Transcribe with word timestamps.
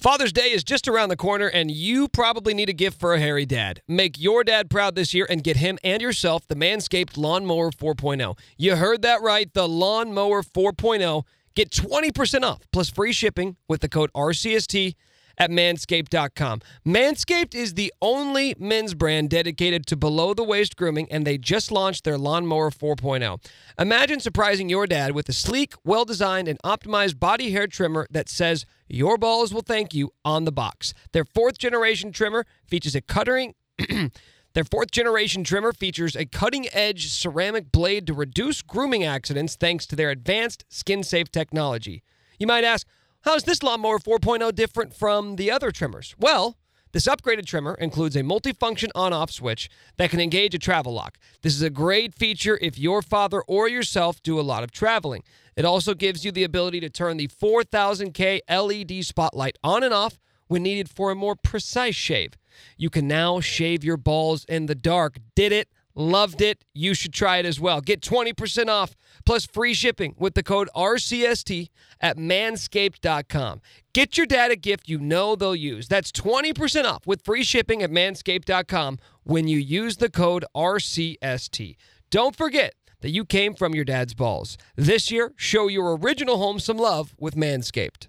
Father's 0.00 0.32
Day 0.32 0.50
is 0.50 0.64
just 0.64 0.88
around 0.88 1.10
the 1.10 1.16
corner, 1.16 1.46
and 1.46 1.70
you 1.70 2.08
probably 2.08 2.54
need 2.54 2.70
a 2.70 2.72
gift 2.72 2.98
for 2.98 3.12
a 3.12 3.20
hairy 3.20 3.44
dad. 3.44 3.82
Make 3.86 4.18
your 4.18 4.42
dad 4.42 4.70
proud 4.70 4.94
this 4.94 5.12
year 5.12 5.26
and 5.28 5.44
get 5.44 5.58
him 5.58 5.76
and 5.84 6.00
yourself 6.00 6.48
the 6.48 6.54
Manscaped 6.54 7.18
Lawnmower 7.18 7.70
4.0. 7.70 8.38
You 8.56 8.76
heard 8.76 9.02
that 9.02 9.20
right, 9.20 9.52
the 9.52 9.68
Lawnmower 9.68 10.42
4.0. 10.42 11.24
Get 11.54 11.68
20% 11.68 12.44
off 12.44 12.60
plus 12.72 12.88
free 12.88 13.12
shipping 13.12 13.58
with 13.68 13.82
the 13.82 13.90
code 13.90 14.10
RCST 14.14 14.94
at 15.40 15.50
manscaped.com. 15.50 16.60
Manscaped 16.86 17.54
is 17.54 17.74
the 17.74 17.92
only 18.02 18.54
men's 18.58 18.92
brand 18.92 19.30
dedicated 19.30 19.86
to 19.86 19.96
below 19.96 20.34
the 20.34 20.44
waist 20.44 20.76
grooming, 20.76 21.10
and 21.10 21.26
they 21.26 21.38
just 21.38 21.72
launched 21.72 22.04
their 22.04 22.18
Lawnmower 22.18 22.70
4.0. 22.70 23.42
Imagine 23.78 24.20
surprising 24.20 24.68
your 24.68 24.86
dad 24.86 25.12
with 25.12 25.28
a 25.30 25.32
sleek, 25.32 25.72
well 25.82 26.04
designed, 26.04 26.46
and 26.46 26.58
optimized 26.62 27.18
body 27.18 27.50
hair 27.52 27.66
trimmer 27.66 28.06
that 28.10 28.28
says, 28.28 28.66
Your 28.86 29.16
balls 29.16 29.54
will 29.54 29.62
thank 29.62 29.94
you 29.94 30.12
on 30.26 30.44
the 30.44 30.52
box. 30.52 30.92
Their 31.12 31.24
fourth 31.24 31.56
generation 31.56 32.12
trimmer 32.12 32.44
features 32.66 32.94
a 32.94 33.00
cutting. 33.00 33.54
Their 34.52 34.64
fourth 34.64 34.90
generation 34.90 35.44
trimmer 35.44 35.72
features 35.72 36.16
a 36.16 36.26
cutting 36.26 36.66
edge 36.72 37.08
ceramic 37.12 37.70
blade 37.70 38.04
to 38.08 38.12
reduce 38.12 38.62
grooming 38.62 39.04
accidents 39.04 39.54
thanks 39.54 39.86
to 39.86 39.94
their 39.94 40.10
advanced 40.10 40.64
skin 40.68 41.04
safe 41.04 41.30
technology. 41.30 42.02
You 42.36 42.48
might 42.48 42.64
ask, 42.64 42.84
how 43.22 43.34
is 43.34 43.44
this 43.44 43.62
lawnmower 43.62 43.98
4.0 43.98 44.54
different 44.54 44.94
from 44.94 45.36
the 45.36 45.50
other 45.50 45.70
trimmers? 45.70 46.14
Well, 46.18 46.56
this 46.92 47.06
upgraded 47.06 47.46
trimmer 47.46 47.74
includes 47.74 48.16
a 48.16 48.22
multifunction 48.22 48.88
on 48.94 49.12
off 49.12 49.30
switch 49.30 49.70
that 49.96 50.10
can 50.10 50.20
engage 50.20 50.54
a 50.54 50.58
travel 50.58 50.92
lock. 50.92 51.18
This 51.42 51.54
is 51.54 51.62
a 51.62 51.70
great 51.70 52.14
feature 52.14 52.58
if 52.60 52.78
your 52.78 53.02
father 53.02 53.42
or 53.42 53.68
yourself 53.68 54.22
do 54.22 54.40
a 54.40 54.42
lot 54.42 54.64
of 54.64 54.72
traveling. 54.72 55.22
It 55.54 55.64
also 55.64 55.94
gives 55.94 56.24
you 56.24 56.32
the 56.32 56.44
ability 56.44 56.80
to 56.80 56.90
turn 56.90 57.16
the 57.16 57.28
4000K 57.28 58.40
LED 58.48 59.04
spotlight 59.04 59.56
on 59.62 59.82
and 59.82 59.94
off 59.94 60.18
when 60.48 60.64
needed 60.64 60.88
for 60.88 61.12
a 61.12 61.14
more 61.14 61.36
precise 61.36 61.94
shave. 61.94 62.32
You 62.76 62.90
can 62.90 63.06
now 63.06 63.38
shave 63.40 63.84
your 63.84 63.96
balls 63.96 64.44
in 64.46 64.66
the 64.66 64.74
dark. 64.74 65.18
Did 65.36 65.52
it? 65.52 65.68
Loved 65.94 66.40
it. 66.40 66.64
You 66.74 66.94
should 66.94 67.12
try 67.12 67.36
it 67.36 67.46
as 67.46 67.60
well. 67.60 67.80
Get 67.80 68.00
20% 68.00 68.68
off 68.68 68.96
plus 69.24 69.46
free 69.46 69.74
shipping 69.74 70.14
with 70.18 70.34
the 70.34 70.42
code 70.42 70.68
RCST 70.74 71.68
at 72.00 72.16
manscaped.com. 72.16 73.60
Get 73.92 74.16
your 74.16 74.26
dad 74.26 74.50
a 74.50 74.56
gift 74.56 74.88
you 74.88 74.98
know 74.98 75.34
they'll 75.36 75.56
use. 75.56 75.88
That's 75.88 76.12
20% 76.12 76.84
off 76.84 77.06
with 77.06 77.22
free 77.22 77.42
shipping 77.42 77.82
at 77.82 77.90
manscaped.com 77.90 78.98
when 79.24 79.48
you 79.48 79.58
use 79.58 79.96
the 79.96 80.10
code 80.10 80.44
RCST. 80.54 81.76
Don't 82.10 82.36
forget 82.36 82.74
that 83.00 83.10
you 83.10 83.24
came 83.24 83.54
from 83.54 83.74
your 83.74 83.84
dad's 83.84 84.14
balls. 84.14 84.58
This 84.76 85.10
year, 85.10 85.32
show 85.36 85.68
your 85.68 85.96
original 85.96 86.38
home 86.38 86.58
some 86.58 86.76
love 86.76 87.14
with 87.18 87.34
Manscaped. 87.34 88.08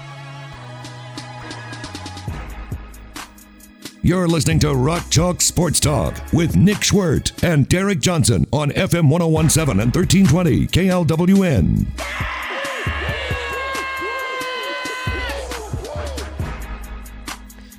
You're 4.03 4.27
listening 4.27 4.57
to 4.61 4.73
Rock 4.73 5.11
Chalk 5.11 5.41
Sports 5.41 5.79
Talk 5.79 6.19
with 6.33 6.55
Nick 6.55 6.77
Schwerdt 6.77 7.43
and 7.43 7.69
Derek 7.69 7.99
Johnson 7.99 8.47
on 8.51 8.71
FM 8.71 9.09
1017 9.09 9.79
and 9.79 9.95
1320 9.95 10.65
KLWN. 10.65 11.85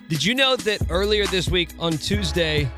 Did 0.09 0.25
you 0.25 0.37
know 0.37 0.55
that 0.55 0.81
earlier 0.91 1.27
this 1.27 1.49
week 1.49 1.71
on 1.81 1.95
Tuesday 1.95 2.71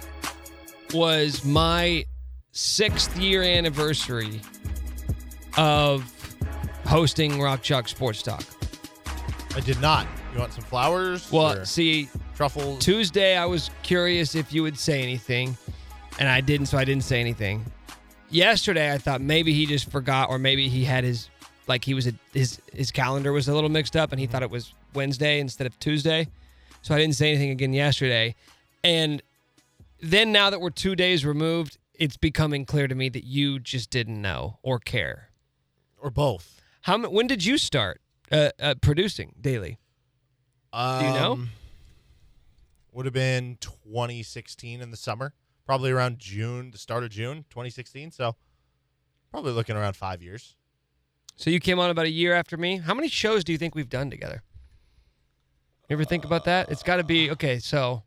was 0.94 1.44
my 1.44 2.06
sixth 2.52 3.14
year 3.18 3.42
anniversary 3.42 4.40
of 5.58 6.10
hosting 6.86 7.42
Rock 7.42 7.60
Chalk 7.60 7.88
Sports 7.88 8.22
Talk? 8.22 8.42
I 9.54 9.60
did 9.60 9.82
not. 9.82 10.06
You 10.32 10.40
want 10.40 10.54
some 10.54 10.64
flowers? 10.64 11.30
Well, 11.30 11.52
or 11.58 11.64
see, 11.66 12.08
truffles. 12.34 12.84
Tuesday 12.84 13.36
I 13.36 13.46
was 13.46 13.70
curious 13.82 14.34
if 14.34 14.52
you 14.52 14.62
would 14.62 14.78
say 14.78 15.02
anything, 15.02 15.56
and 16.18 16.28
I 16.28 16.40
didn't, 16.40 16.66
so 16.66 16.78
I 16.78 16.84
didn't 16.84 17.04
say 17.04 17.20
anything. 17.20 17.64
Yesterday 18.30 18.92
I 18.92 18.98
thought 18.98 19.20
maybe 19.20 19.52
he 19.52 19.66
just 19.66 19.90
forgot, 19.90 20.28
or 20.30 20.38
maybe 20.38 20.68
he 20.68 20.84
had 20.84 21.04
his 21.04 21.28
like 21.66 21.84
he 21.84 21.94
was 21.94 22.06
a, 22.06 22.12
his 22.32 22.60
his 22.72 22.90
calendar 22.90 23.32
was 23.32 23.48
a 23.48 23.54
little 23.54 23.70
mixed 23.70 23.96
up, 23.96 24.12
and 24.12 24.20
he 24.20 24.26
thought 24.26 24.42
it 24.42 24.50
was 24.50 24.74
Wednesday 24.94 25.40
instead 25.40 25.66
of 25.66 25.78
Tuesday. 25.78 26.28
So 26.82 26.94
I 26.94 26.98
didn't 26.98 27.14
say 27.14 27.30
anything 27.30 27.50
again 27.50 27.72
yesterday, 27.72 28.34
and 28.82 29.22
then 30.00 30.32
now 30.32 30.50
that 30.50 30.60
we're 30.60 30.70
two 30.70 30.94
days 30.94 31.24
removed, 31.24 31.78
it's 31.94 32.16
becoming 32.18 32.66
clear 32.66 32.88
to 32.88 32.94
me 32.94 33.08
that 33.10 33.24
you 33.24 33.58
just 33.58 33.88
didn't 33.90 34.20
know 34.20 34.58
or 34.62 34.78
care. 34.78 35.30
or 35.98 36.10
both. 36.10 36.60
How 36.82 36.98
when 37.08 37.26
did 37.26 37.44
you 37.44 37.56
start 37.56 38.02
uh, 38.30 38.50
uh, 38.60 38.74
producing 38.82 39.34
daily? 39.40 39.78
Um, 40.74 41.00
Do 41.00 41.06
you 41.06 41.12
know? 41.14 41.38
Would 42.94 43.06
have 43.06 43.12
been 43.12 43.58
2016 43.60 44.80
in 44.80 44.90
the 44.92 44.96
summer, 44.96 45.34
probably 45.66 45.90
around 45.90 46.18
June, 46.20 46.70
the 46.70 46.78
start 46.78 47.02
of 47.02 47.10
June 47.10 47.44
2016. 47.50 48.12
So 48.12 48.36
probably 49.32 49.52
looking 49.52 49.76
around 49.76 49.96
five 49.96 50.22
years. 50.22 50.54
So 51.34 51.50
you 51.50 51.58
came 51.58 51.80
on 51.80 51.90
about 51.90 52.06
a 52.06 52.10
year 52.10 52.34
after 52.34 52.56
me. 52.56 52.76
How 52.76 52.94
many 52.94 53.08
shows 53.08 53.42
do 53.42 53.50
you 53.50 53.58
think 53.58 53.74
we've 53.74 53.88
done 53.88 54.10
together? 54.10 54.44
You 55.88 55.94
ever 55.94 56.04
think 56.04 56.24
about 56.24 56.44
that? 56.44 56.70
It's 56.70 56.84
got 56.84 56.96
to 56.96 57.04
be 57.04 57.32
okay. 57.32 57.58
So 57.58 58.04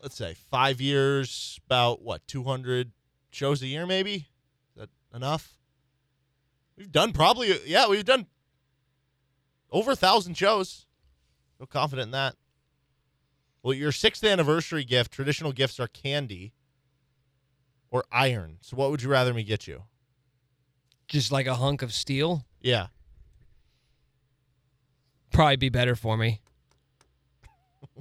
Let's 0.00 0.16
say 0.16 0.34
five 0.34 0.80
years, 0.80 1.58
about 1.66 2.02
what 2.02 2.24
200 2.28 2.92
shows 3.30 3.60
a 3.62 3.66
year, 3.66 3.84
maybe. 3.84 4.14
Is 4.14 4.76
that 4.76 4.90
enough? 5.12 5.56
We've 6.76 6.92
done 6.92 7.12
probably 7.12 7.58
yeah, 7.66 7.88
we've 7.88 8.04
done 8.04 8.26
over 9.72 9.90
a 9.90 9.96
thousand 9.96 10.34
shows. 10.34 10.86
Feel 11.58 11.66
confident 11.66 12.06
in 12.06 12.10
that. 12.12 12.36
Well, 13.62 13.74
your 13.74 13.92
sixth 13.92 14.24
anniversary 14.24 14.84
gift, 14.84 15.12
traditional 15.12 15.52
gifts 15.52 15.78
are 15.80 15.88
candy 15.88 16.52
or 17.90 18.04
iron. 18.12 18.58
So 18.60 18.76
what 18.76 18.90
would 18.90 19.02
you 19.02 19.10
rather 19.10 19.34
me 19.34 19.42
get 19.42 19.66
you? 19.66 19.84
just 21.08 21.32
like 21.32 21.46
a 21.46 21.54
hunk 21.54 21.82
of 21.82 21.92
steel, 21.92 22.44
Yeah. 22.60 22.88
probably 25.32 25.56
be 25.56 25.70
better 25.70 25.96
for 25.96 26.16
me. 26.16 26.40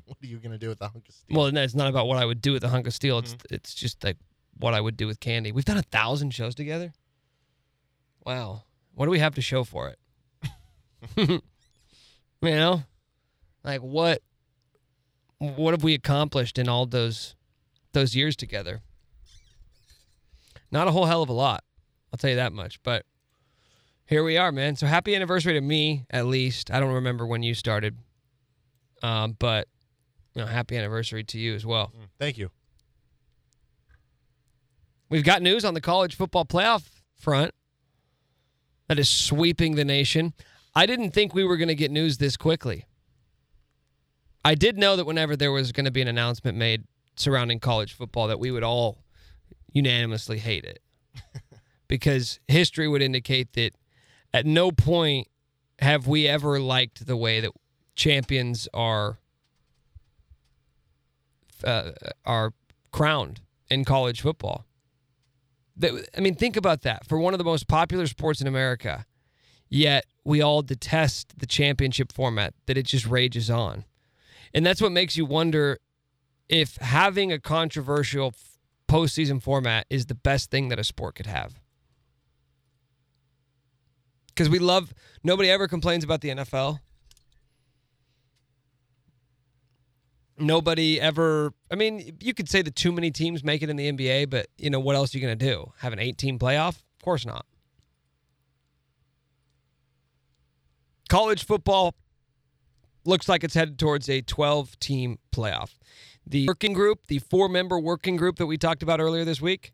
What 0.05 0.17
are 0.23 0.27
you 0.27 0.39
gonna 0.39 0.57
do 0.57 0.69
with 0.69 0.79
the 0.79 0.87
hunk 0.89 1.07
of 1.09 1.15
steel? 1.15 1.37
Well, 1.37 1.51
no, 1.51 1.61
it's 1.63 1.75
not 1.75 1.87
about 1.87 2.07
what 2.07 2.17
I 2.17 2.25
would 2.25 2.41
do 2.41 2.53
with 2.53 2.63
a 2.63 2.69
hunk 2.69 2.87
of 2.87 2.93
steel. 2.93 3.19
It's 3.19 3.33
mm-hmm. 3.33 3.53
it's 3.53 3.73
just 3.73 4.03
like 4.03 4.17
what 4.57 4.73
I 4.73 4.81
would 4.81 4.95
do 4.95 5.05
with 5.07 5.19
candy. 5.19 5.51
We've 5.51 5.65
done 5.65 5.77
a 5.77 5.83
thousand 5.83 6.33
shows 6.33 6.55
together. 6.55 6.93
Wow, 8.25 8.63
what 8.93 9.05
do 9.05 9.11
we 9.11 9.19
have 9.19 9.35
to 9.35 9.41
show 9.41 9.63
for 9.63 9.89
it? 9.89 9.99
you 11.27 11.41
know, 12.41 12.83
like 13.63 13.81
what 13.81 14.21
what 15.39 15.73
have 15.73 15.83
we 15.83 15.93
accomplished 15.93 16.57
in 16.57 16.67
all 16.67 16.85
those 16.85 17.35
those 17.93 18.15
years 18.15 18.35
together? 18.35 18.81
Not 20.71 20.87
a 20.87 20.91
whole 20.91 21.05
hell 21.05 21.23
of 21.23 21.29
a 21.29 21.33
lot. 21.33 21.63
I'll 22.11 22.17
tell 22.17 22.29
you 22.29 22.35
that 22.35 22.53
much. 22.53 22.81
But 22.83 23.05
here 24.05 24.23
we 24.23 24.37
are, 24.37 24.51
man. 24.51 24.75
So 24.75 24.87
happy 24.87 25.15
anniversary 25.15 25.53
to 25.53 25.61
me, 25.61 26.05
at 26.09 26.25
least. 26.25 26.71
I 26.71 26.79
don't 26.79 26.93
remember 26.93 27.25
when 27.25 27.43
you 27.43 27.53
started, 27.53 27.97
um, 29.03 29.35
but 29.37 29.67
you 30.33 30.41
know, 30.41 30.47
happy 30.47 30.77
anniversary 30.77 31.23
to 31.25 31.37
you 31.39 31.55
as 31.55 31.65
well. 31.65 31.91
Mm, 31.97 32.07
Thank 32.19 32.37
you. 32.37 32.51
We've 35.09 35.23
got 35.23 35.41
news 35.41 35.63
on 35.63 35.73
the 35.73 35.81
college 35.81 36.15
football 36.15 36.45
playoff 36.45 36.83
front 37.15 37.53
that 38.87 38.99
is 38.99 39.09
sweeping 39.09 39.75
the 39.75 39.85
nation. 39.85 40.33
I 40.75 40.85
didn't 40.85 41.11
think 41.11 41.33
we 41.33 41.43
were 41.43 41.57
going 41.57 41.69
to 41.69 41.75
get 41.75 41.91
news 41.91 42.17
this 42.17 42.37
quickly. 42.37 42.85
I 44.47 44.55
did 44.55 44.77
know 44.77 44.95
that 44.95 45.05
whenever 45.05 45.35
there 45.35 45.51
was 45.51 45.73
going 45.73 45.83
to 45.83 45.91
be 45.91 46.01
an 46.01 46.07
announcement 46.07 46.57
made 46.57 46.85
surrounding 47.17 47.59
college 47.59 47.91
football 47.91 48.27
that 48.29 48.39
we 48.39 48.49
would 48.49 48.63
all 48.63 49.03
unanimously 49.73 50.37
hate 50.37 50.63
it. 50.63 50.81
because 51.89 52.39
history 52.47 52.87
would 52.87 53.01
indicate 53.01 53.51
that 53.53 53.73
at 54.33 54.45
no 54.45 54.71
point 54.71 55.27
have 55.79 56.07
we 56.07 56.29
ever 56.29 56.61
liked 56.61 57.05
the 57.05 57.17
way 57.17 57.41
that 57.41 57.51
champions 57.93 58.69
are 58.73 59.19
uh, 61.65 61.91
are 62.23 62.53
crowned 62.93 63.41
in 63.69 63.83
college 63.83 64.21
football. 64.21 64.65
That, 65.75 66.07
I 66.17 66.21
mean, 66.21 66.35
think 66.35 66.55
about 66.55 66.83
that. 66.83 67.05
For 67.05 67.17
one 67.17 67.33
of 67.33 67.37
the 67.37 67.43
most 67.43 67.67
popular 67.67 68.07
sports 68.07 68.39
in 68.39 68.47
America, 68.47 69.07
yet 69.67 70.05
we 70.23 70.41
all 70.41 70.61
detest 70.61 71.37
the 71.37 71.45
championship 71.45 72.13
format 72.13 72.53
that 72.67 72.77
it 72.77 72.85
just 72.85 73.05
rages 73.05 73.49
on. 73.49 73.83
And 74.53 74.65
that's 74.65 74.81
what 74.81 74.91
makes 74.91 75.17
you 75.17 75.25
wonder 75.25 75.79
if 76.49 76.77
having 76.77 77.31
a 77.31 77.39
controversial 77.39 78.33
postseason 78.87 79.41
format 79.41 79.85
is 79.89 80.05
the 80.05 80.15
best 80.15 80.49
thing 80.49 80.69
that 80.69 80.79
a 80.79 80.83
sport 80.83 81.15
could 81.15 81.25
have. 81.25 81.59
Because 84.29 84.49
we 84.49 84.59
love, 84.59 84.93
nobody 85.23 85.49
ever 85.49 85.67
complains 85.67 86.03
about 86.03 86.21
the 86.21 86.29
NFL. 86.29 86.79
Nobody 90.37 91.01
ever, 91.01 91.53
I 91.71 91.75
mean, 91.75 92.15
you 92.21 92.35
could 92.35 92.47
say 92.47 92.61
that 92.61 92.75
too 92.75 92.91
many 92.91 93.09
teams 93.09 93.43
make 93.43 93.63
it 93.63 93.69
in 93.69 93.75
the 93.75 93.91
NBA, 93.91 94.29
but, 94.29 94.47
you 94.57 94.69
know, 94.69 94.79
what 94.79 94.95
else 94.95 95.13
are 95.13 95.17
you 95.17 95.25
going 95.25 95.37
to 95.37 95.45
do? 95.45 95.73
Have 95.79 95.93
an 95.93 95.99
eight 95.99 96.17
team 96.17 96.37
playoff? 96.37 96.77
Of 96.77 97.03
course 97.03 97.25
not. 97.25 97.45
College 101.09 101.43
football 101.43 101.95
looks 103.07 103.29
like 103.29 103.43
it's 103.43 103.53
headed 103.53 103.79
towards 103.79 104.09
a 104.09 104.21
12 104.21 104.79
team 104.79 105.17
playoff. 105.31 105.75
The 106.25 106.47
working 106.47 106.73
group, 106.73 107.07
the 107.07 107.19
four 107.19 107.47
member 107.47 107.79
working 107.79 108.17
group 108.17 108.35
that 108.37 108.45
we 108.45 108.57
talked 108.57 108.83
about 108.83 108.99
earlier 108.99 109.23
this 109.23 109.41
week, 109.41 109.71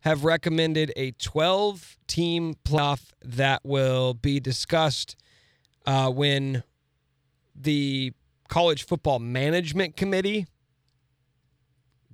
have 0.00 0.22
recommended 0.22 0.92
a 0.96 1.12
12 1.12 1.96
team 2.06 2.54
playoff 2.64 3.12
that 3.22 3.62
will 3.64 4.12
be 4.12 4.38
discussed 4.38 5.16
uh, 5.86 6.10
when 6.10 6.62
the 7.54 8.12
College 8.48 8.84
Football 8.84 9.18
Management 9.18 9.96
Committee 9.96 10.46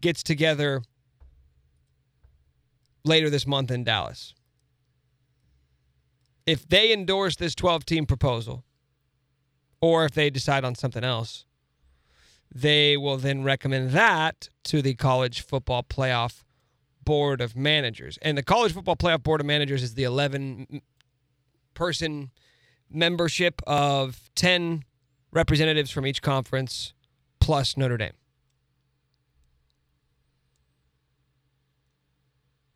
gets 0.01 0.23
together 0.23 0.83
later 3.05 3.29
this 3.29 3.47
month 3.47 3.73
in 3.73 3.83
Dallas. 3.83 4.35
If 6.47 6.69
they 6.69 6.93
endorse 6.93 7.37
this 7.37 7.55
12 7.57 7.85
team 7.85 8.07
proposal, 8.07 8.65
or 9.81 10.05
if 10.05 10.13
they 10.13 10.31
decide 10.31 10.65
on 10.65 10.75
something 10.75 11.05
else, 11.05 11.45
they 12.53 12.97
will 12.97 13.17
then 13.17 13.43
recommend 13.43 13.91
that 13.91 14.49
to 14.65 14.83
the 14.83 14.95
College 14.95 15.41
Football 15.43 15.83
Playoff 15.85 16.43
Board 17.05 17.41
of 17.41 17.57
Managers. 17.57 18.19
And 18.23 18.37
the 18.37 18.43
College 18.43 18.73
Football 18.73 18.97
Playoff 18.97 19.23
Board 19.23 19.41
of 19.41 19.47
Managers 19.47 19.83
is 19.83 19.95
the 19.95 20.05
11 20.05 20.83
person 21.75 22.31
membership 22.91 23.63
of 23.67 24.31
10 24.35 24.85
representatives 25.33 25.91
from 25.91 26.07
each 26.07 26.23
conference 26.23 26.93
plus 27.39 27.77
Notre 27.77 27.97
Dame. 27.97 28.13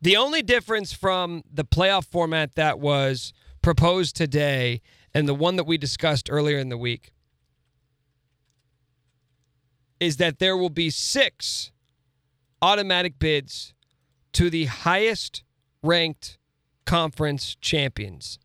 The 0.01 0.17
only 0.17 0.41
difference 0.41 0.93
from 0.93 1.43
the 1.51 1.65
playoff 1.65 2.05
format 2.05 2.55
that 2.55 2.79
was 2.79 3.33
proposed 3.61 4.15
today 4.15 4.81
and 5.15 5.29
the 5.29 5.33
one 5.33 5.55
that 5.55 5.65
we 5.65 5.77
discussed 5.77 6.29
earlier 6.29 6.57
in 6.59 6.67
the 6.67 6.77
week 6.77 7.13
is 10.01 10.17
that 10.17 10.39
there 10.39 10.57
will 10.57 10.69
be 10.69 10.89
six 10.89 11.71
automatic 12.61 13.17
bids 13.17 13.73
to 14.33 14.49
the 14.49 14.65
highest 14.65 15.43
ranked 15.81 16.37
conference 16.85 17.55
champions. 17.61 18.37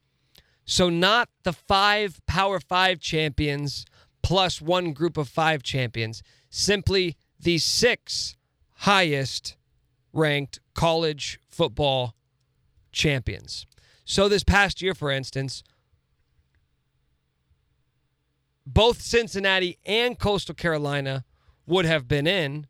So, 0.65 0.89
not 0.89 1.29
the 1.43 1.53
five 1.53 2.25
Power 2.27 2.61
Five 2.61 3.01
champions 3.01 3.85
plus 4.23 4.63
one 4.63 4.93
group 4.93 5.17
of 5.17 5.29
five 5.29 5.65
champions, 5.65 6.23
simply 6.51 7.17
the 7.41 7.59
six 7.59 8.37
highest 8.77 9.57
ranked 10.13 10.61
college 10.75 11.41
football 11.49 12.15
champions. 12.93 13.67
So, 14.05 14.29
this 14.29 14.45
past 14.45 14.81
year, 14.81 14.95
for 14.95 15.11
instance, 15.11 15.65
both 18.73 19.03
Cincinnati 19.03 19.79
and 19.85 20.19
Coastal 20.19 20.55
Carolina 20.55 21.25
would 21.67 21.85
have 21.85 22.07
been 22.07 22.27
in 22.27 22.67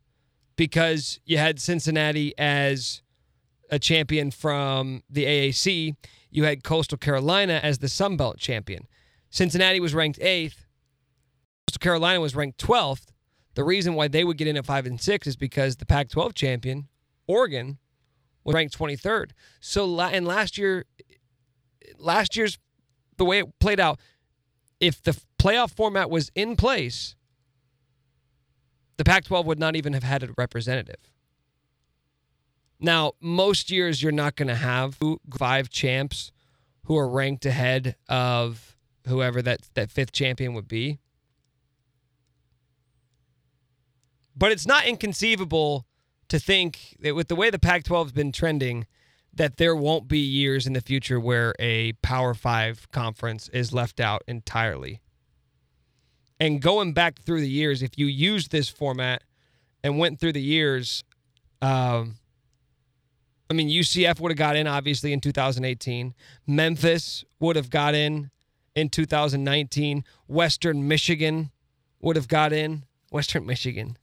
because 0.57 1.21
you 1.25 1.39
had 1.39 1.61
Cincinnati 1.61 2.35
as 2.39 3.03
a 3.71 3.79
champion 3.79 4.31
from 4.31 5.03
the 5.11 5.25
AAC. 5.25 5.97
You 6.31 6.45
had 6.45 6.65
Coastal 6.65 6.99
Carolina 6.99 7.61
as 7.63 7.79
the 7.79 7.89
Sun 7.89 8.17
Belt 8.17 8.39
champion. 8.39 8.87
Cincinnati 9.29 9.79
was 9.79 9.95
ranked 9.95 10.19
eighth. 10.21 10.67
Coastal 11.67 11.81
Carolina 11.81 12.21
was 12.21 12.35
ranked 12.35 12.59
12th. 12.59 13.07
The 13.55 13.65
reason 13.65 13.95
why 13.95 14.09
they 14.09 14.25
would 14.25 14.39
get 14.39 14.49
in 14.49 14.57
at 14.57 14.65
five 14.65 14.87
and 14.87 15.01
six 15.01 15.27
is 15.27 15.37
because 15.37 15.77
the 15.77 15.87
Pac 15.87 16.09
12 16.09 16.35
champion, 16.35 16.89
Oregon, 17.27 17.79
was 18.45 18.55
ranked 18.55 18.79
23rd. 18.79 19.33
So, 19.61 20.01
and 20.01 20.27
last 20.27 20.57
year, 20.57 20.87
last 21.99 22.37
year's 22.37 22.59
the 23.19 23.25
way 23.25 23.41
it 23.41 23.59
played 23.59 23.81
out, 23.81 24.01
if 24.81 25.03
the 25.03 25.13
playoff 25.41 25.75
format 25.75 26.11
was 26.11 26.31
in 26.35 26.55
place, 26.55 27.17
the 28.99 29.05
Pac 29.05 29.25
12 29.25 29.47
would 29.47 29.59
not 29.59 29.75
even 29.75 29.95
have 29.95 30.03
had 30.03 30.23
a 30.23 30.29
representative. 30.37 31.11
Now, 32.79 33.13
most 33.21 33.71
years 33.71 34.03
you're 34.03 34.13
not 34.13 34.37
going 34.37 34.49
to 34.49 34.55
have 34.55 34.99
five 35.39 35.71
champs 35.71 36.33
who 36.85 36.97
are 36.97 37.09
ranked 37.09 37.47
ahead 37.47 37.97
of 38.09 38.77
whoever 39.07 39.41
that, 39.43 39.61
that 39.75 39.91
fifth 39.91 40.13
champion 40.13 40.55
would 40.55 40.69
be. 40.69 40.99
But 44.37 44.53
it's 44.53 44.67
not 44.67 44.87
inconceivable 44.87 45.87
to 46.29 46.39
think 46.39 46.97
that 47.01 47.15
with 47.15 47.29
the 47.29 47.37
way 47.37 47.51
the 47.51 47.59
Pac 47.59 47.85
12 47.85 48.09
has 48.09 48.13
been 48.13 48.33
trending, 48.33 48.87
that 49.33 49.57
there 49.57 49.77
won't 49.77 50.09
be 50.09 50.19
years 50.19 50.67
in 50.67 50.73
the 50.73 50.81
future 50.81 51.21
where 51.21 51.55
a 51.59 51.93
Power 52.03 52.35
Five 52.35 52.91
conference 52.91 53.49
is 53.49 53.73
left 53.73 54.01
out 54.01 54.23
entirely. 54.27 55.01
And 56.41 56.63
going 56.63 56.95
back 56.95 57.21
through 57.21 57.43
the 57.43 57.51
years, 57.51 57.83
if 57.83 57.99
you 57.99 58.07
used 58.07 58.51
this 58.51 58.69
format 58.69 59.23
and 59.85 59.99
went 59.99 60.19
through 60.19 60.33
the 60.33 60.43
years, 60.43 61.05
um, 61.61 62.17
I 63.51 63.53
mean, 63.53 63.69
UCF 63.69 64.19
would 64.21 64.31
have 64.31 64.39
got 64.39 64.57
in 64.57 64.67
obviously 64.67 65.13
in 65.13 65.21
2018. 65.21 66.15
Memphis 66.47 67.25
would 67.39 67.57
have 67.57 67.69
got 67.69 67.95
in 67.95 68.31
in 68.75 68.89
2019. 68.89 70.05
Western 70.29 70.89
Michigan 70.89 71.51
would 72.01 72.17
have 72.17 72.29
got 72.29 72.53
in. 72.53 72.85
Western 73.11 73.45
Michigan. 73.45 73.99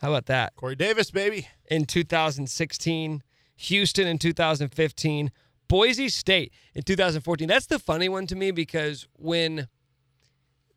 How 0.00 0.10
about 0.10 0.26
that? 0.26 0.54
Corey 0.56 0.76
Davis, 0.76 1.10
baby. 1.10 1.48
In 1.70 1.84
2016. 1.84 3.22
Houston 3.56 4.06
in 4.06 4.18
2015. 4.18 5.32
Boise 5.68 6.08
State 6.08 6.52
in 6.74 6.82
2014. 6.82 7.48
That's 7.48 7.66
the 7.66 7.78
funny 7.78 8.08
one 8.08 8.26
to 8.28 8.36
me 8.36 8.50
because 8.52 9.08
when 9.14 9.68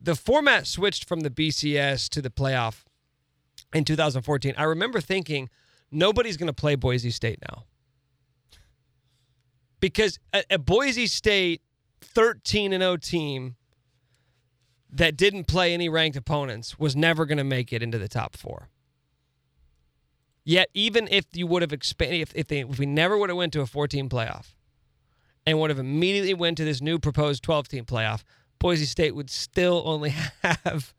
the 0.02 0.16
format 0.16 0.68
switched 0.68 1.08
from 1.08 1.22
the 1.22 1.30
BCS 1.30 2.10
to 2.10 2.22
the 2.22 2.30
playoff 2.30 2.84
in 3.74 3.84
2014, 3.84 4.54
I 4.58 4.64
remember 4.64 5.02
thinking 5.02 5.50
nobody's 5.92 6.38
going 6.38 6.48
to 6.48 6.54
play 6.54 6.76
Boise 6.76 7.12
State 7.12 7.40
now 7.50 7.66
because 9.80 10.20
a, 10.34 10.44
a 10.52 10.58
Boise 10.58 11.08
State 11.08 11.62
13 12.02 12.74
and 12.74 12.82
0 12.82 12.98
team 12.98 13.56
that 14.92 15.16
didn't 15.16 15.46
play 15.46 15.74
any 15.74 15.88
ranked 15.88 16.18
opponents 16.18 16.80
was 16.80 16.96
never 16.96 17.26
going 17.26 17.38
to 17.38 17.44
make 17.44 17.72
it 17.72 17.84
into 17.84 17.98
the 17.98 18.08
top 18.08 18.36
four. 18.36 18.70
Yet, 20.44 20.70
even 20.74 21.08
if 21.12 21.26
you 21.34 21.46
would 21.46 21.62
have 21.62 21.74
expanded, 21.74 22.22
if, 22.22 22.32
if, 22.34 22.48
they, 22.48 22.62
if 22.62 22.80
we 22.80 22.88
never 22.88 23.18
would 23.18 23.30
have 23.30 23.38
went 23.38 23.54
to 23.54 23.62
a 23.62 23.68
14 23.68 24.10
playoff 24.10 24.54
and 25.46 25.60
would 25.60 25.70
have 25.70 25.78
immediately 25.78 26.34
went 26.34 26.58
to 26.58 26.66
this 26.66 26.82
new 26.82 26.98
proposed 26.98 27.44
12 27.44 27.68
team 27.68 27.86
playoff, 27.86 28.24
Boise 28.60 28.86
State 28.86 29.16
would 29.16 29.30
still 29.30 29.82
only 29.86 30.10
have 30.44 30.94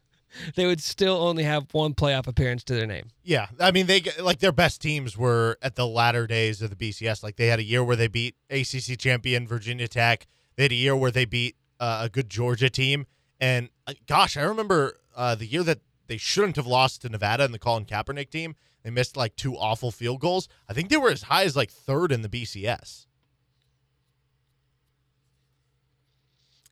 they 0.55 0.67
would 0.67 0.81
still 0.81 1.17
only 1.17 1.43
have 1.43 1.67
one 1.73 1.95
playoff 1.95 2.27
appearance 2.27 2.63
to 2.65 2.75
their 2.75 2.87
name. 2.87 3.09
Yeah, 3.23 3.49
I 3.59 3.71
mean 3.71 3.87
they 3.87 4.03
like 4.21 4.39
their 4.39 4.53
best 4.53 4.81
teams 4.81 5.17
were 5.17 5.59
at 5.63 5.77
the 5.77 5.87
latter 5.87 6.27
days 6.27 6.63
of 6.63 6.71
the 6.71 6.77
BCS. 6.77 7.23
Like 7.23 7.37
they 7.37 7.49
had 7.49 7.59
a 7.59 7.65
year 7.65 7.83
where 7.83 7.97
they 7.97 8.09
beat 8.09 8.37
ACC 8.49 8.99
champion 8.99 9.47
Virginia 9.47 9.89
Tech. 9.89 10.27
They 10.57 10.65
had 10.65 10.73
a 10.73 10.77
year 10.77 10.97
where 10.97 11.11
they 11.11 11.25
beat 11.25 11.57
uh, 11.79 12.03
a 12.05 12.09
good 12.09 12.31
Georgia 12.31 12.71
team. 12.71 13.07
And 13.41 13.71
uh, 13.87 13.95
gosh, 14.07 14.37
I 14.37 14.43
remember 14.43 15.01
uh, 15.17 15.35
the 15.35 15.47
year 15.47 15.63
that 15.65 15.81
they 16.07 16.17
shouldn't 16.17 16.57
have 16.57 16.67
lost 16.67 17.03
to 17.03 17.09
Nevada 17.09 17.45
and 17.45 17.55
the 17.55 17.59
Colin 17.59 17.85
Kaepernick 17.85 18.31
team. 18.31 18.55
They 18.83 18.91
missed 18.91 19.17
like 19.17 19.37
two 19.37 19.57
awful 19.57 19.91
field 19.91 20.21
goals. 20.21 20.49
I 20.69 20.73
think 20.73 20.89
they 20.89 20.97
were 20.97 21.11
as 21.11 21.23
high 21.23 21.45
as 21.45 21.57
like 21.57 21.71
third 21.71 22.13
in 22.13 22.23
the 22.23 22.29
BCS. 22.29 23.07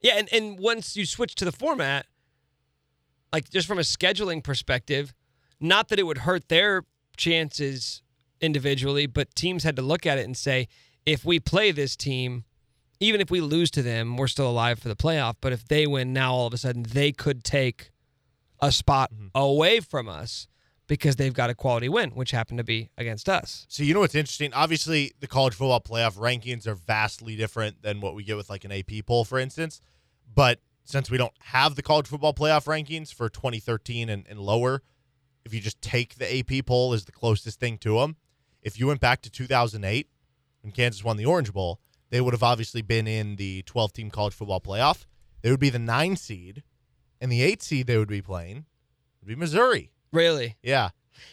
Yeah, 0.01 0.15
and, 0.17 0.29
and 0.33 0.59
once 0.59 0.97
you 0.97 1.07
switch 1.07 1.35
to 1.37 1.45
the 1.45 1.53
format, 1.53 2.07
like 3.33 3.51
just 3.51 3.67
from 3.67 3.79
a 3.79 3.83
scheduling 3.83 4.43
perspective, 4.43 5.13
not 5.61 5.89
that 5.89 5.99
it 5.99 6.05
would 6.05 6.19
hurt 6.19 6.49
their 6.49 6.85
chances 7.17 8.03
individually, 8.41 9.07
but 9.07 9.35
teams 9.35 9.65
had 9.65 9.77
to 9.77 9.83
look 9.83 10.07
at 10.07 10.19
it 10.19 10.25
and 10.25 10.37
say, 10.37 10.69
if 11.05 11.25
we 11.25 11.41
play 11.41 11.73
this 11.73 11.97
team, 11.97 12.45
even 13.01 13.21
if 13.21 13.31
we 13.31 13.41
lose 13.41 13.71
to 13.73 13.83
them, 13.83 14.17
we're 14.17 14.29
still 14.29 14.49
alive 14.49 14.79
for 14.79 14.89
the 14.89 14.97
playoff. 14.97 15.35
But 15.41 15.53
if 15.53 15.67
they 15.67 15.87
win 15.87 16.13
now, 16.13 16.35
all 16.35 16.47
of 16.47 16.55
a 16.55 16.59
sudden 16.59 16.85
they 16.85 17.13
could 17.13 17.45
take 17.45 17.91
a 18.61 18.73
spot 18.73 19.13
mm-hmm. 19.13 19.29
away 19.35 19.81
from 19.81 20.09
us 20.09 20.49
because 20.89 21.17
they've 21.17 21.35
got 21.35 21.51
a 21.51 21.55
quality 21.55 21.89
win, 21.89 22.11
which 22.11 22.33
happened 22.33 22.59
to 22.59 22.65
be 22.65 22.91
against 22.99 23.29
us. 23.29 23.67
So 23.69 23.83
you 23.83 23.95
know 23.95 24.01
what's 24.01 24.15
interesting? 24.15 24.53
Obviously, 24.55 25.13
the 25.21 25.29
college 25.29 25.55
football 25.55 25.81
playoff 25.81 26.17
rankings 26.17 26.67
are 26.67 26.75
vastly 26.75 27.37
different 27.37 27.83
than 27.83 28.01
what 28.01 28.15
we 28.15 28.25
get 28.25 28.37
with 28.37 28.51
like 28.51 28.65
an 28.65 28.73
AP 28.73 29.07
poll, 29.07 29.25
for 29.25 29.39
instance. 29.39 29.81
But 30.35 30.61
since 30.85 31.11
we 31.11 31.19
don't 31.19 31.35
have 31.41 31.77
the 31.77 31.83
college 31.83 32.07
football 32.07 32.33
playoff 32.33 32.65
rankings 32.65 33.13
for 33.13 33.29
2013 33.29 34.09
and, 34.09 34.27
and 34.29 34.41
lower, 34.41 34.83
if 35.45 35.55
you 35.55 35.61
just 35.61 35.81
take 35.83 36.17
the 36.17 36.39
AP 36.39 36.67
poll 36.67 36.95
as 36.95 37.05
the 37.05 37.13
closest 37.13 37.61
thing 37.61 37.79
to 37.79 37.99
them, 38.01 38.17
if 38.63 38.81
you 38.81 38.87
went 38.87 39.01
back 39.01 39.21
to 39.23 39.31
2008 39.31 40.09
when 40.63 40.73
Kansas 40.73 41.05
won 41.05 41.17
the 41.17 41.27
Orange 41.27 41.53
Bowl, 41.53 41.81
they 42.11 42.21
would 42.21 42.35
have 42.35 42.43
obviously 42.43 42.81
been 42.81 43.07
in 43.07 43.37
the 43.37 43.63
12 43.63 43.93
team 43.93 44.11
college 44.11 44.35
football 44.35 44.61
playoff. 44.61 45.05
They 45.43 45.51
would 45.51 45.61
be 45.61 45.71
the 45.71 45.79
nine 45.79 46.17
seed, 46.17 46.63
and 47.21 47.31
the 47.31 47.43
eight 47.43 47.63
seed 47.63 47.87
they 47.87 47.99
would 47.99 48.09
be 48.09 48.23
playing 48.23 48.65
would 49.21 49.29
be 49.29 49.37
Missouri. 49.37 49.93
Really? 50.13 50.57
Yeah. 50.63 50.91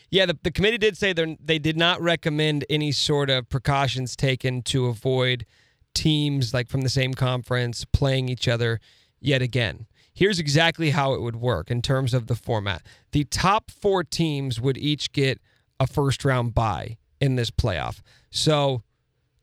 Yeah, 0.10 0.25
the, 0.25 0.38
the 0.41 0.51
committee 0.51 0.77
did 0.77 0.98
say 0.98 1.13
they 1.13 1.38
they 1.39 1.60
did 1.60 1.77
not 1.77 2.01
recommend 2.01 2.65
any 2.70 2.91
sort 2.91 3.29
of 3.29 3.50
precautions 3.50 4.15
taken 4.15 4.62
to 4.63 4.88
avoid 4.88 5.46
teams 5.94 6.53
like 6.53 6.70
from 6.70 6.82
the 6.82 6.89
same 6.89 7.13
conference 7.13 7.86
playing 7.86 8.29
each 8.29 8.48
other 8.48 8.79
yet 9.20 9.41
again. 9.41 9.88
Here's 10.13 10.39
exactly 10.39 10.91
how 10.91 11.13
it 11.13 11.22
would 11.22 11.36
work 11.36 11.70
in 11.70 11.82
terms 11.82 12.13
of 12.13 12.27
the 12.27 12.36
format. 12.36 12.84
The 13.12 13.25
top 13.25 13.70
4 13.70 14.03
teams 14.03 14.62
would 14.62 14.77
each 14.77 15.12
get 15.12 15.39
a 15.79 15.88
first 15.88 16.24
round 16.24 16.53
bye 16.53 16.98
in 17.20 17.36
this 17.36 17.51
playoff. 17.51 18.01
So 18.29 18.84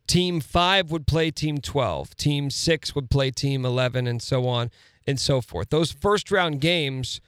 team 0.07 0.41
5 0.41 0.91
would 0.91 1.07
play 1.07 1.31
team 1.31 1.59
12, 1.59 2.17
team 2.17 2.51
6 2.51 2.95
would 2.95 3.11
play 3.11 3.31
team 3.31 3.65
11 3.65 4.07
and 4.07 4.23
so 4.23 4.47
on 4.47 4.71
and 5.07 5.19
so 5.19 5.41
forth. 5.41 5.71
Those 5.71 5.93
first 5.93 6.31
round 6.31 6.61
games 6.61 7.21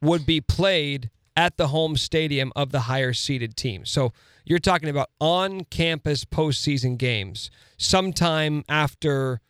would 0.00 0.26
be 0.26 0.40
played 0.40 1.10
at 1.36 1.56
the 1.56 1.68
home 1.68 1.96
stadium 1.96 2.52
of 2.54 2.70
the 2.70 2.80
higher 2.80 3.12
seeded 3.12 3.56
team. 3.56 3.84
So 3.84 4.12
you're 4.44 4.58
talking 4.58 4.88
about 4.88 5.10
on 5.20 5.64
campus 5.64 6.24
postseason 6.24 6.96
games 6.96 7.50
sometime 7.76 8.64
after 8.68 9.40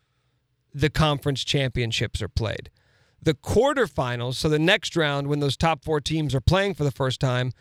the 0.73 0.91
conference 0.91 1.45
championships 1.45 2.23
are 2.23 2.29
played. 2.29 2.71
The 3.23 3.35
quarterfinals, 3.35 4.35
so 4.35 4.49
the 4.49 4.59
next 4.59 4.97
round 4.97 5.29
when 5.29 5.41
those 5.41 5.57
top 5.57 5.85
four 5.85 6.01
teams 6.01 6.35
are 6.35 6.41
playing 6.41 6.75
for 6.75 6.85
the 6.85 6.91
first 6.91 7.21
time, 7.21 7.53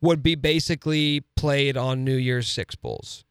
would 0.00 0.22
be 0.22 0.34
basically 0.34 1.22
played 1.36 1.76
on 1.76 2.04
New 2.04 2.16
Year's 2.16 2.48
Six 2.48 2.74
Bowls. 2.74 3.24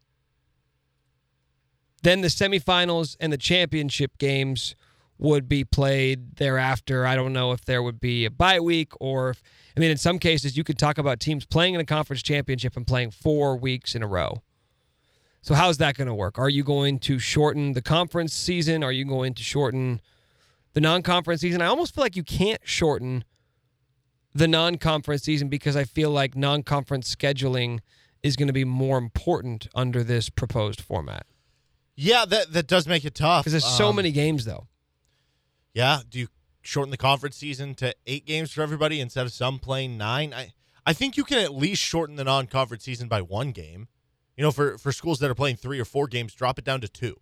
Then 2.03 2.21
the 2.21 2.29
semifinals 2.29 3.15
and 3.19 3.31
the 3.31 3.37
championship 3.37 4.17
games 4.17 4.75
would 5.21 5.47
be 5.47 5.63
played 5.63 6.35
thereafter. 6.37 7.05
I 7.05 7.15
don't 7.15 7.31
know 7.31 7.51
if 7.51 7.63
there 7.63 7.81
would 7.83 7.99
be 8.01 8.25
a 8.25 8.31
bye 8.31 8.59
week 8.59 8.91
or 8.99 9.29
if, 9.29 9.43
I 9.77 9.79
mean, 9.79 9.91
in 9.91 9.97
some 9.97 10.17
cases, 10.19 10.57
you 10.57 10.63
could 10.63 10.79
talk 10.79 10.97
about 10.97 11.19
teams 11.19 11.45
playing 11.45 11.75
in 11.75 11.79
a 11.79 11.85
conference 11.85 12.23
championship 12.23 12.75
and 12.75 12.85
playing 12.87 13.11
four 13.11 13.55
weeks 13.55 13.93
in 13.95 14.01
a 14.01 14.07
row. 14.07 14.41
So, 15.43 15.53
how's 15.53 15.77
that 15.77 15.95
going 15.95 16.07
to 16.07 16.13
work? 16.13 16.37
Are 16.37 16.49
you 16.49 16.63
going 16.63 16.99
to 16.99 17.17
shorten 17.19 17.73
the 17.73 17.81
conference 17.81 18.33
season? 18.33 18.83
Are 18.83 18.91
you 18.91 19.05
going 19.05 19.33
to 19.35 19.43
shorten 19.43 20.01
the 20.73 20.81
non 20.81 21.01
conference 21.03 21.41
season? 21.41 21.61
I 21.61 21.67
almost 21.67 21.95
feel 21.95 22.03
like 22.03 22.15
you 22.15 22.23
can't 22.23 22.61
shorten 22.63 23.23
the 24.33 24.47
non 24.47 24.77
conference 24.77 25.23
season 25.23 25.49
because 25.49 25.75
I 25.75 25.83
feel 25.83 26.09
like 26.11 26.35
non 26.35 26.63
conference 26.63 27.13
scheduling 27.15 27.79
is 28.23 28.35
going 28.35 28.47
to 28.47 28.53
be 28.53 28.65
more 28.65 28.97
important 28.97 29.67
under 29.73 30.03
this 30.03 30.29
proposed 30.29 30.81
format. 30.81 31.25
Yeah, 31.95 32.25
that 32.25 32.53
that 32.53 32.67
does 32.67 32.87
make 32.87 33.03
it 33.05 33.15
tough. 33.15 33.43
Because 33.43 33.53
there's 33.53 33.77
so 33.77 33.89
Um, 33.89 33.95
many 33.97 34.11
games, 34.11 34.45
though. 34.45 34.67
Yeah. 35.73 35.99
Do 36.07 36.19
you 36.19 36.27
shorten 36.61 36.91
the 36.91 36.97
conference 36.97 37.37
season 37.37 37.73
to 37.75 37.95
eight 38.05 38.25
games 38.25 38.51
for 38.51 38.61
everybody 38.61 38.99
instead 38.99 39.25
of 39.25 39.33
some 39.33 39.59
playing 39.59 39.97
nine? 39.97 40.33
I 40.33 40.51
I 40.85 40.93
think 40.93 41.17
you 41.17 41.23
can 41.23 41.37
at 41.37 41.53
least 41.53 41.81
shorten 41.81 42.15
the 42.15 42.23
non-conference 42.23 42.83
season 42.83 43.07
by 43.07 43.21
one 43.21 43.51
game. 43.51 43.87
You 44.35 44.43
know, 44.43 44.51
for 44.51 44.77
for 44.77 44.91
schools 44.91 45.19
that 45.19 45.29
are 45.29 45.35
playing 45.35 45.57
three 45.57 45.79
or 45.79 45.85
four 45.85 46.07
games, 46.07 46.33
drop 46.33 46.57
it 46.57 46.65
down 46.65 46.81
to 46.81 46.87
two, 46.87 47.15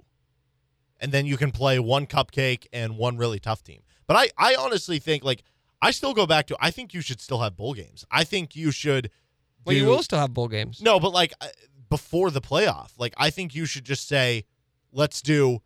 and 0.99 1.11
then 1.11 1.25
you 1.25 1.37
can 1.37 1.51
play 1.51 1.79
one 1.79 2.05
cupcake 2.05 2.67
and 2.71 2.97
one 2.97 3.17
really 3.17 3.39
tough 3.39 3.63
team. 3.63 3.81
But 4.07 4.15
I 4.15 4.29
I 4.37 4.55
honestly 4.55 4.99
think 4.99 5.23
like 5.23 5.43
I 5.81 5.91
still 5.91 6.13
go 6.13 6.25
back 6.25 6.47
to 6.47 6.57
I 6.59 6.71
think 6.71 6.93
you 6.93 7.01
should 7.01 7.19
still 7.19 7.39
have 7.41 7.57
bowl 7.57 7.73
games. 7.73 8.05
I 8.11 8.23
think 8.23 8.55
you 8.55 8.71
should. 8.71 9.09
Well, 9.65 9.75
you 9.75 9.85
will 9.85 10.03
still 10.03 10.19
have 10.19 10.33
bowl 10.33 10.47
games. 10.47 10.81
No, 10.81 10.99
but 10.99 11.11
like 11.11 11.33
uh, 11.41 11.47
before 11.89 12.31
the 12.31 12.41
playoff, 12.41 12.91
like 12.97 13.13
I 13.17 13.29
think 13.29 13.53
you 13.53 13.65
should 13.65 13.83
just 13.83 14.07
say, 14.07 14.45
let's 14.91 15.21
do 15.21 15.61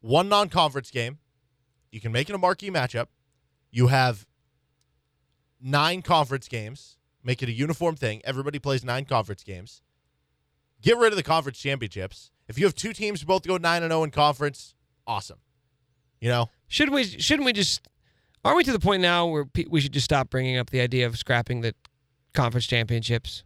one 0.00 0.28
non-conference 0.28 0.90
game. 0.90 1.18
You 1.90 2.00
can 2.00 2.12
make 2.12 2.28
it 2.28 2.34
a 2.34 2.38
marquee 2.38 2.70
matchup. 2.70 3.06
You 3.70 3.88
have 3.88 4.26
nine 5.60 6.02
conference 6.02 6.48
games. 6.48 6.96
Make 7.22 7.42
it 7.42 7.48
a 7.48 7.52
uniform 7.52 7.96
thing. 7.96 8.22
Everybody 8.24 8.58
plays 8.58 8.82
nine 8.84 9.04
conference 9.04 9.44
games. 9.44 9.82
Get 10.80 10.96
rid 10.96 11.12
of 11.12 11.16
the 11.16 11.22
conference 11.22 11.58
championships. 11.58 12.30
If 12.48 12.58
you 12.58 12.64
have 12.64 12.74
two 12.74 12.92
teams 12.92 13.22
both 13.22 13.46
go 13.46 13.58
nine 13.58 13.82
and 13.82 13.92
zero 13.92 14.02
in 14.04 14.10
conference, 14.10 14.74
awesome. 15.06 15.38
You 16.20 16.28
know, 16.28 16.50
Should 16.68 16.90
we? 16.90 17.04
Shouldn't 17.04 17.44
we 17.46 17.52
just? 17.52 17.82
Are 18.44 18.54
we 18.54 18.64
to 18.64 18.72
the 18.72 18.80
point 18.80 19.02
now 19.02 19.26
where 19.26 19.46
we 19.68 19.80
should 19.80 19.92
just 19.92 20.04
stop 20.04 20.30
bringing 20.30 20.56
up 20.56 20.70
the 20.70 20.80
idea 20.80 21.06
of 21.06 21.18
scrapping 21.18 21.60
the 21.60 21.74
conference 22.32 22.66
championships 22.66 23.44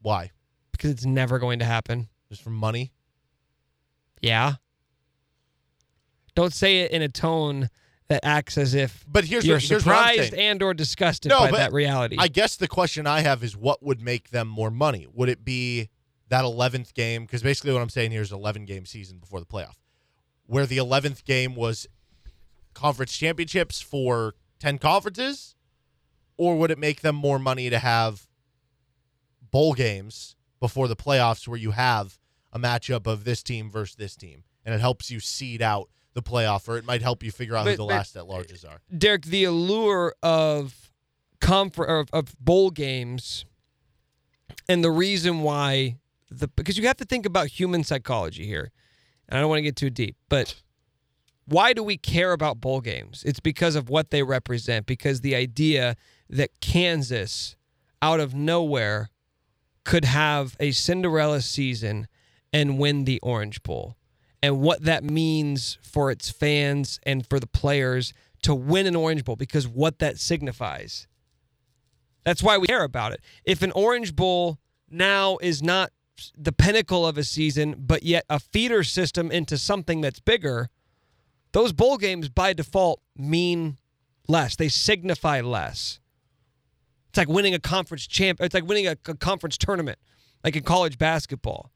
why? 0.00 0.32
because 0.72 0.90
it's 0.90 1.06
never 1.06 1.38
going 1.38 1.60
to 1.60 1.64
happen? 1.64 2.08
Just 2.28 2.42
for 2.42 2.50
money. 2.50 2.92
Yeah. 4.20 4.54
Don't 6.34 6.52
say 6.52 6.80
it 6.80 6.90
in 6.90 7.02
a 7.02 7.08
tone 7.08 7.68
that 8.08 8.20
acts 8.24 8.58
as 8.58 8.74
if 8.74 9.04
But 9.08 9.24
here's 9.24 9.46
you're 9.46 9.56
what, 9.56 9.62
here's 9.62 9.82
surprised 9.82 10.34
and 10.34 10.62
or 10.62 10.74
disgusted 10.74 11.30
No, 11.30 11.40
by 11.40 11.50
but 11.50 11.56
that 11.58 11.72
reality. 11.72 12.16
I 12.18 12.28
guess 12.28 12.56
the 12.56 12.68
question 12.68 13.06
I 13.06 13.20
have 13.20 13.42
is 13.42 13.56
what 13.56 13.82
would 13.82 14.02
make 14.02 14.30
them 14.30 14.48
more 14.48 14.70
money? 14.70 15.06
Would 15.12 15.28
it 15.28 15.44
be 15.44 15.88
that 16.28 16.44
11th 16.44 16.94
game? 16.94 17.22
Because 17.22 17.42
basically 17.42 17.72
what 17.72 17.82
I'm 17.82 17.88
saying 17.88 18.10
here 18.10 18.22
is 18.22 18.32
11 18.32 18.64
game 18.64 18.86
season 18.86 19.18
before 19.18 19.40
the 19.40 19.46
playoff, 19.46 19.76
where 20.46 20.66
the 20.66 20.78
11th 20.78 21.24
game 21.24 21.54
was 21.54 21.86
conference 22.74 23.16
championships 23.16 23.80
for 23.80 24.34
10 24.60 24.78
conferences? 24.78 25.54
Or 26.36 26.58
would 26.58 26.70
it 26.70 26.78
make 26.78 27.02
them 27.02 27.14
more 27.14 27.38
money 27.38 27.70
to 27.70 27.78
have 27.78 28.26
bowl 29.50 29.74
games 29.74 30.34
before 30.60 30.88
the 30.88 30.96
playoffs 30.96 31.46
where 31.46 31.58
you 31.58 31.72
have 31.72 32.18
a 32.52 32.58
matchup 32.58 33.06
of 33.06 33.24
this 33.24 33.42
team 33.42 33.70
versus 33.70 33.96
this 33.96 34.16
team? 34.16 34.44
And 34.64 34.74
it 34.74 34.80
helps 34.80 35.10
you 35.10 35.20
seed 35.20 35.60
out 35.62 35.88
the 36.14 36.22
playoff, 36.22 36.68
or 36.68 36.76
it 36.76 36.84
might 36.84 37.02
help 37.02 37.22
you 37.22 37.30
figure 37.30 37.56
out 37.56 37.66
who 37.66 37.72
the 37.72 37.78
but- 37.78 37.86
last 37.86 38.16
at 38.16 38.24
larges 38.24 38.68
are. 38.68 38.80
Derek, 38.96 39.24
the 39.24 39.44
allure 39.44 40.14
of 40.22 40.90
confer- 41.40 41.84
of, 41.84 42.08
of 42.12 42.34
bowl 42.38 42.70
games 42.70 43.44
and 44.68 44.84
the 44.84 44.90
reason 44.90 45.40
why 45.42 45.96
the 46.30 46.48
because 46.48 46.78
you 46.78 46.86
have 46.86 46.96
to 46.96 47.04
think 47.04 47.26
about 47.26 47.48
human 47.48 47.84
psychology 47.84 48.46
here. 48.46 48.70
And 49.28 49.38
I 49.38 49.40
don't 49.40 49.48
want 49.48 49.58
to 49.58 49.62
get 49.62 49.76
too 49.76 49.90
deep, 49.90 50.16
but 50.28 50.54
why 51.46 51.72
do 51.72 51.82
we 51.82 51.96
care 51.96 52.32
about 52.32 52.60
bowl 52.60 52.80
games? 52.80 53.22
It's 53.26 53.40
because 53.40 53.76
of 53.76 53.88
what 53.88 54.10
they 54.10 54.22
represent, 54.22 54.86
because 54.86 55.20
the 55.20 55.34
idea 55.34 55.96
that 56.28 56.60
Kansas 56.60 57.56
out 58.00 58.20
of 58.20 58.34
nowhere 58.34 59.10
could 59.84 60.04
have 60.04 60.56
a 60.60 60.70
Cinderella 60.72 61.40
season 61.40 62.06
and 62.52 62.78
win 62.78 63.04
the 63.04 63.18
Orange 63.20 63.62
Bowl. 63.62 63.96
And 64.42 64.60
what 64.60 64.82
that 64.82 65.04
means 65.04 65.78
for 65.82 66.10
its 66.10 66.30
fans 66.30 66.98
and 67.04 67.26
for 67.26 67.38
the 67.38 67.46
players 67.46 68.12
to 68.42 68.54
win 68.54 68.86
an 68.86 68.96
Orange 68.96 69.24
Bowl 69.24 69.36
because 69.36 69.68
what 69.68 70.00
that 70.00 70.18
signifies. 70.18 71.06
That's 72.24 72.42
why 72.42 72.58
we 72.58 72.66
care 72.66 72.84
about 72.84 73.12
it. 73.12 73.20
If 73.44 73.62
an 73.62 73.72
Orange 73.72 74.14
Bowl 74.14 74.58
now 74.90 75.38
is 75.40 75.62
not 75.62 75.92
the 76.36 76.52
pinnacle 76.52 77.06
of 77.06 77.18
a 77.18 77.24
season, 77.24 77.74
but 77.78 78.02
yet 78.02 78.24
a 78.28 78.38
feeder 78.38 78.84
system 78.84 79.30
into 79.30 79.58
something 79.58 80.00
that's 80.00 80.20
bigger, 80.20 80.68
those 81.52 81.72
bowl 81.72 81.98
games 81.98 82.28
by 82.28 82.52
default 82.52 83.00
mean 83.16 83.78
less. 84.28 84.56
They 84.56 84.68
signify 84.68 85.40
less. 85.40 86.00
It's 87.08 87.18
like 87.18 87.28
winning 87.28 87.54
a 87.54 87.58
conference 87.58 88.06
champ. 88.06 88.40
It's 88.40 88.54
like 88.54 88.66
winning 88.66 88.86
a, 88.86 88.96
a 89.06 89.14
conference 89.14 89.58
tournament, 89.58 89.98
like 90.44 90.56
in 90.56 90.62
college 90.62 90.96
basketball. 90.96 91.71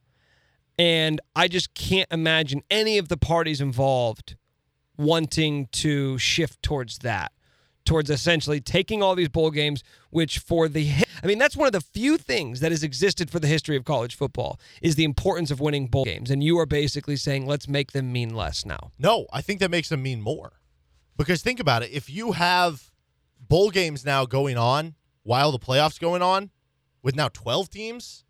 And 0.79 1.21
I 1.35 1.49
just 1.49 1.75
can't 1.75 2.09
imagine 2.11 2.63
any 2.71 2.99
of 2.99 3.09
the 3.09 3.17
parties 3.17 3.61
involved 3.61 4.37
wanting 4.99 5.69
to 5.73 6.19
shift 6.19 6.63
towards 6.63 6.99
that, 6.99 7.33
towards 7.85 8.11
essentially 8.11 8.61
taking 8.61 9.03
all 9.03 9.15
these 9.15 9.29
bowl 9.29 9.51
games, 9.51 9.83
which 10.11 10.39
for 10.39 10.69
the, 10.69 10.91
I 11.23 11.27
mean, 11.27 11.39
that's 11.39 11.57
one 11.57 11.67
of 11.67 11.73
the 11.73 11.81
few 11.81 12.19
things 12.19 12.61
that 12.61 12.73
has 12.73 12.83
existed 12.83 13.31
for 13.31 13.39
the 13.39 13.47
history 13.47 13.77
of 13.77 13.85
college 13.85 14.15
football 14.15 14.61
is 14.83 14.97
the 14.97 15.05
importance 15.05 15.51
of 15.51 15.61
winning 15.61 15.87
bowl 15.87 16.05
games. 16.05 16.31
And 16.31 16.43
you 16.43 16.59
are 16.59 16.67
basically 16.67 17.17
saying, 17.17 17.47
let's 17.47 17.69
make 17.69 17.93
them 17.93 18.13
mean 18.13 18.35
less 18.35 18.67
now. 18.67 18.91
No, 18.99 19.27
I 19.33 19.41
think 19.41 19.61
that 19.61 19.71
makes 19.71 19.89
them 19.89 20.03
mean 20.03 20.21
more. 20.21 20.61
Because 21.17 21.43
think 21.43 21.61
about 21.61 21.83
it. 21.83 21.91
If 21.91 22.11
you 22.11 22.33
have 22.33 22.91
bowl 23.41 23.71
games 23.71 24.05
now 24.05 24.27
going 24.27 24.59
on 24.59 24.95
while 25.23 25.53
the 25.53 25.59
playoffs 25.59 25.99
going 25.99 26.23
on 26.23 26.51
with 27.03 27.15
now 27.17 27.29
12 27.29 27.71
teams, 27.71 28.25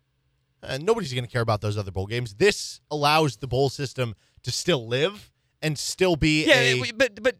uh, 0.63 0.77
nobody's 0.81 1.13
going 1.13 1.23
to 1.25 1.29
care 1.29 1.41
about 1.41 1.61
those 1.61 1.77
other 1.77 1.91
bowl 1.91 2.07
games. 2.07 2.35
This 2.35 2.81
allows 2.91 3.37
the 3.37 3.47
bowl 3.47 3.69
system 3.69 4.15
to 4.43 4.51
still 4.51 4.87
live 4.87 5.31
and 5.61 5.77
still 5.77 6.15
be 6.15 6.45
Yeah, 6.45 6.55
a 6.83 6.91
but 6.93 7.21
but 7.21 7.35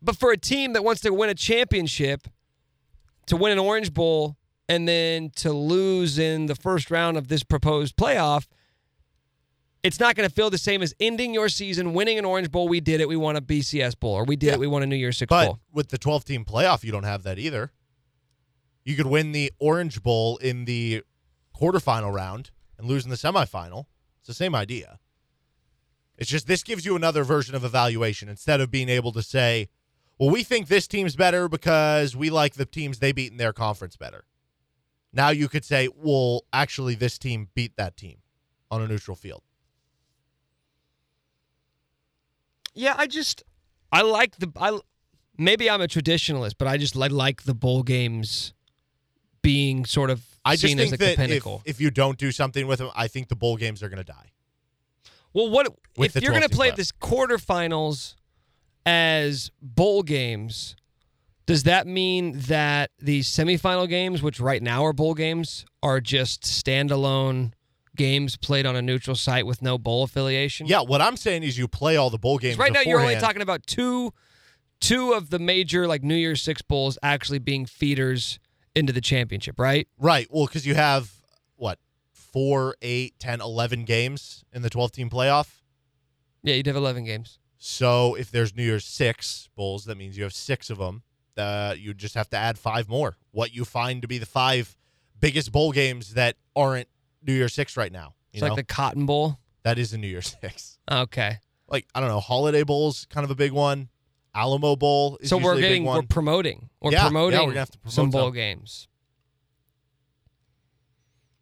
but 0.00 0.16
for 0.16 0.32
a 0.32 0.36
team 0.36 0.72
that 0.72 0.82
wants 0.84 1.00
to 1.02 1.12
win 1.12 1.30
a 1.30 1.34
championship, 1.34 2.26
to 3.26 3.36
win 3.36 3.52
an 3.52 3.58
Orange 3.58 3.92
Bowl 3.94 4.36
and 4.68 4.88
then 4.88 5.30
to 5.36 5.52
lose 5.52 6.18
in 6.18 6.46
the 6.46 6.54
first 6.54 6.90
round 6.90 7.16
of 7.16 7.28
this 7.28 7.42
proposed 7.44 7.96
playoff, 7.96 8.46
it's 9.82 9.98
not 10.00 10.14
going 10.14 10.28
to 10.28 10.34
feel 10.34 10.50
the 10.50 10.58
same 10.58 10.82
as 10.82 10.94
ending 11.00 11.34
your 11.34 11.48
season, 11.48 11.92
winning 11.92 12.18
an 12.18 12.24
Orange 12.24 12.50
Bowl. 12.50 12.68
We 12.68 12.80
did 12.80 13.00
it. 13.00 13.08
We 13.08 13.16
won 13.16 13.36
a 13.36 13.40
BCS 13.42 13.98
Bowl, 13.98 14.14
or 14.14 14.24
we 14.24 14.36
did 14.36 14.46
Yeah. 14.48 14.52
it. 14.54 14.60
We 14.60 14.66
won 14.66 14.82
a 14.82 14.86
New 14.86 14.96
Year's 14.96 15.18
Six 15.18 15.28
but 15.28 15.46
Bowl. 15.46 15.60
with 15.72 15.88
the 15.88 15.98
12 15.98 16.24
team 16.24 16.44
playoff 16.44 16.84
you 16.84 16.92
don't 16.92 17.02
have 17.04 17.22
that 17.24 17.38
either. 17.38 17.72
You 18.84 18.96
could 18.96 19.06
win 19.06 19.32
the 19.32 19.52
Orange 19.58 20.02
Bowl 20.02 20.36
in 20.38 20.64
the 20.64 21.02
quarterfinal 21.62 22.12
round 22.12 22.50
and 22.76 22.88
lose 22.88 23.04
in 23.04 23.10
the 23.10 23.16
semifinal. 23.16 23.86
It's 24.18 24.26
the 24.26 24.34
same 24.34 24.54
idea. 24.54 24.98
It's 26.18 26.30
just 26.30 26.46
this 26.46 26.62
gives 26.62 26.84
you 26.84 26.96
another 26.96 27.24
version 27.24 27.54
of 27.54 27.64
evaluation 27.64 28.28
instead 28.28 28.60
of 28.60 28.70
being 28.70 28.88
able 28.88 29.12
to 29.12 29.22
say, 29.22 29.68
well, 30.18 30.30
we 30.30 30.42
think 30.42 30.68
this 30.68 30.86
team's 30.86 31.16
better 31.16 31.48
because 31.48 32.16
we 32.16 32.30
like 32.30 32.54
the 32.54 32.66
teams 32.66 32.98
they 32.98 33.12
beat 33.12 33.32
in 33.32 33.38
their 33.38 33.52
conference 33.52 33.96
better. 33.96 34.24
Now 35.12 35.30
you 35.30 35.48
could 35.48 35.64
say, 35.64 35.88
well, 35.94 36.44
actually, 36.52 36.94
this 36.94 37.18
team 37.18 37.48
beat 37.54 37.76
that 37.76 37.96
team 37.96 38.18
on 38.70 38.82
a 38.82 38.88
neutral 38.88 39.16
field. 39.16 39.42
Yeah, 42.74 42.94
I 42.96 43.06
just 43.06 43.42
I 43.90 44.02
like 44.02 44.36
the 44.36 44.50
I 44.56 44.78
maybe 45.36 45.68
I'm 45.68 45.82
a 45.82 45.88
traditionalist, 45.88 46.54
but 46.58 46.68
I 46.68 46.76
just 46.76 46.96
like 46.96 47.12
like 47.12 47.42
the 47.42 47.54
bowl 47.54 47.82
games 47.82 48.54
being 49.42 49.84
sort 49.84 50.08
of 50.08 50.31
I 50.44 50.56
just 50.56 50.76
think 50.76 50.90
that 50.98 51.10
if, 51.10 51.16
pinnacle. 51.16 51.62
if 51.64 51.80
you 51.80 51.90
don't 51.90 52.18
do 52.18 52.32
something 52.32 52.66
with 52.66 52.80
them, 52.80 52.90
I 52.94 53.08
think 53.08 53.28
the 53.28 53.36
bowl 53.36 53.56
games 53.56 53.82
are 53.82 53.88
going 53.88 54.04
to 54.04 54.12
die. 54.12 54.32
well, 55.32 55.50
what 55.50 55.68
with 55.96 56.16
if 56.16 56.22
you're 56.22 56.32
going 56.32 56.42
to 56.42 56.48
play 56.48 56.70
playoff. 56.70 56.76
this 56.76 56.92
quarterfinals 56.92 58.16
as 58.84 59.50
bowl 59.60 60.02
games? 60.02 60.76
Does 61.46 61.64
that 61.64 61.86
mean 61.86 62.38
that 62.46 62.90
the 63.00 63.20
semifinal 63.20 63.88
games, 63.88 64.22
which 64.22 64.38
right 64.38 64.62
now 64.62 64.84
are 64.84 64.92
bowl 64.92 65.14
games, 65.14 65.64
are 65.82 66.00
just 66.00 66.42
standalone 66.42 67.52
games 67.96 68.36
played 68.36 68.64
on 68.64 68.76
a 68.76 68.82
neutral 68.82 69.16
site 69.16 69.44
with 69.44 69.60
no 69.60 69.76
bowl 69.76 70.04
affiliation? 70.04 70.66
Yeah, 70.66 70.82
what 70.82 71.00
I'm 71.00 71.16
saying 71.16 71.42
is 71.42 71.58
you 71.58 71.66
play 71.66 71.96
all 71.96 72.10
the 72.10 72.18
bowl 72.18 72.38
games. 72.38 72.58
right 72.58 72.72
now 72.72 72.80
you're 72.80 73.00
only 73.00 73.16
talking 73.16 73.42
about 73.42 73.66
two 73.66 74.12
two 74.80 75.12
of 75.12 75.30
the 75.30 75.38
major 75.38 75.86
like 75.86 76.02
New 76.02 76.14
Year's 76.14 76.42
Six 76.42 76.62
bowls 76.62 76.98
actually 77.02 77.38
being 77.38 77.66
feeders 77.66 78.38
into 78.74 78.92
the 78.92 79.00
championship, 79.00 79.58
right? 79.58 79.86
Right. 79.98 80.26
Well, 80.30 80.46
because 80.46 80.66
you 80.66 80.74
have 80.74 81.10
what 81.56 81.78
four, 82.12 82.76
eight, 82.82 83.14
10, 83.18 83.40
11 83.40 83.84
games 83.84 84.44
in 84.52 84.62
the 84.62 84.70
12 84.70 84.92
team 84.92 85.10
playoff. 85.10 85.48
Yeah, 86.42 86.54
you'd 86.54 86.66
have 86.66 86.76
eleven 86.76 87.04
games. 87.04 87.38
So 87.58 88.16
if 88.16 88.30
there's 88.32 88.56
New 88.56 88.64
Year's 88.64 88.84
six 88.84 89.48
bowls, 89.54 89.84
that 89.84 89.96
means 89.96 90.16
you 90.16 90.24
have 90.24 90.34
six 90.34 90.70
of 90.70 90.78
them. 90.78 91.02
Uh, 91.36 91.74
you 91.78 91.94
just 91.94 92.16
have 92.16 92.28
to 92.30 92.36
add 92.36 92.58
five 92.58 92.88
more. 92.88 93.16
What 93.30 93.54
you 93.54 93.64
find 93.64 94.02
to 94.02 94.08
be 94.08 94.18
the 94.18 94.26
five 94.26 94.76
biggest 95.20 95.52
bowl 95.52 95.70
games 95.70 96.14
that 96.14 96.34
aren't 96.56 96.88
New 97.24 97.32
Year's 97.32 97.54
six 97.54 97.76
right 97.76 97.92
now. 97.92 98.14
You 98.32 98.38
It's 98.38 98.42
know 98.42 98.48
like 98.48 98.56
the 98.56 98.64
Cotton 98.64 99.06
Bowl. 99.06 99.38
that 99.62 99.78
is 99.78 99.92
a 99.92 99.98
New 99.98 100.08
Year's 100.08 100.34
six. 100.40 100.78
Okay, 100.90 101.38
Like 101.68 101.86
I 101.94 102.00
don't 102.00 102.08
know, 102.08 102.18
Holiday 102.18 102.64
Bowl's 102.64 103.06
kind 103.08 103.24
of 103.24 103.30
a 103.30 103.36
big 103.36 103.52
one. 103.52 103.88
Alamo 104.34 104.76
Bowl 104.76 105.18
is 105.20 105.28
so 105.28 105.36
we're 105.36 105.54
usually 105.54 105.58
a 105.58 105.62
big 105.62 105.70
getting 105.70 105.84
we're 105.84 106.02
promoting 106.02 106.70
we're 106.80 106.92
Yeah, 106.92 106.98
yeah, 106.98 107.04
promoting 107.04 107.46
we're 107.48 107.54
have 107.54 107.70
to 107.70 107.78
promote 107.78 107.92
some 107.94 108.10
bowl 108.10 108.26
some. 108.28 108.34
games. 108.34 108.88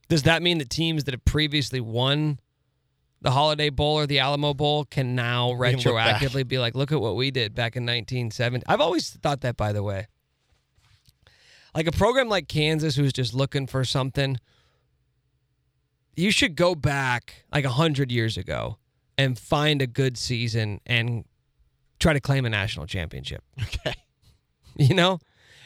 Does 0.08 0.24
that 0.24 0.42
mean 0.42 0.58
that 0.58 0.70
teams 0.70 1.04
that 1.04 1.14
have 1.14 1.24
previously 1.24 1.80
won 1.80 2.40
the 3.22 3.30
Holiday 3.30 3.70
Bowl 3.70 3.96
or 3.98 4.06
the 4.06 4.18
Alamo 4.18 4.54
Bowl 4.54 4.84
can 4.84 5.14
now 5.14 5.52
We 5.52 5.70
can 5.70 5.78
retroactively 5.78 6.46
be 6.46 6.58
like, 6.58 6.74
look 6.74 6.90
at 6.90 7.00
what 7.00 7.14
we 7.16 7.30
did 7.30 7.54
back 7.54 7.76
in 7.76 7.84
1970? 7.84 8.64
I've 8.66 8.80
always 8.80 9.10
thought 9.10 9.42
that, 9.42 9.56
by 9.56 9.72
the 9.72 9.82
way. 9.82 10.06
Like 11.76 11.86
a 11.86 11.92
program 11.92 12.28
like 12.28 12.48
Kansas, 12.48 12.96
who's 12.96 13.12
just 13.12 13.34
looking 13.34 13.68
for 13.68 13.84
something, 13.84 14.38
you 16.16 16.32
should 16.32 16.56
go 16.56 16.74
back 16.74 17.44
like 17.52 17.64
100 17.64 18.10
years 18.10 18.36
ago 18.36 18.78
and 19.16 19.38
find 19.38 19.80
a 19.80 19.86
good 19.86 20.18
season 20.18 20.80
and 20.86 21.24
try 22.00 22.12
to 22.12 22.20
claim 22.20 22.44
a 22.44 22.50
national 22.50 22.86
championship 22.86 23.44
okay. 23.62 23.94
you 24.76 24.94
know 24.94 25.18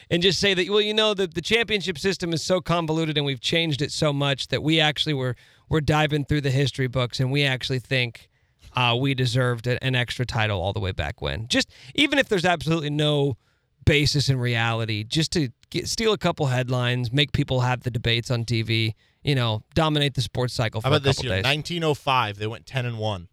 and 0.09 0.21
just 0.21 0.39
say 0.39 0.53
that 0.53 0.69
well 0.69 0.81
you 0.81 0.93
know 0.93 1.13
the, 1.13 1.27
the 1.27 1.41
championship 1.41 1.97
system 1.97 2.33
is 2.33 2.43
so 2.43 2.61
convoluted 2.61 3.17
and 3.17 3.25
we've 3.25 3.41
changed 3.41 3.81
it 3.81 3.91
so 3.91 4.13
much 4.13 4.49
that 4.49 4.61
we 4.61 4.79
actually 4.79 5.13
were 5.13 5.35
we're 5.69 5.81
diving 5.81 6.23
through 6.25 6.41
the 6.41 6.51
history 6.51 6.87
books 6.87 7.19
and 7.19 7.31
we 7.31 7.43
actually 7.43 7.79
think 7.79 8.29
uh, 8.75 8.95
we 8.99 9.13
deserved 9.13 9.67
an 9.67 9.95
extra 9.95 10.25
title 10.25 10.61
all 10.61 10.73
the 10.73 10.79
way 10.79 10.91
back 10.91 11.21
when 11.21 11.47
just 11.47 11.71
even 11.95 12.19
if 12.19 12.27
there's 12.27 12.45
absolutely 12.45 12.89
no 12.89 13.37
basis 13.85 14.29
in 14.29 14.37
reality 14.37 15.03
just 15.03 15.31
to 15.31 15.49
get, 15.69 15.87
steal 15.87 16.11
a 16.11 16.17
couple 16.17 16.47
headlines 16.47 17.13
make 17.13 17.31
people 17.31 17.61
have 17.61 17.83
the 17.83 17.91
debates 17.91 18.29
on 18.29 18.43
tv 18.43 18.93
you 19.25 19.35
know 19.35 19.63
dominate 19.73 20.13
the 20.13 20.21
sports 20.21 20.53
cycle 20.53 20.79
for 20.79 20.87
How 20.87 20.93
about 20.93 21.03
this 21.03 21.21
year? 21.23 21.33
days 21.33 21.43
1905, 21.43 22.37
they 22.37 22.47
went 22.47 22.65
10 22.65 22.85
and 22.85 22.97
1. 22.99 23.27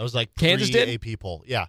That 0.00 0.04
was 0.04 0.14
like 0.14 0.34
Kansas 0.34 0.70
did? 0.70 0.88
AP 0.88 1.20
poll. 1.20 1.44
Yeah. 1.46 1.66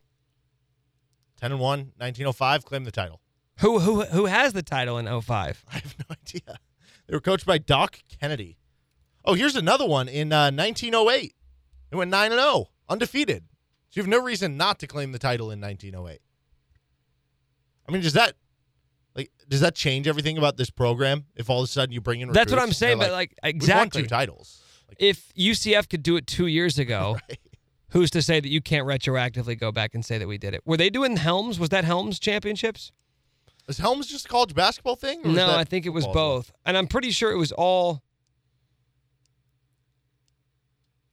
10 1.42 1.52
and 1.52 1.60
1, 1.60 1.80
1905, 1.98 2.64
claimed 2.64 2.86
the 2.86 2.92
title. 2.92 3.20
who 3.60 3.80
who 3.80 4.04
who 4.04 4.28
has 4.28 4.54
the 4.54 4.64
title 4.64 4.98
in 4.98 5.22
05 5.22 5.66
I 5.70 5.74
have 5.74 5.96
no 6.00 6.16
idea. 6.18 6.58
They 7.08 7.14
were 7.14 7.20
coached 7.20 7.46
by 7.46 7.58
Doc 7.58 8.00
Kennedy. 8.22 8.58
Oh, 9.26 9.34
here's 9.34 9.58
another 9.58 9.86
one 9.86 10.08
in 10.08 10.32
uh, 10.32 10.50
1908. 10.50 11.34
They 11.90 11.98
went 11.98 12.10
9 12.10 12.32
and 12.32 12.40
0, 12.40 12.70
undefeated. 12.88 13.44
So 13.90 14.00
you 14.00 14.04
have 14.04 14.10
no 14.10 14.22
reason 14.24 14.56
not 14.56 14.80
to 14.80 14.88
claim 14.88 15.12
the 15.12 15.20
title 15.20 15.52
in 15.52 15.60
1908. 15.60 16.22
I 17.86 17.92
mean, 17.92 18.02
does 18.02 18.14
that 18.14 18.36
like 19.14 19.30
does 19.50 19.60
that 19.60 19.76
change 19.76 20.08
everything 20.08 20.38
about 20.38 20.56
this 20.56 20.70
program 20.70 21.26
if 21.36 21.50
all 21.50 21.60
of 21.60 21.66
a 21.66 21.68
sudden 21.68 21.92
you 21.92 22.00
bring 22.00 22.22
in 22.22 22.32
that's 22.32 22.50
what 22.50 22.62
i'm 22.62 22.72
saying 22.72 22.98
they're 22.98 23.10
but 23.10 23.14
like 23.14 23.36
"We've 23.44 23.56
exactly 23.56 24.04
won 24.04 24.06
two 24.06 24.08
titles. 24.08 24.62
Like, 24.88 24.98
if 25.02 25.34
UCF 25.36 25.90
could 25.90 26.02
do 26.02 26.16
it 26.16 26.28
two 26.28 26.48
years 26.48 26.80
ago, 26.80 27.18
right. 27.30 27.40
Who's 27.92 28.10
to 28.12 28.22
say 28.22 28.40
that 28.40 28.50
you 28.50 28.62
can't 28.62 28.88
retroactively 28.88 29.58
go 29.60 29.72
back 29.72 29.94
and 29.94 30.04
say 30.04 30.18
that 30.18 30.28
we 30.28 30.38
did 30.38 30.54
it? 30.54 30.62
Were 30.66 30.78
they 30.78 30.90
doing 30.90 31.18
Helms? 31.18 31.60
Was 31.60 31.70
that 31.70 31.84
Helms 31.84 32.20
championships? 32.20 32.92
Is 33.68 33.78
Helms 33.78 34.08
just 34.08 34.26
a 34.26 34.30
college 34.30 34.56
basketball 34.56 34.96
thing? 34.96 35.22
or 35.26 35.30
No, 35.32 35.56
I 35.56 35.64
think 35.64 35.86
it 35.86 35.90
was 35.90 36.06
football 36.06 36.22
as 36.22 36.26
well? 36.26 36.38
both. 36.40 36.52
And 36.66 36.78
I'm 36.78 36.88
pretty 36.88 37.12
sure 37.12 37.32
it 37.32 37.38
was 37.38 37.52
all. 37.52 38.02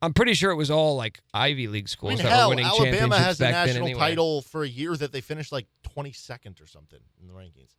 I'm 0.01 0.13
pretty 0.13 0.35
sure 0.35 0.53
it 0.53 0.57
was 0.57 0.71
all 0.71 0.97
like 0.97 1.19
Ivy 1.35 1.67
League 1.67 1.87
I 1.87 1.91
schools 1.91 2.15
mean, 2.15 2.23
that 2.23 2.31
hell, 2.31 2.49
were 2.49 2.51
winning 2.51 2.67
Alabama 2.67 2.91
championships 2.93 3.25
has 3.25 3.41
a 3.41 3.43
back 3.43 3.53
then 3.53 3.67
national 3.67 3.87
anyway. 3.89 4.01
title 4.01 4.43
for 4.43 4.63
a 4.63 4.69
year 4.69 4.97
that 4.97 5.11
they 5.11 5.21
finished 5.21 5.51
like 5.51 5.67
22nd 5.97 6.63
or 6.63 6.67
something 6.69 7.01
in 7.21 7.27
the 7.27 7.35
rankings. 7.35 7.75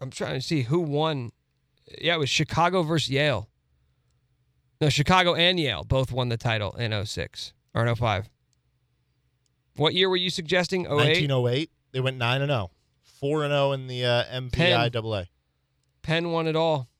I'm 0.00 0.10
trying 0.10 0.34
to 0.34 0.40
see 0.40 0.62
who 0.62 0.78
won. 0.80 1.32
Yeah, 2.00 2.14
it 2.14 2.18
was 2.18 2.28
Chicago 2.30 2.82
versus 2.82 3.10
Yale. 3.10 3.48
No, 4.84 4.90
Chicago 4.90 5.34
and 5.34 5.58
Yale 5.58 5.82
both 5.82 6.12
won 6.12 6.28
the 6.28 6.36
title 6.36 6.72
in 6.72 7.06
06 7.06 7.54
or 7.74 7.86
in 7.86 7.94
05. 7.94 8.28
What 9.76 9.94
year 9.94 10.10
were 10.10 10.16
you 10.16 10.28
suggesting? 10.28 10.82
08? 10.82 10.90
1908, 10.90 11.70
they 11.92 12.00
went 12.00 12.18
9 12.18 12.42
and 12.42 12.50
0. 12.50 12.70
4 13.02 13.44
and 13.44 13.52
0 13.52 13.72
in 13.72 13.86
the 13.86 14.04
uh, 14.04 14.24
MVIAA. 14.24 15.28
Penn 16.02 16.32
won 16.32 16.46
it 16.46 16.54
all. 16.54 16.90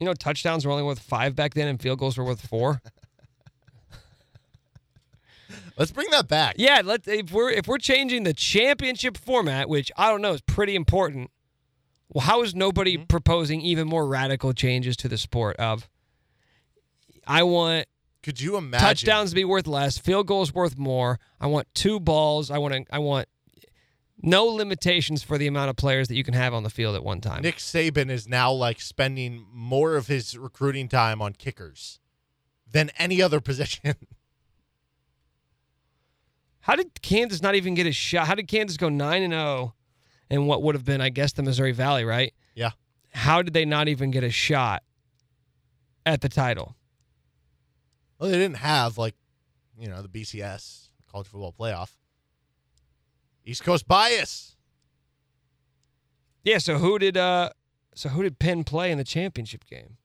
You 0.00 0.06
know, 0.06 0.14
touchdowns 0.14 0.66
were 0.66 0.72
only 0.72 0.82
worth 0.82 0.98
five 0.98 1.36
back 1.36 1.54
then, 1.54 1.68
and 1.68 1.80
field 1.80 2.00
goals 2.00 2.18
were 2.18 2.24
worth 2.24 2.44
four. 2.44 2.82
Let's 5.78 5.92
bring 5.92 6.10
that 6.10 6.26
back. 6.26 6.56
yeah, 6.58 6.82
let 6.84 7.06
if 7.06 7.30
we're 7.30 7.50
if 7.50 7.68
we're 7.68 7.78
changing 7.78 8.24
the 8.24 8.34
championship 8.34 9.16
format, 9.16 9.68
which 9.68 9.92
I 9.96 10.10
don't 10.10 10.22
know 10.22 10.32
is 10.32 10.40
pretty 10.40 10.74
important. 10.74 11.30
Well, 12.12 12.24
how 12.26 12.42
is 12.42 12.54
nobody 12.54 12.96
Mm-hmm. 12.96 13.04
proposing 13.06 13.60
even 13.62 13.86
more 13.88 14.06
radical 14.06 14.52
changes 14.52 14.96
to 14.98 15.08
the 15.08 15.16
sport? 15.18 15.56
Of 15.56 15.88
I 17.26 17.42
want 17.44 17.86
Could 18.22 18.40
you 18.40 18.56
imagine? 18.56 18.86
touchdowns 18.86 19.30
to 19.30 19.36
be 19.36 19.44
worth 19.44 19.66
less, 19.66 19.96
field 19.98 20.26
goals 20.26 20.52
worth 20.52 20.76
more. 20.76 21.18
I 21.40 21.46
want 21.46 21.68
two 21.74 22.00
balls. 22.00 22.50
I 22.50 22.58
want 22.58 22.74
to, 22.74 22.84
I 22.90 22.98
want 22.98 23.28
no 24.22 24.44
limitations 24.44 25.22
for 25.22 25.38
the 25.38 25.46
amount 25.46 25.70
of 25.70 25.76
players 25.76 26.08
that 26.08 26.14
you 26.14 26.24
can 26.24 26.34
have 26.34 26.52
on 26.52 26.62
the 26.62 26.68
field 26.70 26.94
at 26.96 27.04
one 27.04 27.20
time. 27.20 27.42
Nick 27.42 27.56
Saban 27.56 28.10
is 28.10 28.28
now 28.28 28.50
like 28.52 28.80
spending 28.80 29.46
more 29.52 29.94
of 29.96 30.08
his 30.08 30.36
recruiting 30.36 30.88
time 30.88 31.22
on 31.22 31.32
kickers 31.32 32.00
than 32.70 32.90
any 32.98 33.22
other 33.22 33.40
position. 33.50 33.94
How 36.60 36.76
did 36.76 37.00
Kansas 37.02 37.40
not 37.42 37.54
even 37.54 37.74
get 37.74 37.86
a 37.86 37.92
shot? 37.92 38.26
How 38.26 38.34
did 38.34 38.46
Kansas 38.48 38.76
go 38.76 38.88
9 38.88 39.22
and 39.22 39.32
0 39.32 39.74
in 40.30 40.46
what 40.46 40.62
would 40.62 40.74
have 40.74 40.84
been, 40.84 41.00
I 41.00 41.08
guess, 41.08 41.32
the 41.32 41.42
Missouri 41.42 41.72
Valley, 41.72 42.04
right? 42.04 42.32
yeah. 42.54 42.70
How 43.12 43.42
did 43.42 43.54
they 43.54 43.64
not 43.64 43.88
even 43.88 44.12
get 44.12 44.22
a 44.22 44.30
shot 44.30 44.84
at 46.06 46.20
the 46.20 46.28
title? 46.28 46.76
Well, 48.18 48.30
they 48.30 48.36
didn't 48.38 48.58
have 48.58 48.98
like, 48.98 49.16
you 49.76 49.88
know, 49.88 50.00
the 50.00 50.08
BCS 50.08 50.90
college 51.10 51.26
football 51.26 51.52
playoff. 51.58 51.90
East 53.44 53.64
Coast 53.64 53.88
bias. 53.88 54.54
Yeah, 56.44 56.58
so 56.58 56.78
who 56.78 56.98
did 57.00 57.16
uh 57.16 57.50
so 57.94 58.10
who 58.10 58.22
did 58.22 58.38
Penn 58.38 58.62
play 58.62 58.92
in 58.92 58.98
the 58.98 59.04
championship 59.04 59.66
game? 59.66 59.96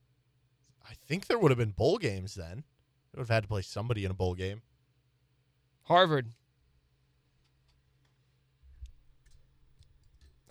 I 0.84 0.94
think 1.06 1.26
there 1.26 1.38
would 1.38 1.52
have 1.52 1.58
been 1.58 1.70
bowl 1.70 1.98
games 1.98 2.34
then. 2.34 2.64
They 3.12 3.18
would 3.18 3.28
have 3.28 3.34
had 3.34 3.44
to 3.44 3.48
play 3.48 3.62
somebody 3.62 4.04
in 4.04 4.10
a 4.10 4.14
bowl 4.14 4.34
game. 4.34 4.62
Harvard. 5.82 6.32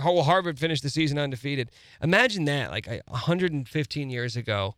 Well, 0.03 0.23
Harvard 0.23 0.60
finished 0.60 0.84
the 0.84 0.89
season 0.89 1.17
undefeated. 1.17 1.71
Imagine 2.01 2.45
that, 2.45 2.71
like 2.71 2.88
I- 2.88 3.01
115 3.08 4.10
years 4.10 4.36
ago, 4.36 4.75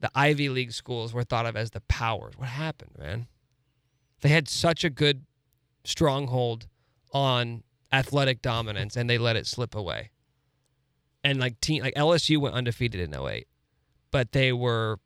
the 0.00 0.10
Ivy 0.14 0.48
League 0.48 0.72
schools 0.72 1.12
were 1.12 1.24
thought 1.24 1.46
of 1.46 1.56
as 1.56 1.70
the 1.70 1.80
powers. 1.82 2.34
What 2.36 2.48
happened, 2.48 2.92
man? 2.98 3.26
They 4.20 4.28
had 4.28 4.48
such 4.48 4.84
a 4.84 4.90
good 4.90 5.24
stronghold 5.84 6.66
on 7.12 7.62
athletic 7.92 8.42
dominance 8.42 8.96
and 8.96 9.08
they 9.08 9.18
let 9.18 9.36
it 9.36 9.46
slip 9.46 9.74
away. 9.74 10.10
And 11.22 11.38
like 11.38 11.60
team 11.60 11.82
like 11.82 11.94
LSU 11.94 12.38
went 12.38 12.54
undefeated 12.54 13.00
in 13.00 13.14
08, 13.14 13.46
but 14.10 14.32
they 14.32 14.52
were 14.52 14.98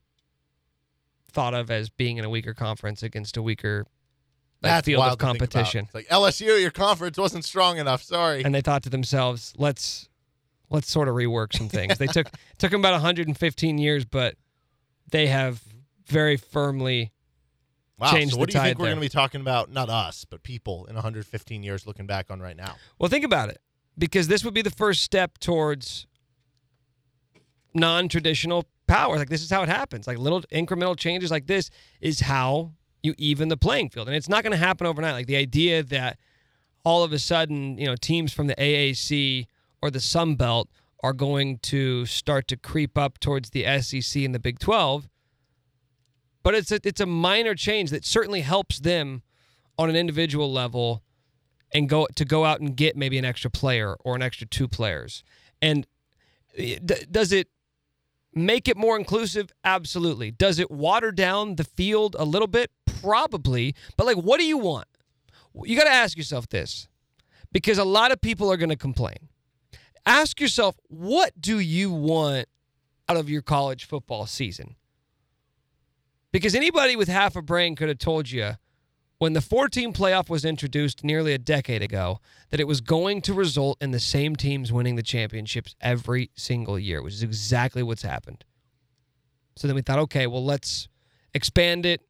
thought 1.31 1.55
of 1.55 1.71
as 1.71 1.91
being 1.91 2.17
in 2.17 2.25
a 2.25 2.31
weaker 2.31 2.55
conference 2.55 3.03
against 3.03 3.37
a 3.37 3.43
weaker 3.43 3.87
like, 4.63 4.71
That's 4.71 4.87
field 4.87 5.01
wild 5.01 5.13
of 5.13 5.19
to 5.19 5.27
think 5.27 5.37
about. 5.37 5.51
competition. 5.51 5.85
It's 5.85 5.95
like 5.95 6.09
LSU, 6.09 6.61
your 6.61 6.71
conference 6.71 7.17
wasn't 7.17 7.45
strong 7.45 7.79
enough. 7.79 8.03
Sorry. 8.03 8.43
And 8.45 8.55
they 8.55 8.61
thought 8.61 8.83
to 8.85 8.91
themselves, 8.91 9.55
let's 9.57 10.09
let's 10.71 10.91
sort 10.91 11.09
of 11.09 11.15
rework 11.15 11.57
some 11.57 11.69
things. 11.69 11.99
they 11.99 12.07
took 12.07 12.29
took 12.59 12.71
them 12.71 12.81
about 12.81 12.93
115 12.93 13.79
years, 13.79 14.05
but 14.05 14.35
they 15.11 15.29
have 15.29 15.63
very 16.07 16.37
firmly 16.37 17.13
wow. 17.99 18.11
changed 18.11 18.35
So 18.35 18.41
what 18.41 18.51
do 18.51 18.59
you 18.59 18.65
think 18.65 18.79
we're 18.79 18.87
going 18.87 18.97
to 18.97 19.01
be 19.01 19.09
talking 19.09 19.41
about? 19.41 19.71
Not 19.71 19.89
us, 19.89 20.25
but 20.25 20.43
people 20.43 20.87
in 20.87 20.95
115 20.95 21.63
years 21.63 21.87
looking 21.87 22.07
back 22.07 22.31
on 22.31 22.41
right 22.41 22.57
now. 22.57 22.77
Well, 22.99 23.09
think 23.09 23.25
about 23.25 23.51
it, 23.51 23.61
because 23.97 24.29
this 24.29 24.45
would 24.45 24.55
be 24.55 24.63
the 24.63 24.71
first 24.71 25.03
step 25.03 25.39
towards 25.39 26.07
non-traditional 27.75 28.65
power. 28.87 29.17
Like 29.17 29.29
this 29.29 29.43
is 29.43 29.51
how 29.51 29.63
it 29.63 29.69
happens. 29.69 30.07
Like 30.07 30.19
little 30.19 30.43
incremental 30.53 30.97
changes 30.97 31.31
like 31.31 31.47
this 31.47 31.71
is 32.01 32.21
how 32.21 32.73
you 33.03 33.15
even 33.19 33.49
the 33.49 33.57
playing 33.57 33.91
field, 33.91 34.09
and 34.09 34.17
it's 34.17 34.29
not 34.29 34.43
going 34.43 34.53
to 34.53 34.59
happen 34.59 34.87
overnight. 34.87 35.13
Like 35.13 35.27
the 35.27 35.37
idea 35.37 35.83
that 35.83 36.19
all 36.85 37.05
of 37.05 37.13
a 37.13 37.19
sudden, 37.19 37.79
you 37.79 37.87
know, 37.87 37.97
teams 37.97 38.33
from 38.33 38.47
the 38.47 38.55
AAC 38.57 39.47
or 39.83 39.91
the 39.91 40.01
Sun 40.01 40.37
Belt 40.37 40.69
are 41.03 41.13
going 41.13 41.59
to 41.59 42.07
start 42.07 42.49
to 42.49 42.57
creep 42.57 42.99
up 42.99 43.21
towards 43.21 43.51
the 43.51 43.65
SEC 43.81 44.23
and 44.23 44.35
the 44.35 44.39
Big 44.39 44.59
12. 44.59 45.09
But 46.43 46.55
it's 46.55 46.73
a, 46.73 46.81
it's 46.83 47.01
a 47.01 47.07
minor 47.07 47.55
change 47.55 47.91
that 47.91 48.05
certainly 48.05 48.41
helps 48.41 48.81
them 48.81 49.23
on 49.79 49.91
an 49.91 49.97
individual 49.97 50.53
level 50.53 51.03
and 51.73 51.89
go 51.89 52.07
to 52.15 52.25
go 52.25 52.45
out 52.45 52.61
and 52.61 52.77
get 52.77 52.97
maybe 52.97 53.19
an 53.19 53.25
extra 53.25 53.51
player 53.51 53.97
or 54.05 54.17
an 54.17 54.23
extra 54.23 54.47
two 54.47 54.67
players. 54.67 55.23
And 55.61 55.87
eh, 56.57 56.79
does 57.11 57.33
it 57.33 57.49
make 58.35 58.69
it 58.69 58.77
more 58.77 58.97
inclusive? 58.97 59.53
Absolutely. 59.65 60.31
Does 60.31 60.59
it 60.59 60.71
water 60.71 61.13
down 61.13 61.57
the 61.57 61.65
field 61.65 62.17
a 62.19 62.25
little 62.25 62.49
bit? 62.49 62.71
Probably. 63.01 63.75
But 63.97 64.07
like, 64.07 64.17
what 64.17 64.39
do 64.39 64.47
you 64.47 64.59
want? 64.59 64.87
You 65.65 65.77
got 65.77 65.85
to 65.85 65.91
ask 65.91 66.17
yourself 66.17 66.49
this 66.49 66.89
because 67.53 67.79
a 67.79 67.85
lot 67.85 68.13
of 68.13 68.21
people 68.21 68.53
are 68.53 68.57
going 68.57 68.69
to 68.69 68.77
complain. 68.77 69.29
Ask 70.07 70.41
yourself, 70.41 70.77
what 70.89 71.33
do 71.41 71.59
you 71.59 71.93
want 71.93 72.47
out 73.09 73.17
of 73.17 73.29
your 73.29 73.43
college 73.43 73.85
football 73.85 74.27
season? 74.27 74.77
Because 76.33 76.55
anybody 76.55 76.95
with 76.95 77.09
half 77.09 77.37
a 77.37 77.43
brain 77.43 77.75
could 77.75 77.89
have 77.89 77.99
told 77.99 78.31
you 78.31 78.53
when 79.19 79.33
the 79.33 79.41
14 79.41 79.93
playoff 79.93 80.29
was 80.29 80.45
introduced 80.45 81.03
nearly 81.03 81.33
a 81.33 81.39
decade 81.39 81.83
ago 81.83 82.21
that 82.51 82.61
it 82.61 82.69
was 82.69 82.81
going 82.81 83.21
to 83.23 83.35
result 83.35 83.77
in 83.81 83.91
the 83.91 83.99
same 83.99 84.37
teams 84.37 84.73
winning 84.73 84.95
the 84.95 85.03
championships 85.03 85.75
every 85.81 86.31
single 86.35 86.79
year, 86.79 87.03
which 87.03 87.15
is 87.15 87.23
exactly 87.23 87.83
what's 87.83 88.03
happened. 88.03 88.45
So 89.57 89.67
then 89.67 89.75
we 89.75 89.83
thought, 89.83 89.99
okay, 89.99 90.27
well, 90.27 90.45
let's 90.45 90.89
expand 91.35 91.85
it. 91.85 92.01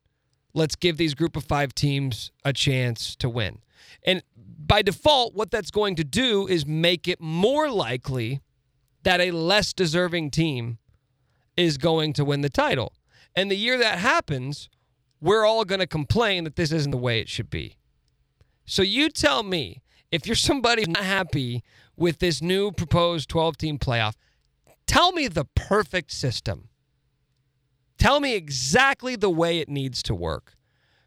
Let's 0.59 0.75
give 0.75 0.97
these 0.97 1.15
group 1.15 1.37
of 1.37 1.45
five 1.45 1.73
teams 1.73 2.33
a 2.45 2.53
chance 2.53 3.15
to 3.17 3.29
win. 3.29 3.61
And 4.03 4.25
by 4.37 4.83
default, 4.83 5.33
what 5.35 5.53
that's 5.53 5.71
going 5.71 5.95
to 5.95 6.05
do 6.05 6.49
is 6.49 6.67
make 6.67 7.07
it 7.07 7.21
more 7.21 7.71
likely 7.71 8.41
that 9.05 9.21
a 9.21 9.31
less 9.31 9.73
deserving 9.73 10.33
team 10.33 10.79
is 11.57 11.79
going 11.79 12.13
to 12.15 12.25
win 12.25 12.41
the 12.41 12.51
title. 12.51 12.93
And 13.37 13.49
the 13.49 13.57
year 13.57 13.79
that 13.79 14.01
happens, 14.01 14.69
we're 15.21 15.47
all 15.47 15.65
going 15.65 15.79
to 15.79 15.87
complain 15.87 16.43
that 16.43 16.57
this 16.57 16.73
isn't 16.73 16.91
the 16.91 16.99
way 16.99 17.21
it 17.21 17.29
should 17.29 17.51
be. 17.51 17.77
So 18.67 18.83
you 18.83 19.11
tell 19.11 19.45
me 19.45 19.81
if 20.11 20.27
you're 20.27 20.35
somebody 20.35 20.85
not 20.87 21.05
happy 21.05 21.63
with 21.97 22.19
this 22.19 22.43
new 22.43 22.73
proposed 22.73 23.29
12 23.29 23.57
team 23.57 23.79
playoff, 23.79 24.15
tell 24.87 25.13
me 25.13 25.29
the 25.29 25.45
perfect 25.45 26.11
system. 26.11 26.68
Tell 27.99 28.21
me 28.21 28.35
exactly 28.35 29.17
the 29.17 29.31
way 29.31 29.59
it 29.59 29.69
needs 29.69 30.03
to 30.05 30.15
work 30.15 30.55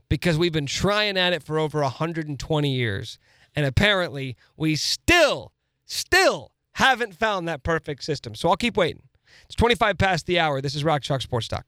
because 0.10 0.38
we've 0.38 0.52
been 0.52 0.66
trying 0.66 1.18
at 1.18 1.32
it 1.32 1.42
for 1.42 1.58
over 1.58 1.82
120 1.82 2.70
years. 2.70 3.18
And 3.56 3.66
apparently, 3.66 4.36
we 4.58 4.76
still, 4.76 5.54
still 5.86 6.52
haven't 6.74 7.16
found 7.16 7.48
that 7.48 7.64
perfect 7.64 8.04
system. 8.04 8.36
So 8.36 8.50
I'll 8.50 8.58
keep 8.58 8.76
waiting. 8.78 9.04
It's 9.46 9.56
25 9.56 9.98
past 9.98 10.26
the 10.26 10.40
hour. 10.40 10.62
This 10.62 10.76
is 10.76 10.84
Rock 10.84 11.02
Chalk 11.02 11.22
Sports 11.22 11.48
Talk. 11.48 11.66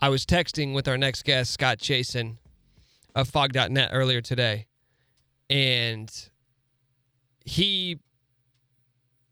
I 0.00 0.08
was 0.08 0.24
texting 0.26 0.74
with 0.74 0.86
our 0.86 0.98
next 0.98 1.24
guest, 1.24 1.52
Scott 1.52 1.78
Chasen 1.78 2.36
of 3.14 3.28
Fog.net 3.28 3.90
earlier 3.92 4.20
today, 4.20 4.66
and 5.48 6.10
he 7.44 7.98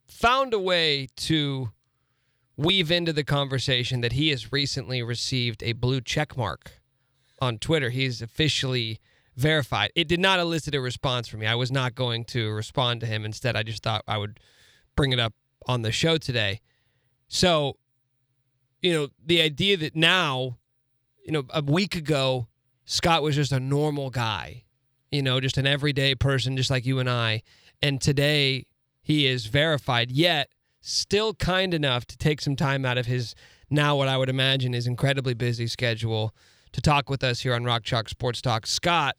found 0.06 0.54
a 0.54 0.58
way 0.58 1.08
to 1.16 1.70
weave 2.62 2.90
into 2.90 3.12
the 3.12 3.24
conversation 3.24 4.00
that 4.00 4.12
he 4.12 4.30
has 4.30 4.52
recently 4.52 5.02
received 5.02 5.62
a 5.62 5.72
blue 5.72 6.00
check 6.00 6.36
mark 6.36 6.80
on 7.40 7.58
Twitter. 7.58 7.90
He's 7.90 8.22
officially 8.22 9.00
verified. 9.36 9.90
It 9.94 10.08
did 10.08 10.20
not 10.20 10.38
elicit 10.38 10.74
a 10.74 10.80
response 10.80 11.28
from 11.28 11.40
me. 11.40 11.46
I 11.46 11.54
was 11.54 11.72
not 11.72 11.94
going 11.94 12.24
to 12.26 12.50
respond 12.50 13.00
to 13.00 13.06
him. 13.06 13.24
Instead, 13.24 13.56
I 13.56 13.62
just 13.62 13.82
thought 13.82 14.04
I 14.06 14.18
would 14.18 14.38
bring 14.96 15.12
it 15.12 15.18
up 15.18 15.34
on 15.66 15.82
the 15.82 15.92
show 15.92 16.18
today. 16.18 16.60
So, 17.28 17.76
you 18.80 18.92
know, 18.92 19.08
the 19.24 19.40
idea 19.40 19.76
that 19.78 19.96
now, 19.96 20.58
you 21.24 21.32
know, 21.32 21.44
a 21.50 21.62
week 21.62 21.96
ago, 21.96 22.48
Scott 22.84 23.22
was 23.22 23.36
just 23.36 23.52
a 23.52 23.60
normal 23.60 24.10
guy, 24.10 24.64
you 25.10 25.22
know, 25.22 25.40
just 25.40 25.56
an 25.56 25.66
everyday 25.66 26.14
person, 26.14 26.56
just 26.56 26.70
like 26.70 26.84
you 26.84 26.98
and 26.98 27.08
I. 27.08 27.42
And 27.80 28.00
today 28.00 28.66
he 29.02 29.26
is 29.26 29.46
verified, 29.46 30.10
yet 30.10 30.50
still 30.82 31.32
kind 31.32 31.72
enough 31.72 32.04
to 32.06 32.18
take 32.18 32.40
some 32.40 32.56
time 32.56 32.84
out 32.84 32.98
of 32.98 33.06
his 33.06 33.34
now, 33.72 33.96
what 33.96 34.06
I 34.06 34.18
would 34.18 34.28
imagine 34.28 34.74
is 34.74 34.86
incredibly 34.86 35.32
busy 35.32 35.66
schedule 35.66 36.34
to 36.72 36.82
talk 36.82 37.08
with 37.08 37.24
us 37.24 37.40
here 37.40 37.54
on 37.54 37.64
Rock 37.64 37.84
Chalk 37.84 38.06
Sports 38.10 38.42
Talk. 38.42 38.66
Scott, 38.66 39.16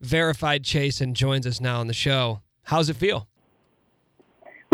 verified 0.00 0.64
Chase, 0.64 1.02
and 1.02 1.14
joins 1.14 1.46
us 1.46 1.60
now 1.60 1.80
on 1.80 1.86
the 1.86 1.92
show. 1.92 2.40
How's 2.62 2.88
it 2.88 2.96
feel? 2.96 3.28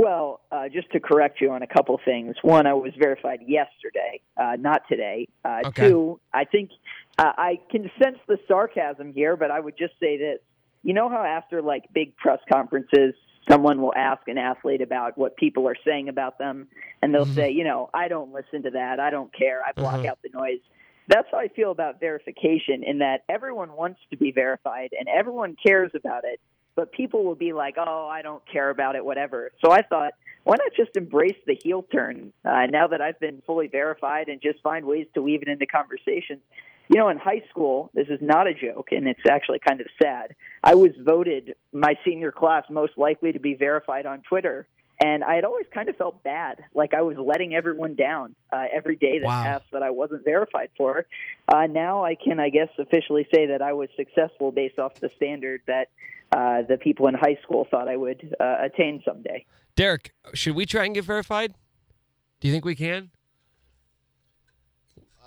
Well, 0.01 0.43
uh, 0.53 0.69
just 0.69 0.93
to 0.93 1.01
correct 1.01 1.41
you 1.41 1.51
on 1.51 1.63
a 1.63 1.67
couple 1.67 2.01
things. 2.05 2.37
One, 2.43 2.69
I 2.69 2.73
was 2.73 2.93
verified 2.97 3.41
yesterday, 3.47 4.21
uh, 4.37 4.57
not 4.61 4.83
today. 4.89 5.27
Uh, 5.45 5.63
Okay. 5.67 5.89
Two, 5.89 6.21
I 6.33 6.45
think 6.45 6.71
uh, 7.19 7.33
I 7.37 7.59
can 7.71 7.91
sense 8.01 8.19
the 8.29 8.39
sarcasm 8.47 9.13
here, 9.13 9.37
but 9.37 9.51
I 9.51 9.59
would 9.59 9.77
just 9.77 9.95
say 9.99 10.17
this. 10.17 10.39
You 10.85 10.95
know 10.95 11.09
how 11.09 11.23
after 11.25 11.61
like 11.61 11.85
big 11.93 12.17
press 12.17 12.39
conferences, 12.51 13.15
someone 13.49 13.81
will 13.81 13.95
ask 13.95 14.27
an 14.29 14.39
athlete 14.39 14.81
about 14.81 15.17
what 15.17 15.37
people 15.37 15.69
are 15.69 15.77
saying 15.85 16.09
about 16.09 16.39
them, 16.39 16.69
and 17.03 17.15
they'll 17.15 17.27
say, 17.27 17.51
you 17.51 17.65
know, 17.65 17.91
I 17.95 18.09
don't 18.09 18.33
listen 18.33 18.63
to 18.65 18.71
that. 18.71 19.01
I 19.01 19.11
don't 19.11 19.33
care. 19.33 19.63
I 19.65 19.73
block 19.73 20.01
Mhm. 20.01 20.07
out 20.07 20.19
the 20.23 20.31
noise. 20.31 20.61
That's 21.09 21.29
how 21.31 21.39
I 21.39 21.49
feel 21.49 21.71
about 21.71 21.99
verification. 22.01 22.83
In 22.85 22.99
that 22.99 23.25
everyone 23.29 23.73
wants 23.73 24.01
to 24.11 24.17
be 24.17 24.31
verified 24.31 24.93
and 24.99 25.09
everyone 25.09 25.57
cares 25.57 25.93
about 25.95 26.25
it 26.25 26.41
but 26.77 26.93
people 26.93 27.25
will 27.25 27.35
be 27.35 27.53
like, 27.53 27.75
"Oh, 27.77 28.09
I 28.09 28.23
don't 28.23 28.43
care 28.47 28.71
about 28.71 28.97
it, 28.97 29.05
whatever." 29.05 29.51
So 29.63 29.71
I 29.71 29.83
thought, 29.83 30.15
why 30.45 30.57
not 30.59 30.73
just 30.75 30.97
embrace 30.97 31.37
the 31.47 31.55
heel 31.63 31.83
turn 31.83 32.33
uh, 32.45 32.67
now 32.67 32.87
that 32.87 33.03
I've 33.03 33.21
been 33.21 33.43
fully 33.47 33.67
verified 33.67 34.29
and 34.29 34.41
just 34.41 34.63
find 34.63 34.87
ways 34.87 35.07
to 35.15 35.21
weave 35.21 35.43
it 35.43 35.49
into 35.49 35.67
conversations. 35.67 36.41
You 36.91 36.97
know, 36.97 37.09
in 37.09 37.19
high 37.19 37.45
school, 37.49 37.89
this 37.95 38.09
is 38.09 38.19
not 38.21 38.49
a 38.49 38.53
joke, 38.53 38.89
and 38.91 39.07
it's 39.07 39.21
actually 39.31 39.61
kind 39.61 39.81
of 39.81 39.87
sad. 40.03 40.35
I 40.65 40.75
was 40.75 40.91
voted 40.99 41.55
my 41.73 41.95
senior 42.05 42.33
class 42.33 42.65
most 42.69 42.99
likely 42.99 43.31
to 43.31 43.39
be 43.39 43.55
verified 43.55 44.07
on 44.07 44.23
Twitter. 44.29 44.67
And 45.03 45.23
I 45.23 45.37
had 45.37 45.45
always 45.45 45.67
kind 45.73 45.89
of 45.89 45.97
felt 45.97 46.23
bad, 46.25 46.65
like 46.75 46.93
I 46.93 47.03
was 47.03 47.17
letting 47.17 47.55
everyone 47.55 47.95
down 47.95 48.35
uh, 48.53 48.65
every 48.71 48.97
day 48.97 49.21
that 49.21 49.25
Wow. 49.25 49.43
passed 49.45 49.67
that 49.73 49.85
I 49.85 49.91
wasn't 49.91 50.25
verified 50.25 50.71
for. 50.77 51.07
Uh, 51.47 51.69
now 51.69 52.05
I 52.05 52.17
can, 52.17 52.41
I 52.41 52.51
guess, 52.51 52.69
officially 52.77 53.27
say 53.33 53.47
that 53.47 53.63
I 53.63 53.73
was 53.73 53.89
successful 53.97 54.51
based 54.51 54.81
off 54.81 54.97
the 54.97 55.11
standard 55.15 55.63
that 55.69 55.91
uh, 56.33 56.63
the 56.69 56.77
people 56.77 57.07
in 57.07 57.15
high 57.15 57.39
school 57.45 57.69
thought 57.71 57.87
I 57.87 57.97
would 57.97 58.35
uh, 58.41 58.57
attain 58.63 59.01
someday. 59.05 59.47
Derek, 59.77 60.13
should 60.35 60.57
we 60.57 60.67
try 60.67 60.87
and 60.87 60.95
get 60.95 61.05
verified? 61.05 61.55
Do 62.41 62.49
you 62.49 62.53
think 62.53 62.65
we 62.65 62.75
can? 62.75 63.11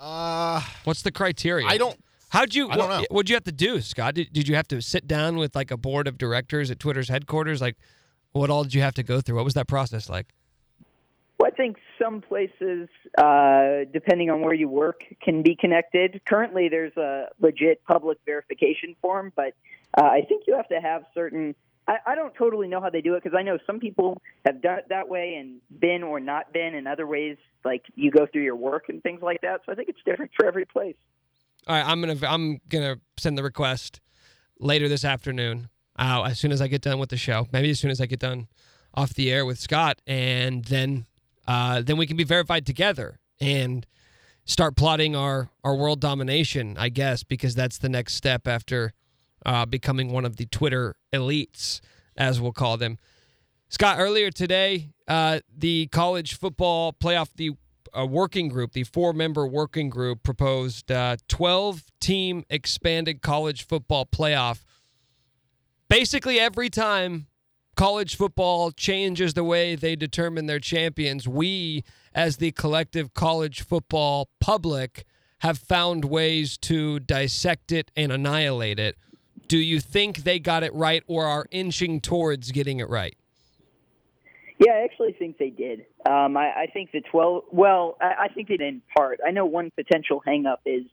Uh, 0.04 0.62
What's 0.84 1.02
the 1.02 1.12
criteria? 1.12 1.66
I 1.66 1.78
don't. 1.78 1.98
How'd 2.28 2.54
you? 2.54 2.70
I 2.70 2.76
don't 2.76 2.90
what, 2.90 2.98
know. 2.98 3.06
What'd 3.10 3.30
you 3.30 3.36
have 3.38 3.46
to 3.46 3.54
do, 3.54 3.80
Scott? 3.80 4.16
Did, 4.16 4.34
did 4.34 4.50
you 4.50 4.56
have 4.56 4.68
to 4.68 4.82
sit 4.82 5.08
down 5.08 5.38
with 5.38 5.56
like 5.56 5.72
a 5.72 5.78
board 5.78 6.10
of 6.10 6.18
directors 6.18 6.70
at 6.70 6.80
Twitter's 6.80 7.08
headquarters? 7.08 7.62
Like, 7.62 7.78
what 8.34 8.50
all 8.50 8.64
did 8.64 8.74
you 8.74 8.82
have 8.82 8.96
to 8.96 9.04
go 9.04 9.22
through? 9.22 9.38
What 9.38 9.46
was 9.46 9.54
that 9.54 9.68
process 9.68 10.10
like? 10.10 10.28
Well, 11.40 11.50
I 11.52 11.56
think 11.56 11.78
some 12.02 12.20
places, 12.20 12.90
uh, 13.18 13.86
depending 13.94 14.30
on 14.30 14.42
where 14.42 14.54
you 14.54 14.68
work, 14.68 15.06
can 15.22 15.42
be 15.42 15.56
connected. 15.56 16.22
Currently, 16.28 16.68
there's 16.68 16.96
a 16.98 17.30
legit 17.40 17.82
public 17.86 18.18
verification 18.26 18.98
form, 19.02 19.32
but 19.38 19.54
uh, 19.98 20.04
I 20.04 20.24
think 20.28 20.44
you 20.48 20.56
have 20.56 20.68
to 20.68 20.82
have 20.82 21.04
certain. 21.14 21.56
I, 21.88 21.98
I 22.08 22.16
don't 22.16 22.34
totally 22.36 22.68
know 22.68 22.82
how 22.82 22.90
they 22.90 23.02
do 23.02 23.16
it 23.16 23.24
because 23.24 23.38
I 23.38 23.44
know 23.44 23.58
some 23.68 23.80
people 23.80 24.22
have 24.46 24.62
done 24.62 24.80
it 24.80 24.86
that 24.90 25.08
way 25.08 25.36
and 25.40 25.60
been 25.80 26.04
or 26.04 26.20
not 26.20 26.54
been 26.54 26.74
in 26.76 26.88
other 26.88 27.06
ways, 27.06 27.38
like 27.66 27.84
you 27.96 28.12
go 28.12 28.26
through 28.32 28.44
your 28.44 28.56
work 28.56 28.86
and 28.90 29.02
things 29.04 29.22
like 29.22 29.42
that. 29.42 29.62
So 29.66 29.72
I 29.72 29.76
think 29.76 29.90
it's 29.90 30.00
different 30.06 30.32
for 30.36 30.46
every 30.46 30.66
place. 30.66 30.96
All 31.68 31.76
right, 31.76 31.86
I'm 31.86 32.02
gonna 32.02 32.18
I'm 32.28 32.60
gonna 32.68 32.98
send 33.18 33.38
the 33.38 33.44
request 33.44 34.02
later 34.60 34.90
this 34.90 35.06
afternoon. 35.06 35.70
Uh, 35.98 36.24
as 36.24 36.40
soon 36.40 36.52
as 36.52 36.62
I 36.62 36.68
get 36.68 36.82
done 36.82 37.00
with 37.00 37.10
the 37.10 37.18
show, 37.18 37.48
maybe 37.54 37.70
as 37.70 37.80
soon 37.80 37.92
as 37.92 38.02
I 38.02 38.06
get 38.06 38.20
done 38.20 38.48
off 38.94 39.14
the 39.14 39.32
air 39.32 39.46
with 39.46 39.60
Scott, 39.60 40.02
and 40.06 40.66
then 40.66 41.06
uh, 41.48 41.82
then 41.82 41.98
we 41.98 42.08
can 42.08 42.18
be 42.18 42.24
verified 42.24 42.66
together 42.66 43.20
and 43.40 43.86
start 44.46 44.76
plotting 44.76 45.16
our 45.16 45.50
our 45.64 45.76
world 45.76 46.00
domination. 46.02 46.76
I 46.78 46.90
guess 46.90 47.24
because 47.24 47.56
that's 47.56 47.78
the 47.78 47.90
next 47.90 48.16
step 48.16 48.48
after 48.48 48.94
uh, 49.46 49.66
becoming 49.66 50.12
one 50.12 50.26
of 50.26 50.38
the 50.38 50.46
Twitter 50.48 50.96
elites, 51.14 51.80
as 52.18 52.42
we'll 52.42 52.52
call 52.52 52.78
them. 52.78 52.98
Scott, 53.70 53.98
earlier 54.00 54.30
today, 54.30 54.90
uh, 55.08 55.40
the 55.56 55.88
college 55.88 56.38
football 56.38 56.94
playoff, 56.94 57.30
the 57.36 57.52
uh, 57.98 58.06
working 58.06 58.50
group, 58.50 58.74
the 58.74 58.84
four 58.84 59.14
member 59.14 59.48
working 59.48 59.90
group, 59.90 60.24
proposed 60.24 60.92
12 61.28 61.84
team 62.00 62.44
expanded 62.50 63.22
college 63.22 63.66
football 63.66 64.06
playoff. 64.06 64.64
Basically, 65.90 66.40
every 66.40 66.70
time 66.70 67.28
college 67.76 68.16
football 68.16 68.72
changes 68.72 69.34
the 69.34 69.44
way 69.44 69.76
they 69.76 69.96
determine 69.96 70.46
their 70.46 70.60
champions, 70.60 71.28
we, 71.28 71.84
as 72.14 72.38
the 72.38 72.52
collective 72.52 73.14
college 73.14 73.62
football 73.62 74.30
public, 74.40 75.06
have 75.40 75.58
found 75.58 76.06
ways 76.06 76.58
to 76.58 77.00
dissect 77.00 77.72
it 77.72 77.92
and 77.96 78.12
annihilate 78.12 78.80
it. 78.80 78.98
Do 79.48 79.58
you 79.58 79.80
think 79.80 80.24
they 80.24 80.40
got 80.40 80.64
it 80.64 80.74
right 80.74 81.04
or 81.08 81.26
are 81.26 81.46
inching 81.52 82.02
towards 82.02 82.52
getting 82.52 82.80
it 82.80 82.90
right? 82.90 83.16
Yeah, 84.60 84.74
I 84.74 84.84
actually 84.84 85.14
think 85.14 85.38
they 85.38 85.50
did. 85.50 85.86
Um, 86.08 86.38
I, 86.38 86.52
I 86.52 86.68
think 86.72 86.92
the 86.92 87.02
12, 87.02 87.46
well, 87.52 87.98
I, 88.00 88.26
I 88.26 88.28
think 88.30 88.48
did 88.48 88.62
in 88.62 88.82
part. 88.96 89.20
I 89.26 89.32
know 89.32 89.46
one 89.46 89.72
potential 89.76 90.22
hangup 90.26 90.58
is, 90.66 90.84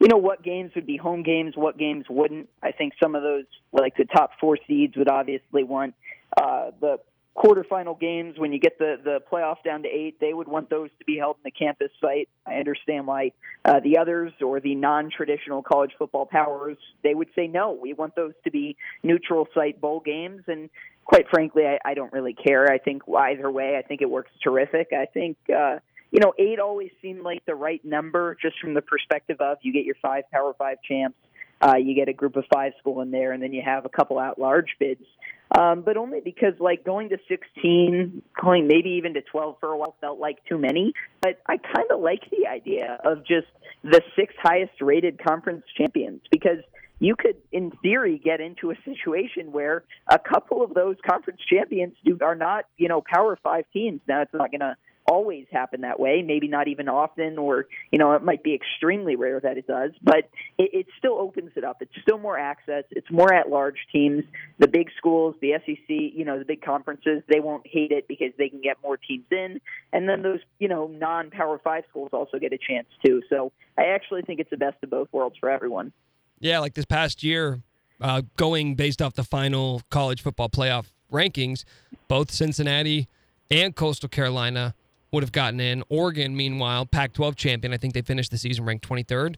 you 0.00 0.08
know, 0.08 0.18
what 0.18 0.42
games 0.42 0.72
would 0.74 0.86
be 0.86 0.96
home 0.96 1.22
games, 1.22 1.54
what 1.56 1.78
games 1.78 2.04
wouldn't. 2.10 2.48
I 2.62 2.72
think 2.72 2.92
some 3.02 3.14
of 3.14 3.22
those, 3.22 3.44
like 3.72 3.96
the 3.96 4.04
top 4.04 4.32
four 4.40 4.58
seeds, 4.66 4.96
would 4.96 5.08
obviously 5.08 5.64
want 5.64 5.94
uh, 6.36 6.72
the 6.80 6.98
quarterfinal 7.36 7.98
games 8.00 8.38
when 8.38 8.52
you 8.52 8.58
get 8.58 8.78
the 8.78 8.96
the 9.02 9.20
playoff 9.30 9.62
down 9.62 9.82
to 9.82 9.88
eight 9.88 10.18
they 10.20 10.32
would 10.32 10.48
want 10.48 10.70
those 10.70 10.90
to 10.98 11.04
be 11.04 11.18
held 11.18 11.36
in 11.36 11.42
the 11.44 11.50
campus 11.50 11.90
site. 12.00 12.28
I 12.46 12.54
understand 12.54 13.06
why 13.06 13.32
uh, 13.64 13.80
the 13.80 13.98
others 13.98 14.32
or 14.40 14.60
the 14.60 14.74
non-traditional 14.74 15.62
college 15.62 15.92
football 15.98 16.26
powers 16.26 16.78
they 17.02 17.14
would 17.14 17.28
say 17.36 17.46
no. 17.46 17.72
We 17.72 17.92
want 17.92 18.16
those 18.16 18.32
to 18.44 18.50
be 18.50 18.76
neutral 19.02 19.48
site 19.54 19.80
bowl 19.80 20.00
games. 20.00 20.42
And 20.46 20.70
quite 21.04 21.28
frankly 21.28 21.64
i, 21.66 21.78
I 21.84 21.94
don't 21.94 22.12
really 22.12 22.34
care. 22.34 22.70
I 22.70 22.78
think 22.78 23.02
either 23.18 23.50
way 23.50 23.76
i 23.78 23.86
think 23.86 24.00
it 24.00 24.10
works 24.10 24.30
terrific. 24.42 24.88
I 24.92 25.06
think 25.06 25.36
uh 25.54 25.78
you 26.10 26.20
know 26.20 26.32
eight 26.38 26.58
always 26.58 26.90
seemed 27.02 27.22
like 27.22 27.44
the 27.44 27.54
right 27.54 27.84
number 27.84 28.36
just 28.40 28.58
from 28.60 28.74
the 28.74 28.82
perspective 28.82 29.40
of 29.40 29.58
you 29.60 29.72
get 29.72 29.84
your 29.84 29.96
five 30.00 30.24
power 30.32 30.54
five 30.58 30.78
champs 30.88 31.18
uh, 31.60 31.76
you 31.76 31.94
get 31.94 32.08
a 32.08 32.12
group 32.12 32.36
of 32.36 32.44
five 32.52 32.72
school 32.78 33.00
in 33.00 33.10
there, 33.10 33.32
and 33.32 33.42
then 33.42 33.52
you 33.52 33.62
have 33.64 33.86
a 33.86 33.88
couple 33.88 34.18
out 34.18 34.38
large 34.38 34.76
bids 34.78 35.04
um, 35.50 35.82
but 35.82 35.96
only 35.96 36.20
because 36.20 36.54
like 36.58 36.84
going 36.84 37.10
to 37.10 37.18
16, 37.28 38.22
going 38.40 38.66
maybe 38.66 38.90
even 38.90 39.14
to 39.14 39.22
12 39.22 39.56
for 39.60 39.72
a 39.72 39.78
while 39.78 39.96
felt 40.00 40.18
like 40.18 40.38
too 40.48 40.58
many. 40.58 40.92
But 41.20 41.40
I 41.46 41.56
kind 41.56 41.90
of 41.90 42.00
like 42.00 42.22
the 42.30 42.48
idea 42.48 42.98
of 43.04 43.18
just 43.26 43.46
the 43.82 44.02
six 44.16 44.34
highest 44.42 44.80
rated 44.80 45.22
conference 45.22 45.64
champions 45.76 46.20
because 46.30 46.58
you 46.98 47.14
could, 47.14 47.36
in 47.52 47.70
theory, 47.82 48.20
get 48.22 48.40
into 48.40 48.70
a 48.70 48.74
situation 48.84 49.52
where 49.52 49.84
a 50.08 50.18
couple 50.18 50.64
of 50.64 50.72
those 50.74 50.96
conference 51.08 51.40
champions 51.48 51.94
do, 52.04 52.18
are 52.22 52.34
not, 52.34 52.64
you 52.78 52.88
know, 52.88 53.02
Power 53.02 53.38
Five 53.42 53.66
teams. 53.72 54.00
Now 54.08 54.22
it's 54.22 54.32
not 54.32 54.50
going 54.50 54.60
to 54.60 54.76
always 55.08 55.46
happen 55.50 55.82
that 55.82 55.98
way. 55.98 56.22
Maybe 56.22 56.48
not 56.48 56.68
even 56.68 56.88
often, 56.88 57.38
or 57.38 57.66
you 57.90 57.98
know, 57.98 58.12
it 58.12 58.22
might 58.22 58.42
be 58.42 58.54
extremely 58.54 59.16
rare 59.16 59.40
that 59.40 59.56
it 59.56 59.66
does. 59.66 59.92
But 60.02 60.28
it, 60.58 60.70
it 60.72 60.86
still 60.98 61.18
opens 61.18 61.52
it 61.56 61.64
up. 61.64 61.78
It's 61.80 61.92
still 62.02 62.18
more 62.18 62.38
access. 62.38 62.84
It's 62.90 63.10
more 63.10 63.32
at-large 63.32 63.78
teams. 63.92 64.24
The 64.58 64.68
big 64.68 64.88
schools, 64.96 65.34
the 65.40 65.52
SEC, 65.64 65.88
you 65.88 66.24
know, 66.24 66.38
the 66.38 66.44
big 66.44 66.62
conferences, 66.62 67.22
they 67.28 67.40
won't 67.40 67.66
hate 67.66 67.92
it 67.92 68.08
because 68.08 68.32
they 68.38 68.48
can 68.48 68.60
get 68.60 68.76
more 68.82 68.96
teams 68.96 69.26
in, 69.30 69.60
and 69.92 70.08
then 70.08 70.22
those 70.22 70.40
you 70.58 70.68
know 70.68 70.86
non-Power 70.86 71.60
Five 71.62 71.84
schools 71.90 72.10
also 72.12 72.38
get 72.38 72.52
a 72.52 72.58
chance 72.58 72.88
too. 73.04 73.22
So 73.28 73.52
I 73.78 73.86
actually 73.86 74.22
think 74.22 74.40
it's 74.40 74.50
the 74.50 74.56
best 74.56 74.76
of 74.82 74.90
both 74.90 75.08
worlds 75.12 75.36
for 75.38 75.50
everyone. 75.50 75.92
Yeah, 76.38 76.58
like 76.58 76.74
this 76.74 76.84
past 76.84 77.22
year, 77.22 77.62
uh, 78.00 78.22
going 78.36 78.74
based 78.74 79.00
off 79.00 79.14
the 79.14 79.24
final 79.24 79.82
college 79.90 80.22
football 80.22 80.48
playoff 80.48 80.86
rankings, 81.12 81.64
both 82.08 82.30
Cincinnati 82.30 83.08
and 83.50 83.74
Coastal 83.74 84.08
Carolina 84.08 84.74
would 85.16 85.22
have 85.22 85.32
gotten 85.32 85.60
in. 85.60 85.82
Oregon, 85.88 86.36
meanwhile, 86.36 86.84
Pac 86.84 87.14
12 87.14 87.36
champion, 87.36 87.72
I 87.72 87.78
think 87.78 87.94
they 87.94 88.02
finished 88.02 88.30
the 88.30 88.36
season 88.36 88.66
ranked 88.66 88.86
23rd. 88.86 89.36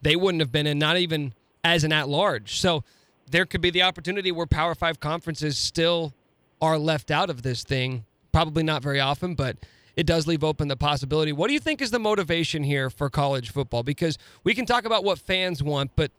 They 0.00 0.16
wouldn't 0.16 0.40
have 0.40 0.50
been 0.50 0.66
in, 0.66 0.78
not 0.78 0.96
even 0.96 1.34
as 1.62 1.84
an 1.84 1.92
at 1.92 2.08
large. 2.08 2.58
So 2.58 2.82
there 3.30 3.44
could 3.44 3.60
be 3.60 3.68
the 3.68 3.82
opportunity 3.82 4.32
where 4.32 4.46
Power 4.46 4.74
Five 4.74 5.00
conferences 5.00 5.58
still 5.58 6.14
are 6.62 6.78
left 6.78 7.10
out 7.10 7.28
of 7.28 7.42
this 7.42 7.62
thing. 7.62 8.06
Probably 8.32 8.62
not 8.62 8.82
very 8.82 9.00
often, 9.00 9.34
but 9.34 9.58
it 9.96 10.06
does 10.06 10.26
leave 10.26 10.42
open 10.42 10.68
the 10.68 10.78
possibility. 10.78 11.32
What 11.32 11.48
do 11.48 11.52
you 11.52 11.60
think 11.60 11.82
is 11.82 11.90
the 11.90 11.98
motivation 11.98 12.62
here 12.62 12.88
for 12.88 13.10
college 13.10 13.50
football? 13.50 13.82
Because 13.82 14.16
we 14.44 14.54
can 14.54 14.64
talk 14.64 14.86
about 14.86 15.04
what 15.04 15.18
fans 15.18 15.62
want, 15.62 15.90
but 15.94 16.10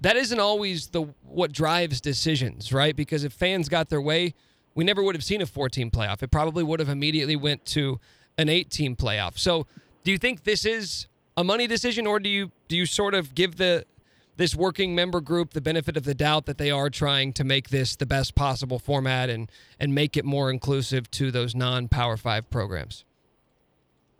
that 0.00 0.16
isn't 0.16 0.38
always 0.38 0.88
the 0.88 1.04
what 1.22 1.50
drives 1.50 2.02
decisions, 2.02 2.74
right? 2.74 2.94
Because 2.94 3.24
if 3.24 3.32
fans 3.32 3.70
got 3.70 3.88
their 3.88 4.02
way, 4.02 4.34
we 4.74 4.84
never 4.84 5.02
would 5.02 5.14
have 5.14 5.24
seen 5.24 5.40
a 5.40 5.46
14 5.46 5.90
playoff. 5.90 6.22
It 6.22 6.30
probably 6.30 6.62
would 6.62 6.80
have 6.80 6.90
immediately 6.90 7.36
went 7.36 7.64
to 7.66 8.00
an 8.38 8.48
eight 8.48 8.70
team 8.70 8.96
playoff. 8.96 9.38
So, 9.38 9.66
do 10.02 10.10
you 10.10 10.18
think 10.18 10.44
this 10.44 10.64
is 10.64 11.06
a 11.36 11.44
money 11.44 11.66
decision, 11.66 12.06
or 12.06 12.20
do 12.20 12.28
you 12.28 12.52
do 12.68 12.76
you 12.76 12.86
sort 12.86 13.14
of 13.14 13.34
give 13.34 13.56
the 13.56 13.84
this 14.36 14.54
working 14.54 14.94
member 14.94 15.20
group 15.20 15.52
the 15.52 15.60
benefit 15.60 15.96
of 15.96 16.04
the 16.04 16.14
doubt 16.14 16.46
that 16.46 16.58
they 16.58 16.70
are 16.70 16.90
trying 16.90 17.32
to 17.32 17.44
make 17.44 17.70
this 17.70 17.94
the 17.96 18.06
best 18.06 18.34
possible 18.34 18.78
format 18.78 19.30
and 19.30 19.50
and 19.78 19.94
make 19.94 20.16
it 20.16 20.24
more 20.24 20.50
inclusive 20.50 21.10
to 21.12 21.30
those 21.30 21.54
non 21.54 21.88
Power 21.88 22.16
Five 22.16 22.50
programs? 22.50 23.04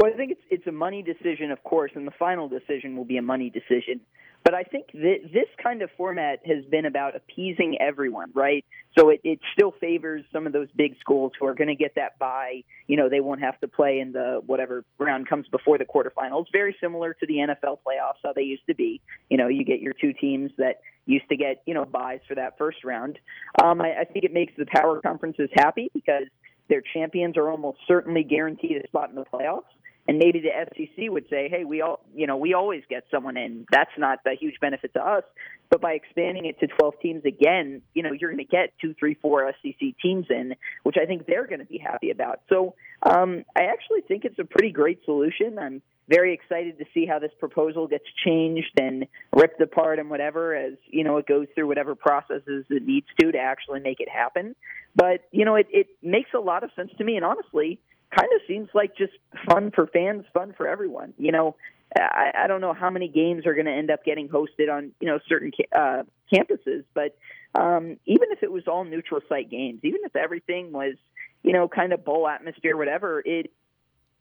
Well, 0.00 0.12
I 0.12 0.16
think 0.16 0.32
it's 0.32 0.40
it's 0.50 0.66
a 0.66 0.72
money 0.72 1.02
decision, 1.02 1.50
of 1.50 1.62
course, 1.64 1.92
and 1.94 2.06
the 2.06 2.12
final 2.18 2.48
decision 2.48 2.96
will 2.96 3.04
be 3.04 3.16
a 3.16 3.22
money 3.22 3.50
decision. 3.50 4.00
But 4.44 4.52
I 4.52 4.62
think 4.62 4.92
that 4.92 5.30
this 5.32 5.48
kind 5.62 5.80
of 5.80 5.88
format 5.96 6.40
has 6.44 6.66
been 6.66 6.84
about 6.84 7.16
appeasing 7.16 7.78
everyone, 7.80 8.30
right? 8.34 8.62
So 8.96 9.08
it, 9.08 9.20
it 9.24 9.40
still 9.54 9.72
favors 9.80 10.22
some 10.30 10.46
of 10.46 10.52
those 10.52 10.68
big 10.76 10.96
schools 11.00 11.32
who 11.40 11.46
are 11.46 11.54
going 11.54 11.68
to 11.68 11.74
get 11.74 11.94
that 11.96 12.18
bye. 12.18 12.62
You 12.86 12.98
know, 12.98 13.08
they 13.08 13.20
won't 13.20 13.40
have 13.40 13.58
to 13.60 13.68
play 13.68 14.00
in 14.00 14.12
the 14.12 14.42
whatever 14.44 14.84
round 14.98 15.30
comes 15.30 15.48
before 15.48 15.78
the 15.78 15.86
quarterfinals. 15.86 16.44
Very 16.52 16.76
similar 16.78 17.14
to 17.14 17.26
the 17.26 17.36
NFL 17.36 17.78
playoffs, 17.86 18.20
how 18.22 18.34
they 18.34 18.42
used 18.42 18.66
to 18.66 18.74
be. 18.74 19.00
You 19.30 19.38
know, 19.38 19.48
you 19.48 19.64
get 19.64 19.80
your 19.80 19.94
two 19.98 20.12
teams 20.12 20.50
that 20.58 20.80
used 21.06 21.28
to 21.30 21.36
get, 21.36 21.62
you 21.66 21.72
know, 21.72 21.86
buys 21.86 22.20
for 22.28 22.34
that 22.34 22.58
first 22.58 22.84
round. 22.84 23.18
Um, 23.62 23.80
I, 23.80 24.00
I 24.00 24.04
think 24.04 24.26
it 24.26 24.32
makes 24.34 24.52
the 24.58 24.66
power 24.66 25.00
conferences 25.00 25.48
happy 25.54 25.90
because 25.94 26.24
their 26.68 26.82
champions 26.92 27.38
are 27.38 27.50
almost 27.50 27.78
certainly 27.88 28.22
guaranteed 28.22 28.76
a 28.76 28.86
spot 28.88 29.08
in 29.08 29.16
the 29.16 29.24
playoffs 29.24 29.62
and 30.06 30.18
maybe 30.18 30.40
the 30.40 30.50
SEC 30.50 31.10
would 31.10 31.28
say, 31.30 31.48
"Hey, 31.48 31.64
we 31.64 31.80
all, 31.80 32.00
you 32.14 32.26
know, 32.26 32.36
we 32.36 32.54
always 32.54 32.82
get 32.88 33.04
someone 33.10 33.36
in. 33.36 33.66
That's 33.70 33.90
not 33.96 34.20
a 34.26 34.34
huge 34.34 34.60
benefit 34.60 34.92
to 34.94 35.06
us." 35.06 35.24
But 35.70 35.80
by 35.80 35.92
expanding 35.92 36.44
it 36.44 36.60
to 36.60 36.66
12 36.66 36.94
teams 37.00 37.24
again, 37.24 37.82
you 37.94 38.02
know, 38.02 38.12
you're 38.12 38.30
going 38.30 38.44
to 38.44 38.50
get 38.50 38.74
two, 38.80 38.94
three, 38.94 39.14
four 39.14 39.50
SEC 39.62 39.94
teams 40.00 40.26
in, 40.30 40.54
which 40.82 40.96
I 41.00 41.06
think 41.06 41.26
they're 41.26 41.46
going 41.46 41.60
to 41.60 41.64
be 41.64 41.78
happy 41.78 42.10
about. 42.10 42.40
So 42.48 42.74
um, 43.02 43.44
I 43.56 43.64
actually 43.64 44.02
think 44.02 44.24
it's 44.24 44.38
a 44.38 44.44
pretty 44.44 44.70
great 44.70 45.04
solution. 45.04 45.58
I'm 45.58 45.82
very 46.08 46.34
excited 46.34 46.78
to 46.78 46.84
see 46.92 47.06
how 47.06 47.18
this 47.18 47.32
proposal 47.40 47.86
gets 47.86 48.04
changed 48.24 48.78
and 48.78 49.06
ripped 49.34 49.60
apart 49.60 49.98
and 49.98 50.10
whatever 50.10 50.54
as 50.54 50.74
you 50.86 51.02
know 51.02 51.16
it 51.16 51.26
goes 51.26 51.46
through 51.54 51.66
whatever 51.66 51.94
processes 51.94 52.66
it 52.68 52.84
needs 52.84 53.06
to 53.18 53.32
to 53.32 53.38
actually 53.38 53.80
make 53.80 54.00
it 54.00 54.08
happen. 54.08 54.54
But 54.94 55.26
you 55.32 55.44
know, 55.44 55.54
it, 55.54 55.66
it 55.70 55.86
makes 56.02 56.30
a 56.34 56.40
lot 56.40 56.62
of 56.62 56.70
sense 56.76 56.90
to 56.98 57.04
me, 57.04 57.16
and 57.16 57.24
honestly 57.24 57.80
kind 58.16 58.30
of 58.34 58.40
seems 58.46 58.68
like 58.74 58.96
just 58.96 59.12
fun 59.48 59.70
for 59.70 59.86
fans, 59.86 60.24
fun 60.32 60.54
for 60.56 60.68
everyone. 60.68 61.14
You 61.18 61.32
know, 61.32 61.56
I, 61.96 62.32
I 62.44 62.46
don't 62.46 62.60
know 62.60 62.72
how 62.72 62.90
many 62.90 63.08
games 63.08 63.46
are 63.46 63.54
going 63.54 63.66
to 63.66 63.72
end 63.72 63.90
up 63.90 64.04
getting 64.04 64.28
hosted 64.28 64.70
on 64.72 64.92
you 65.00 65.08
know 65.08 65.18
certain 65.28 65.52
uh, 65.74 66.02
campuses, 66.32 66.84
but 66.94 67.16
um, 67.54 67.96
even 68.06 68.28
if 68.30 68.42
it 68.42 68.50
was 68.50 68.64
all 68.66 68.84
neutral 68.84 69.20
site 69.28 69.50
games, 69.50 69.80
even 69.82 70.00
if 70.04 70.16
everything 70.16 70.72
was 70.72 70.94
you 71.42 71.52
know 71.52 71.68
kind 71.68 71.92
of 71.92 72.04
bowl 72.04 72.28
atmosphere, 72.28 72.76
whatever, 72.76 73.22
it 73.24 73.50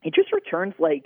it 0.04 0.14
just 0.14 0.32
returns 0.32 0.74
like 0.80 1.06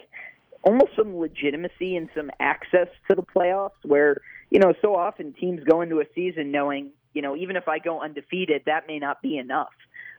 almost 0.63 0.91
some 0.95 1.17
legitimacy 1.17 1.95
and 1.95 2.09
some 2.15 2.29
access 2.39 2.87
to 3.09 3.15
the 3.15 3.23
playoffs 3.23 3.79
where 3.83 4.21
you 4.49 4.59
know 4.59 4.73
so 4.81 4.95
often 4.95 5.33
teams 5.33 5.63
go 5.63 5.81
into 5.81 5.99
a 5.99 6.05
season 6.15 6.51
knowing 6.51 6.91
you 7.13 7.21
know 7.21 7.35
even 7.35 7.55
if 7.55 7.67
I 7.67 7.79
go 7.79 8.01
undefeated 8.01 8.63
that 8.65 8.87
may 8.87 8.99
not 8.99 9.21
be 9.21 9.37
enough 9.37 9.69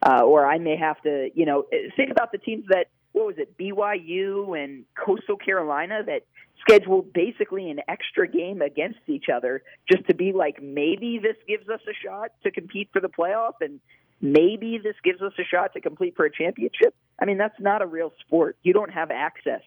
uh, 0.02 0.22
or 0.22 0.46
I 0.46 0.58
may 0.58 0.76
have 0.76 1.00
to, 1.02 1.30
you 1.34 1.46
know, 1.46 1.64
think 1.96 2.10
about 2.10 2.32
the 2.32 2.38
teams 2.38 2.64
that 2.68 2.86
what 3.12 3.26
was 3.26 3.36
it, 3.38 3.56
BYU 3.58 4.62
and 4.62 4.84
Coastal 4.94 5.36
Carolina 5.36 6.02
that 6.06 6.22
scheduled 6.60 7.12
basically 7.12 7.70
an 7.70 7.80
extra 7.88 8.28
game 8.28 8.62
against 8.62 9.00
each 9.06 9.26
other 9.32 9.62
just 9.90 10.06
to 10.08 10.14
be 10.14 10.32
like 10.32 10.62
maybe 10.62 11.18
this 11.22 11.36
gives 11.46 11.68
us 11.68 11.80
a 11.88 11.94
shot 11.94 12.30
to 12.42 12.50
compete 12.50 12.88
for 12.92 13.00
the 13.00 13.08
playoff 13.08 13.54
and 13.60 13.80
maybe 14.20 14.78
this 14.82 14.96
gives 15.04 15.22
us 15.22 15.32
a 15.38 15.44
shot 15.44 15.72
to 15.72 15.80
compete 15.80 16.16
for 16.16 16.24
a 16.24 16.30
championship. 16.30 16.94
I 17.20 17.24
mean, 17.24 17.38
that's 17.38 17.58
not 17.60 17.82
a 17.82 17.86
real 17.86 18.12
sport. 18.20 18.56
You 18.62 18.72
don't 18.72 18.92
have 18.92 19.10
access. 19.10 19.62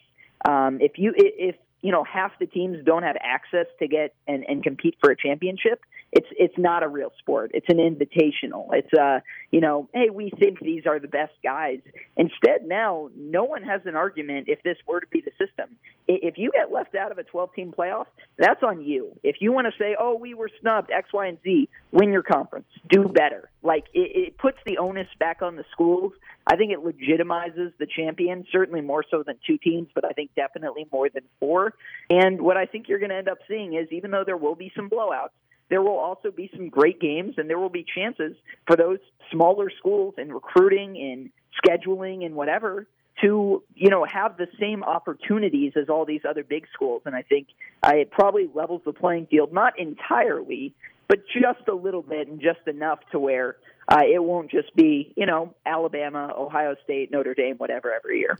Um, 0.48 0.80
if 0.82 0.94
you 0.98 1.13
if 1.15 1.56
you 1.82 1.91
know 1.91 2.04
half 2.04 2.32
the 2.39 2.46
teams 2.46 2.78
don't 2.86 3.04
have 3.04 3.17
access 3.22 3.67
to 3.80 3.88
get 3.88 4.13
and, 4.28 4.44
and 4.48 4.63
compete 4.63 4.98
for 5.02 5.12
a 5.12 5.17
championship, 5.17 5.82
it's 6.12 6.28
it's 6.32 6.58
not 6.58 6.84
a 6.84 6.88
real 6.88 7.12
sport. 7.20 7.52
It's 7.54 7.67
an 7.70 7.78
invitational. 7.78 8.67
It's 8.74 8.94
uh 8.94 9.20
you 9.52 9.62
know, 9.62 9.89
hey, 9.94 10.10
we 10.10 10.30
think 10.30 10.60
these 10.60 10.86
are 10.86 11.00
the 11.00 11.08
best 11.08 11.34
guys. 11.44 11.80
Instead, 12.17 12.65
now 12.65 13.10
no 13.15 13.44
one 13.44 13.63
has 13.63 13.82
an 13.86 13.96
argument 13.96 14.48
if 14.48 14.62
this 14.63 14.78
were 14.88 15.00
to 15.00 15.08
be 15.08 15.22
the 15.22 15.32
system. 15.32 15.76
If 16.08 16.38
you 16.38 16.52
get 16.52 16.72
left 16.72 16.96
out 16.96 17.12
of 17.12 17.17
a 17.17 17.24
12 17.24 17.54
team 17.54 17.74
playoff, 17.78 18.08
that's 18.38 18.63
on 18.63 18.82
you. 18.82 19.17
If 19.24 19.38
you 19.39 19.52
want 19.54 19.67
to 19.67 19.74
say, 19.78 19.96
oh, 19.98 20.15
we 20.15 20.34
were 20.34 20.50
snubbed 20.60 20.91
X, 20.91 21.10
Y, 21.13 21.28
and 21.28 21.38
Z, 21.44 21.70
win 21.91 22.12
your 22.12 22.24
conference, 22.24 22.67
do 22.89 23.08
better. 23.08 23.50
Like 23.63 23.86
it, 23.94 24.28
it 24.28 24.38
puts 24.38 24.58
the 24.65 24.78
onus 24.78 25.08
back 25.20 25.41
on 25.41 25.56
the 25.56 25.65
schools. 25.72 26.13
I 26.48 26.56
think 26.56 26.72
it 26.72 26.80
legitimizes 26.80 27.72
the 27.78 27.86
champion, 27.86 28.46
certainly 28.52 28.82
more 28.82 29.06
so 29.10 29.24
than 29.24 29.36
two 29.46 29.58
teams, 29.58 29.89
but 29.94 30.04
I 30.04 30.10
think 30.10 30.32
definitely 30.36 30.88
more 30.91 31.10
than 31.10 31.24
four. 31.39 31.70
And 32.10 32.41
what 32.41 32.57
I 32.57 32.65
think 32.65 32.89
you're 32.89 32.99
going 32.99 33.12
to 33.12 33.15
end 33.17 33.29
up 33.29 33.39
seeing 33.47 33.73
is, 33.73 33.88
even 33.91 34.12
though 34.12 34.23
there 34.25 34.38
will 34.38 34.55
be 34.55 34.71
some 34.75 34.89
blowouts 34.89 35.29
there 35.71 35.81
will 35.81 35.97
also 35.97 36.29
be 36.29 36.51
some 36.53 36.67
great 36.67 36.99
games 36.99 37.36
and 37.38 37.49
there 37.49 37.57
will 37.57 37.69
be 37.69 37.86
chances 37.95 38.36
for 38.67 38.75
those 38.75 38.99
smaller 39.31 39.71
schools 39.79 40.13
in 40.17 40.31
recruiting 40.31 40.97
and 40.97 41.31
scheduling 41.63 42.25
and 42.25 42.36
whatever 42.36 42.86
to 43.21 43.63
you 43.73 43.89
know 43.89 44.05
have 44.05 44.36
the 44.38 44.47
same 44.60 44.84
opportunities 44.84 45.71
as 45.77 45.88
all 45.89 46.05
these 46.05 46.21
other 46.29 46.43
big 46.43 46.67
schools. 46.73 47.01
And 47.05 47.15
i 47.15 47.21
think 47.21 47.47
uh, 47.84 47.93
it 47.95 48.12
probably 48.12 48.49
levels 48.53 48.81
the 48.86 48.93
playing 48.93 49.27
field 49.27 49.53
not 49.53 49.79
entirely 49.79 50.73
but 51.07 51.19
just 51.27 51.67
a 51.67 51.73
little 51.73 52.01
bit 52.01 52.27
and 52.27 52.41
just 52.41 52.67
enough 52.67 52.99
to 53.12 53.19
where 53.19 53.55
uh, 53.88 54.01
it 54.05 54.21
won't 54.21 54.51
just 54.51 54.75
be 54.75 55.13
you 55.15 55.25
know 55.25 55.55
alabama 55.65 56.34
ohio 56.38 56.75
state 56.84 57.12
notre 57.12 57.34
dame 57.34 57.55
whatever 57.55 57.93
every 57.93 58.19
year. 58.19 58.38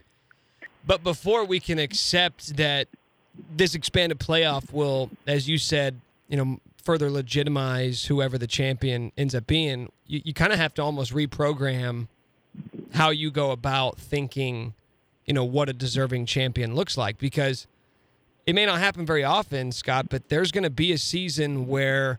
But 0.84 1.02
before 1.02 1.44
we 1.46 1.60
can 1.60 1.78
accept 1.78 2.56
that 2.56 2.88
this 3.54 3.74
expanded 3.74 4.18
playoff 4.18 4.72
will 4.72 5.10
as 5.26 5.48
you 5.48 5.58
said 5.58 6.00
you 6.28 6.36
know 6.36 6.58
further 6.82 7.10
legitimize 7.10 8.06
whoever 8.06 8.36
the 8.36 8.46
champion 8.46 9.12
ends 9.16 9.34
up 9.34 9.46
being, 9.46 9.90
you, 10.06 10.20
you 10.24 10.34
kind 10.34 10.52
of 10.52 10.58
have 10.58 10.74
to 10.74 10.82
almost 10.82 11.12
reprogram 11.12 12.08
how 12.94 13.10
you 13.10 13.30
go 13.30 13.50
about 13.50 13.98
thinking, 13.98 14.74
you 15.24 15.32
know, 15.32 15.44
what 15.44 15.68
a 15.68 15.72
deserving 15.72 16.26
champion 16.26 16.74
looks 16.74 16.96
like 16.96 17.18
because 17.18 17.66
it 18.46 18.54
may 18.54 18.66
not 18.66 18.78
happen 18.78 19.06
very 19.06 19.24
often, 19.24 19.72
Scott, 19.72 20.08
but 20.10 20.28
there's 20.28 20.50
going 20.50 20.64
to 20.64 20.70
be 20.70 20.92
a 20.92 20.98
season 20.98 21.66
where, 21.68 22.18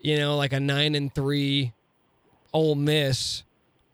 you 0.00 0.18
know, 0.18 0.36
like 0.36 0.52
a 0.52 0.60
nine 0.60 0.94
and 0.94 1.14
three 1.14 1.72
Ole 2.52 2.74
Miss 2.74 3.44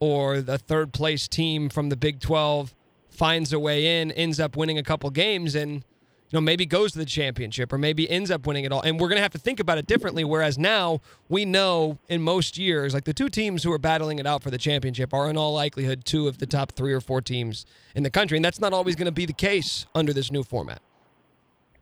or 0.00 0.40
the 0.40 0.56
third 0.56 0.92
place 0.92 1.28
team 1.28 1.68
from 1.68 1.90
the 1.90 1.96
Big 1.96 2.20
12 2.20 2.74
finds 3.10 3.52
a 3.52 3.60
way 3.60 4.00
in, 4.00 4.10
ends 4.12 4.40
up 4.40 4.56
winning 4.56 4.78
a 4.78 4.82
couple 4.82 5.10
games, 5.10 5.54
and 5.54 5.84
you 6.31 6.37
know, 6.37 6.40
maybe 6.40 6.64
goes 6.64 6.93
to 6.93 6.99
the 6.99 7.05
championship 7.05 7.73
or 7.73 7.79
maybe 7.79 8.09
ends 8.09 8.31
up 8.31 8.47
winning 8.47 8.64
it 8.64 8.71
all. 8.71 8.81
And 8.83 9.01
we're 9.01 9.09
going 9.09 9.16
to 9.16 9.23
have 9.23 9.33
to 9.33 9.38
think 9.38 9.59
about 9.59 9.79
it 9.79 9.87
differently. 9.87 10.23
Whereas 10.23 10.57
now 10.59 11.01
we 11.29 11.45
know 11.45 11.99
in 12.09 12.23
most 12.23 12.57
years, 12.57 12.95
like 12.95 13.05
the 13.05 13.12
two 13.12 13.29
teams 13.29 13.64
who 13.64 13.73
are 13.73 13.79
battling 13.79 14.21
it 14.21 14.27
out 14.27 14.43
for 14.43 14.51
the 14.51 14.59
championship 14.59 15.12
are 15.12 15.29
in 15.29 15.37
all 15.37 15.53
likelihood 15.53 16.05
two 16.05 16.29
of 16.29 16.38
the 16.38 16.47
top 16.47 16.71
three 16.73 16.93
or 16.93 17.01
four 17.01 17.21
teams 17.21 17.66
in 17.97 18.05
the 18.05 18.11
country. 18.11 18.38
And 18.38 18.45
that's 18.45 18.61
not 18.61 18.73
always 18.73 18.95
going 18.95 19.07
to 19.07 19.12
be 19.12 19.27
the 19.27 19.33
case 19.33 19.87
under 19.95 20.12
this 20.12 20.31
new 20.31 20.45
format. 20.45 20.81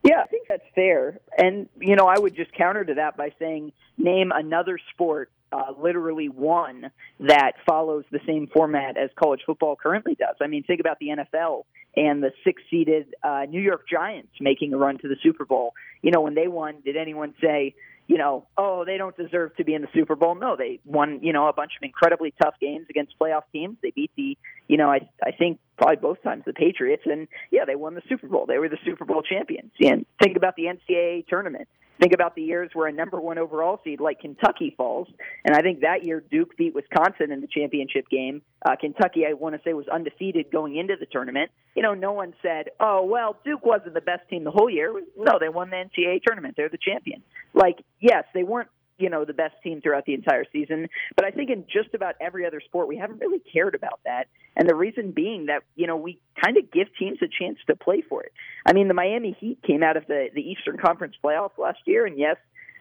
Yeah, 0.03 0.21
I 0.23 0.27
think 0.27 0.47
that's 0.47 0.63
fair. 0.73 1.19
And, 1.37 1.69
you 1.79 1.95
know, 1.95 2.05
I 2.05 2.17
would 2.17 2.35
just 2.35 2.51
counter 2.53 2.83
to 2.85 2.95
that 2.95 3.17
by 3.17 3.33
saying 3.37 3.71
name 3.97 4.31
another 4.33 4.79
sport 4.93 5.29
uh, 5.51 5.73
literally 5.81 6.29
one 6.29 6.91
that 7.19 7.53
follows 7.67 8.05
the 8.11 8.19
same 8.25 8.47
format 8.47 8.97
as 8.97 9.09
college 9.15 9.41
football 9.45 9.75
currently 9.75 10.15
does. 10.15 10.35
I 10.41 10.47
mean, 10.47 10.63
think 10.63 10.79
about 10.79 10.99
the 10.99 11.07
NFL 11.07 11.63
and 11.95 12.21
the 12.21 12.31
six-seeded 12.43 13.15
uh, 13.23 13.45
New 13.49 13.61
York 13.61 13.87
Giants 13.89 14.31
making 14.39 14.73
a 14.73 14.77
run 14.77 14.97
to 14.99 15.07
the 15.07 15.15
Super 15.23 15.45
Bowl. 15.45 15.73
You 16.01 16.11
know, 16.11 16.21
when 16.21 16.35
they 16.35 16.47
won, 16.47 16.75
did 16.85 16.95
anyone 16.95 17.33
say, 17.41 17.75
you 18.07 18.17
know, 18.17 18.47
oh, 18.57 18.85
they 18.85 18.97
don't 18.97 19.15
deserve 19.15 19.55
to 19.57 19.63
be 19.63 19.75
in 19.75 19.83
the 19.83 19.87
Super 19.93 20.15
Bowl? 20.15 20.33
No, 20.33 20.55
they 20.55 20.79
won, 20.83 21.19
you 21.21 21.31
know, 21.31 21.47
a 21.47 21.53
bunch 21.53 21.73
of 21.79 21.83
incredibly 21.83 22.33
tough 22.41 22.55
games 22.59 22.87
against 22.89 23.13
playoff 23.19 23.43
teams. 23.51 23.77
They 23.83 23.91
beat 23.91 24.09
the, 24.17 24.35
you 24.67 24.77
know, 24.77 24.89
I 24.89 25.07
I 25.23 25.31
think 25.31 25.59
probably 25.77 25.97
both 25.97 26.21
times 26.23 26.43
the 26.45 26.53
Patriots, 26.53 27.03
and 27.05 27.27
yeah, 27.51 27.65
they 27.65 27.75
won 27.75 27.93
the 27.93 28.01
Super 28.09 28.27
Bowl. 28.27 28.47
They 28.47 28.57
were 28.57 28.67
the 28.67 28.79
Super 28.83 29.05
Bowl 29.05 29.21
champions. 29.21 29.71
And 29.79 30.07
think 30.21 30.37
about 30.37 30.55
the 30.55 30.63
NCAA 30.63 31.27
tournament. 31.27 31.67
Think 31.99 32.13
about 32.13 32.35
the 32.35 32.41
years 32.41 32.69
where 32.73 32.87
a 32.87 32.93
number 32.93 33.19
one 33.19 33.37
overall 33.37 33.81
seed 33.83 33.99
like 33.99 34.21
Kentucky 34.21 34.73
falls, 34.77 35.09
and 35.43 35.53
I 35.53 35.61
think 35.61 35.81
that 35.81 36.05
year 36.05 36.23
Duke 36.31 36.55
beat 36.55 36.73
Wisconsin 36.73 37.31
in 37.31 37.41
the 37.41 37.47
championship 37.47 38.07
game. 38.09 38.41
Uh, 38.65 38.77
Kentucky, 38.79 39.25
I 39.29 39.33
want 39.33 39.55
to 39.55 39.61
say, 39.65 39.73
was 39.73 39.87
undefeated 39.89 40.49
going 40.49 40.77
into 40.77 40.95
the 40.97 41.05
tournament. 41.05 41.51
You 41.75 41.83
know, 41.83 41.93
no 41.93 42.13
one 42.13 42.33
said, 42.41 42.69
"Oh, 42.79 43.03
well, 43.03 43.35
Duke 43.43 43.65
wasn't 43.65 43.95
the 43.95 44.01
best 44.01 44.29
team 44.29 44.45
the 44.45 44.51
whole 44.51 44.69
year." 44.69 44.93
No, 45.17 45.39
they 45.39 45.49
won 45.49 45.69
the 45.71 45.75
NCAA 45.75 46.21
tournament. 46.25 46.55
They're 46.55 46.69
the 46.69 46.77
champion. 46.77 47.21
Like, 47.53 47.83
yes, 47.99 48.23
they 48.33 48.43
weren't 48.43 48.69
you 48.99 49.09
know 49.09 49.25
the 49.25 49.33
best 49.33 49.55
team 49.63 49.81
throughout 49.81 50.05
the 50.05 50.13
entire 50.13 50.45
season. 50.51 50.87
But 51.15 51.25
I 51.25 51.31
think 51.31 51.49
in 51.49 51.65
just 51.71 51.93
about 51.93 52.15
every 52.19 52.45
other 52.45 52.61
sport, 52.61 52.87
we 52.87 52.97
haven't 52.97 53.19
really 53.19 53.39
cared 53.39 53.75
about 53.75 53.99
that. 54.05 54.27
And 54.55 54.69
the 54.69 54.75
reason 54.75 55.11
being 55.11 55.47
that 55.47 55.63
you 55.75 55.87
know 55.87 55.97
we 55.97 56.19
kind 56.43 56.57
of 56.57 56.71
give 56.71 56.87
teams 56.97 57.19
a 57.21 57.27
chance 57.27 57.57
to 57.67 57.75
play 57.75 58.01
for 58.01 58.23
it. 58.23 58.33
I 58.65 58.73
mean, 58.73 58.87
the 58.87 58.93
Miami 58.93 59.35
Heat 59.39 59.59
came 59.65 59.83
out 59.83 59.97
of 59.97 60.05
the 60.07 60.29
the 60.33 60.41
Eastern 60.41 60.77
Conference 60.77 61.15
playoffs 61.23 61.57
last 61.57 61.79
year, 61.85 62.05
and 62.05 62.17
yes, 62.17 62.37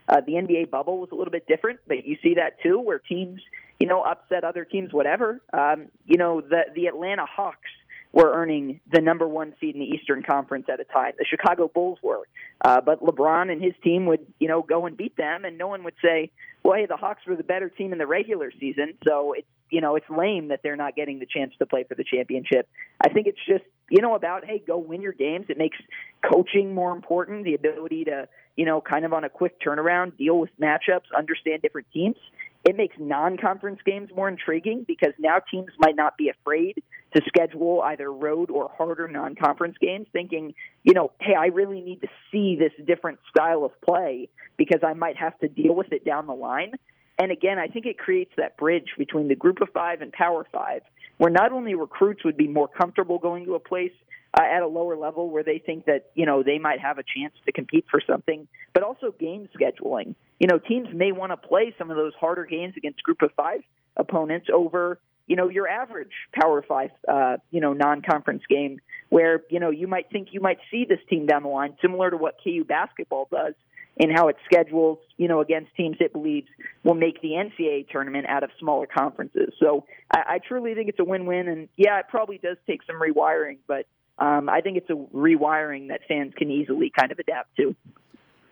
uh, 0.08 0.20
the 0.26 0.32
NBA 0.32 0.70
bubble 0.70 0.98
was 0.98 1.10
a 1.12 1.14
little 1.14 1.32
bit 1.32 1.46
different, 1.46 1.80
but 1.86 2.06
you 2.06 2.16
see 2.22 2.34
that 2.34 2.60
too, 2.62 2.80
where 2.80 2.98
teams 2.98 3.40
you 3.78 3.86
know 3.86 4.02
upset 4.02 4.44
other 4.44 4.64
teams, 4.64 4.92
whatever. 4.92 5.40
Um, 5.52 5.86
you 6.06 6.16
know 6.16 6.40
the 6.40 6.62
the 6.74 6.86
Atlanta 6.86 7.26
Hawks 7.26 7.70
were 8.12 8.32
earning 8.32 8.80
the 8.90 9.00
number 9.00 9.28
one 9.28 9.54
seed 9.60 9.74
in 9.74 9.80
the 9.80 9.86
Eastern 9.86 10.22
Conference 10.22 10.66
at 10.72 10.80
a 10.80 10.84
time. 10.84 11.12
The 11.18 11.26
Chicago 11.28 11.70
Bulls 11.72 11.98
were, 12.02 12.26
uh, 12.64 12.80
but 12.80 13.02
LeBron 13.02 13.52
and 13.52 13.62
his 13.62 13.74
team 13.82 14.06
would, 14.06 14.26
you 14.38 14.48
know, 14.48 14.62
go 14.62 14.86
and 14.86 14.96
beat 14.96 15.16
them, 15.16 15.44
and 15.44 15.58
no 15.58 15.66
one 15.66 15.84
would 15.84 15.94
say, 16.02 16.30
"Well, 16.62 16.74
hey, 16.74 16.86
the 16.86 16.96
Hawks 16.96 17.26
were 17.26 17.36
the 17.36 17.44
better 17.44 17.68
team 17.68 17.92
in 17.92 17.98
the 17.98 18.06
regular 18.06 18.50
season." 18.58 18.94
So 19.06 19.34
it's, 19.34 19.46
you 19.70 19.80
know, 19.80 19.96
it's 19.96 20.08
lame 20.08 20.48
that 20.48 20.60
they're 20.62 20.76
not 20.76 20.96
getting 20.96 21.18
the 21.18 21.26
chance 21.26 21.52
to 21.58 21.66
play 21.66 21.84
for 21.84 21.94
the 21.94 22.04
championship. 22.04 22.68
I 23.00 23.10
think 23.10 23.26
it's 23.26 23.44
just, 23.46 23.64
you 23.90 24.00
know, 24.00 24.14
about 24.14 24.44
hey, 24.44 24.62
go 24.66 24.78
win 24.78 25.02
your 25.02 25.12
games. 25.12 25.46
It 25.48 25.58
makes 25.58 25.78
coaching 26.22 26.74
more 26.74 26.92
important, 26.92 27.44
the 27.44 27.54
ability 27.54 28.04
to, 28.04 28.28
you 28.56 28.64
know, 28.64 28.80
kind 28.80 29.04
of 29.04 29.12
on 29.12 29.24
a 29.24 29.28
quick 29.28 29.60
turnaround, 29.60 30.16
deal 30.16 30.38
with 30.38 30.50
matchups, 30.58 31.06
understand 31.16 31.62
different 31.62 31.88
teams. 31.92 32.16
It 32.64 32.76
makes 32.76 32.96
non-conference 32.98 33.80
games 33.86 34.10
more 34.14 34.28
intriguing 34.28 34.84
because 34.86 35.12
now 35.18 35.38
teams 35.50 35.70
might 35.78 35.96
not 35.96 36.16
be 36.16 36.28
afraid 36.28 36.82
to 37.14 37.22
schedule 37.26 37.80
either 37.82 38.12
road 38.12 38.50
or 38.50 38.70
harder 38.76 39.08
non-conference 39.08 39.76
games, 39.80 40.06
thinking, 40.12 40.54
you 40.82 40.92
know, 40.92 41.12
hey, 41.20 41.34
I 41.38 41.46
really 41.46 41.80
need 41.80 42.02
to 42.02 42.08
see 42.30 42.56
this 42.56 42.72
different 42.86 43.20
style 43.30 43.64
of 43.64 43.80
play 43.80 44.28
because 44.56 44.80
I 44.86 44.92
might 44.92 45.16
have 45.16 45.38
to 45.38 45.48
deal 45.48 45.74
with 45.74 45.92
it 45.92 46.04
down 46.04 46.26
the 46.26 46.34
line. 46.34 46.72
And 47.18 47.32
again, 47.32 47.58
I 47.58 47.68
think 47.68 47.86
it 47.86 47.98
creates 47.98 48.32
that 48.36 48.56
bridge 48.56 48.90
between 48.98 49.28
the 49.28 49.34
group 49.34 49.60
of 49.60 49.68
five 49.72 50.02
and 50.02 50.12
power 50.12 50.46
five, 50.52 50.82
where 51.16 51.30
not 51.30 51.52
only 51.52 51.74
recruits 51.74 52.24
would 52.24 52.36
be 52.36 52.48
more 52.48 52.68
comfortable 52.68 53.18
going 53.18 53.46
to 53.46 53.54
a 53.54 53.60
place 53.60 53.92
uh, 54.34 54.42
at 54.42 54.62
a 54.62 54.66
lower 54.66 54.96
level 54.96 55.30
where 55.30 55.42
they 55.42 55.58
think 55.58 55.86
that 55.86 56.10
you 56.14 56.26
know 56.26 56.42
they 56.42 56.58
might 56.58 56.80
have 56.80 56.98
a 56.98 57.02
chance 57.02 57.34
to 57.46 57.52
compete 57.52 57.84
for 57.90 58.00
something, 58.06 58.46
but 58.74 58.82
also 58.82 59.12
game 59.18 59.48
scheduling. 59.58 60.14
You 60.38 60.46
know, 60.46 60.58
teams 60.58 60.88
may 60.92 61.12
want 61.12 61.32
to 61.32 61.36
play 61.36 61.74
some 61.78 61.90
of 61.90 61.96
those 61.96 62.12
harder 62.20 62.44
games 62.44 62.74
against 62.76 63.02
Group 63.02 63.22
of 63.22 63.30
Five 63.36 63.60
opponents 63.96 64.48
over 64.52 65.00
you 65.26 65.36
know 65.36 65.48
your 65.48 65.68
average 65.68 66.12
Power 66.32 66.62
Five 66.66 66.90
uh, 67.06 67.36
you 67.50 67.60
know 67.60 67.72
non-conference 67.72 68.42
game 68.48 68.80
where 69.08 69.42
you 69.50 69.60
know 69.60 69.70
you 69.70 69.86
might 69.86 70.10
think 70.10 70.28
you 70.32 70.40
might 70.40 70.58
see 70.70 70.84
this 70.88 71.00
team 71.08 71.26
down 71.26 71.42
the 71.42 71.48
line, 71.48 71.76
similar 71.80 72.10
to 72.10 72.16
what 72.16 72.36
KU 72.42 72.64
basketball 72.64 73.28
does 73.30 73.54
in 73.98 74.14
how 74.14 74.28
it 74.28 74.36
schedules, 74.44 74.98
you 75.16 75.26
know, 75.26 75.40
against 75.40 75.74
teams 75.74 75.96
it 75.98 76.12
believes 76.12 76.46
will 76.84 76.94
make 76.94 77.20
the 77.20 77.30
NCAA 77.30 77.88
tournament 77.88 78.26
out 78.28 78.44
of 78.44 78.50
smaller 78.60 78.86
conferences. 78.86 79.52
So 79.58 79.86
I, 80.10 80.34
I 80.34 80.38
truly 80.38 80.74
think 80.74 80.88
it's 80.88 81.00
a 81.00 81.04
win-win, 81.04 81.48
and 81.48 81.68
yeah, 81.76 81.98
it 81.98 82.06
probably 82.08 82.38
does 82.38 82.56
take 82.66 82.82
some 82.86 83.00
rewiring, 83.00 83.58
but 83.66 83.86
um, 84.18 84.48
I 84.48 84.60
think 84.60 84.76
it's 84.76 84.90
a 84.90 84.94
rewiring 84.94 85.88
that 85.88 86.00
fans 86.08 86.32
can 86.36 86.50
easily 86.50 86.90
kind 86.96 87.12
of 87.12 87.18
adapt 87.18 87.56
to. 87.56 87.74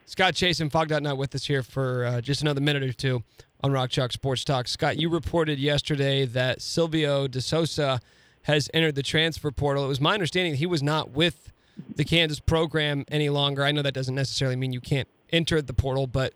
Scott 0.04 0.34
Chasen, 0.34 0.70
Phog.net 0.70 1.16
with 1.16 1.34
us 1.34 1.46
here 1.46 1.64
for 1.64 2.04
uh, 2.04 2.20
just 2.20 2.40
another 2.40 2.60
minute 2.60 2.84
or 2.84 2.92
two 2.92 3.24
on 3.62 3.72
Rock 3.72 3.90
Chalk 3.90 4.12
Sports 4.12 4.44
Talk. 4.44 4.68
Scott, 4.68 4.98
you 4.98 5.08
reported 5.08 5.58
yesterday 5.58 6.24
that 6.26 6.62
Silvio 6.62 7.26
De 7.26 7.40
Sousa 7.40 8.00
has 8.42 8.70
entered 8.72 8.94
the 8.94 9.02
transfer 9.02 9.50
portal. 9.50 9.84
It 9.84 9.88
was 9.88 10.00
my 10.00 10.14
understanding 10.14 10.52
that 10.52 10.58
he 10.58 10.66
was 10.66 10.82
not 10.82 11.10
with 11.10 11.52
the 11.96 12.04
Kansas 12.04 12.38
program 12.38 13.04
any 13.10 13.28
longer. 13.28 13.64
I 13.64 13.72
know 13.72 13.82
that 13.82 13.94
doesn't 13.94 14.14
necessarily 14.14 14.54
mean 14.54 14.72
you 14.72 14.80
can't 14.80 15.08
enter 15.32 15.60
the 15.60 15.74
portal, 15.74 16.06
but 16.06 16.32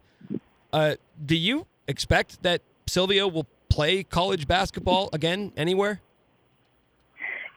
uh, 0.73 0.97
do 1.25 1.37
you 1.37 1.67
expect 1.87 2.43
that 2.43 2.63
Silvio 2.89 3.29
will 3.29 3.47
play 3.69 4.03
college 4.03 4.49
basketball 4.49 5.09
again 5.13 5.53
anywhere? 5.57 6.01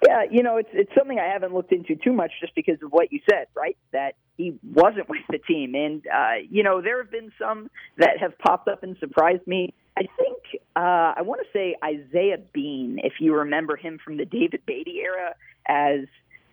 Yeah, 0.06 0.24
you 0.30 0.44
know, 0.44 0.58
it's 0.58 0.70
it's 0.74 0.92
something 0.98 1.20
I 1.20 1.32
haven't 1.32 1.54
looked 1.54 1.72
into 1.72 1.96
too 1.96 2.14
much 2.14 2.32
just 2.42 2.56
because 2.56 2.82
of 2.84 2.92
what 2.92 3.12
you 3.12 3.20
said, 3.30 3.48
right? 3.56 3.78
That 3.92 4.16
he 4.38 4.58
wasn't 4.64 5.08
with 5.10 5.22
the 5.30 5.38
team, 5.38 5.76
and 5.76 6.04
uh, 6.08 6.42
you 6.50 6.64
know, 6.64 6.82
there 6.82 7.02
have 7.02 7.12
been 7.12 7.32
some 7.40 7.70
that 7.98 8.18
have 8.20 8.38
popped 8.40 8.68
up 8.68 8.84
and 8.84 8.98
surprised 9.00 9.46
me. 9.48 9.74
I 9.98 10.02
think 10.18 10.62
uh, 10.76 11.14
I 11.18 11.22
want 11.22 11.42
to 11.42 11.48
say 11.58 11.76
Isaiah 11.84 12.40
Bean, 12.54 13.00
if 13.04 13.14
you 13.20 13.36
remember 13.36 13.76
him 13.76 14.00
from 14.04 14.18
the 14.18 14.26
David 14.26 14.62
Beaty 14.66 15.00
era, 15.04 15.36
as 15.68 16.08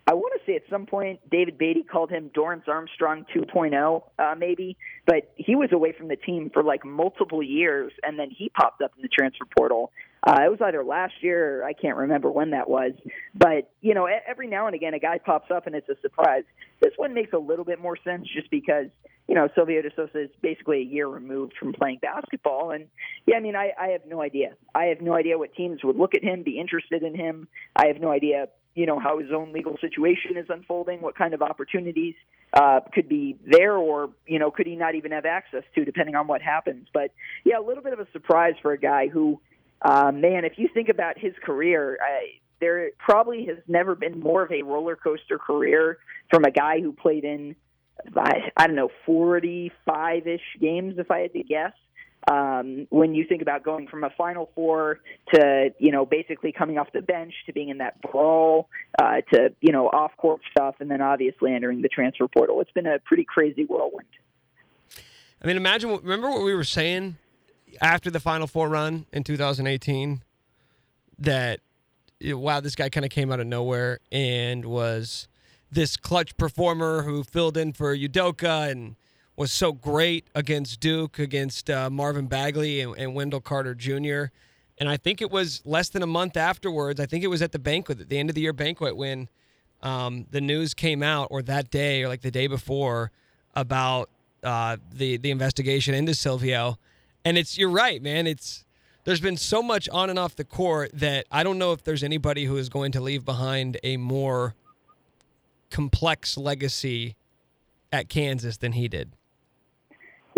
I 0.07 0.15
want 0.15 0.35
to 0.39 0.41
say 0.45 0.57
at 0.57 0.63
some 0.69 0.87
point 0.87 1.21
David 1.31 1.57
Beaty 1.57 1.83
called 1.83 2.11
him 2.11 2.31
Dorance 2.35 2.69
Armstrong 2.69 3.25
2.0, 3.35 4.03
uh, 4.19 4.35
maybe, 4.37 4.77
but 5.07 5.33
he 5.37 5.55
was 5.55 5.71
away 5.73 5.93
from 5.97 6.09
the 6.09 6.17
team 6.17 6.51
for 6.53 6.63
like 6.63 6.85
multiple 6.85 7.43
years, 7.43 7.93
and 8.03 8.19
then 8.19 8.29
he 8.31 8.51
popped 8.51 8.83
up 8.83 8.93
in 8.97 9.03
the 9.03 9.09
transfer 9.09 9.45
portal. 9.57 9.91
Uh, 10.27 10.43
it 10.45 10.51
was 10.51 10.59
either 10.63 10.85
last 10.85 11.15
year 11.23 11.61
or 11.61 11.65
I 11.65 11.73
can't 11.73 11.97
remember 11.97 12.31
when 12.31 12.51
that 12.51 12.69
was. 12.69 12.93
But, 13.35 13.71
you 13.81 13.95
know, 13.95 14.07
every 14.29 14.49
now 14.49 14.67
and 14.67 14.75
again 14.75 14.95
a 14.95 14.99
guy 14.99 15.19
pops 15.19 15.51
up 15.51 15.67
and 15.67 15.75
it's 15.75 15.89
a 15.89 15.97
surprise. 16.03 16.45
This 16.81 16.93
one 16.97 17.15
makes 17.15 17.33
a 17.33 17.39
little 17.39 17.65
bit 17.65 17.81
more 17.81 17.97
sense 18.05 18.29
just 18.35 18.51
because, 18.51 18.87
you 19.29 19.35
know, 19.35 19.49
Silvio 19.55 19.81
De 19.81 19.91
Sousa 19.95 20.25
is 20.25 20.31
basically 20.43 20.79
a 20.79 20.85
year 20.85 21.07
removed 21.07 21.55
from 21.59 21.73
playing 21.73 22.01
basketball. 22.03 22.71
And, 22.71 22.87
yeah, 23.27 23.37
I 23.37 23.41
mean, 23.41 23.57
I, 23.57 23.71
I 23.81 23.89
have 23.89 24.03
no 24.07 24.21
idea. 24.21 24.55
I 24.75 24.85
have 24.87 25.01
no 25.01 25.15
idea 25.15 25.39
what 25.39 25.55
teams 25.55 25.81
would 25.85 25.97
look 25.97 26.15
at 26.15 26.23
him, 26.23 26.43
be 26.43 26.59
interested 26.59 27.03
in 27.03 27.15
him. 27.15 27.49
I 27.75 27.87
have 27.87 28.01
no 28.01 28.11
idea 28.11 28.49
you 28.75 28.87
know 28.87 28.99
how 28.99 29.19
his 29.19 29.31
own 29.35 29.53
legal 29.53 29.77
situation 29.81 30.37
is 30.37 30.47
unfolding, 30.49 31.01
what 31.01 31.17
kind 31.17 31.35
of 31.35 31.43
opportunities 31.43 32.15
uh, 32.53 32.81
could 32.93 33.09
be 33.09 33.37
there, 33.45 33.77
or 33.77 34.11
you 34.27 34.39
know 34.39 34.51
could 34.51 34.67
he 34.67 34.77
not 34.77 34.95
even 34.95 35.13
have 35.13 35.27
access 35.27 35.65
to, 35.75 35.85
depending 35.85 36.15
on 36.15 36.27
what 36.27 36.41
happens. 36.41 36.87
But 36.93 37.11
yeah, 37.45 37.59
a 37.59 37.65
little 37.65 37.83
bit 37.83 37.93
of 37.93 38.01
a 38.01 38.07
surprise 38.13 38.55
for 38.63 38.73
a 38.73 38.79
guy 38.79 39.09
who 39.09 39.41
uh, 39.83 40.13
man, 40.13 40.45
if 40.45 40.55
you 40.57 40.69
think 40.73 40.89
about 40.89 41.19
his 41.19 41.33
career, 41.43 41.99
I, 42.01 42.41
there 42.61 42.91
probably 42.99 43.47
has 43.47 43.59
never 43.67 43.95
been 43.95 44.21
more 44.21 44.43
of 44.43 44.53
a 44.53 44.63
roller 44.63 44.97
coaster 44.97 45.39
career 45.39 45.99
from 46.31 46.45
a 46.45 46.51
guy 46.51 46.81
who 46.81 46.93
played 46.93 47.25
in, 47.25 47.57
I, 48.17 48.51
I 48.57 48.67
don't 48.67 48.77
know, 48.77 48.91
45 49.07 50.27
ish 50.27 50.41
games, 50.61 50.95
if 50.99 51.11
I 51.11 51.21
had 51.21 51.33
to 51.33 51.43
guess. 51.43 51.73
Um, 52.31 52.87
when 52.91 53.15
you 53.15 53.25
think 53.27 53.41
about 53.41 53.65
going 53.65 53.89
from 53.89 54.05
a 54.05 54.11
Final 54.11 54.51
Four 54.55 55.01
to, 55.33 55.71
you 55.79 55.91
know, 55.91 56.05
basically 56.05 56.53
coming 56.53 56.77
off 56.77 56.89
the 56.93 57.01
bench 57.01 57.33
to 57.47 57.53
being 57.55 57.71
in 57.71 57.79
that 57.79 58.01
brawl 58.03 58.69
uh, 59.01 59.23
to, 59.33 59.55
you 59.63 59.73
know, 59.73 59.89
off 59.89 60.13
court 60.19 60.43
stuff, 60.51 60.77
and 60.81 60.91
then 60.91 61.01
obviously 61.01 61.55
entering 61.55 61.81
the 61.81 61.89
transfer 61.89 62.29
portal, 62.29 62.61
it's 62.61 62.71
been 62.73 62.87
a 62.87 62.99
pretty 62.99 63.25
crazy 63.25 63.65
whirlwind. 63.65 64.07
I 65.43 65.47
mean, 65.47 65.57
imagine. 65.57 65.91
Remember 65.91 66.29
what 66.29 66.43
we 66.43 66.55
were 66.55 66.63
saying 66.63 67.17
after 67.81 68.11
the 68.11 68.21
Final 68.21 68.47
Four 68.47 68.69
run 68.69 69.07
in 69.13 69.25
2018 69.25 70.23
that 71.19 71.61
wow, 72.23 72.61
this 72.61 72.75
guy 72.75 72.89
kind 72.89 73.05
of 73.05 73.11
came 73.11 73.33
out 73.33 73.41
of 73.41 73.47
nowhere 73.47 74.01
and 74.13 74.65
was 74.65 75.29
this 75.71 75.97
clutch 75.97 76.37
performer 76.37 77.03
who 77.03 77.23
filled 77.23 77.57
in 77.57 77.73
for 77.73 77.97
Udoka 77.97 78.71
and 78.71 78.97
was 79.37 79.53
so 79.53 79.73
great 79.73 80.27
against 80.35 80.81
Duke, 80.81 81.19
against 81.19 81.71
uh, 81.71 81.89
Marvin 81.89 82.27
Bagley 82.27 82.81
and, 82.81 82.95
and, 82.99 83.15
Wendell 83.15 83.41
Carter 83.41 83.75
Jr. 83.75 84.25
And 84.79 84.89
I 84.89 84.97
think 84.97 85.23
it 85.23 85.31
was 85.31 85.63
less 85.65 85.89
than 85.89 86.03
a 86.03 86.07
month 86.07 86.37
afterwards. 86.37 87.01
I 87.01 87.07
think 87.07 87.25
it 87.25 87.29
was 87.29 87.41
at 87.41 87.53
the 87.53 87.59
banquet, 87.59 88.01
at 88.01 88.09
the 88.09 88.19
end 88.19 88.29
of 88.29 88.35
the 88.35 88.43
year 88.43 88.53
banquet, 88.53 88.97
when 88.97 89.29
um, 89.83 90.27
the 90.31 90.41
news 90.41 90.75
came 90.75 91.03
out, 91.03 91.29
or 91.31 91.41
that 91.43 91.71
day, 91.71 92.03
or 92.03 92.09
like 92.09 92.21
the 92.21 92.31
day 92.31 92.49
before, 92.49 93.13
about 93.55 94.11
uh, 94.43 94.77
the 94.93 95.17
the 95.17 95.31
investigation 95.31 95.95
into 95.95 96.15
Silvio 96.15 96.79
and 97.25 97.39
it's 97.39 97.59
you're 97.59 97.71
right, 97.71 98.03
man. 98.03 98.27
It's 98.27 98.65
there's 99.05 99.21
been 99.21 99.37
so 99.37 99.63
much 99.63 99.89
on 99.89 100.11
and 100.11 100.19
off 100.19 100.37
the 100.37 100.45
court 100.45 100.91
that 100.95 101.27
I 101.31 101.43
don't 101.43 101.59
know 101.59 101.73
if 101.73 101.83
there's 101.85 102.03
anybody 102.03 102.45
who 102.45 102.57
is 102.57 102.69
going 102.69 102.93
to 102.93 103.01
leave 103.01 103.25
behind 103.25 103.79
a 103.83 103.97
more 103.97 104.55
complex 105.71 106.37
legacy 106.37 107.17
at 107.93 108.09
Kansas 108.09 108.57
than 108.57 108.73
he 108.73 108.89
did. 108.89 109.13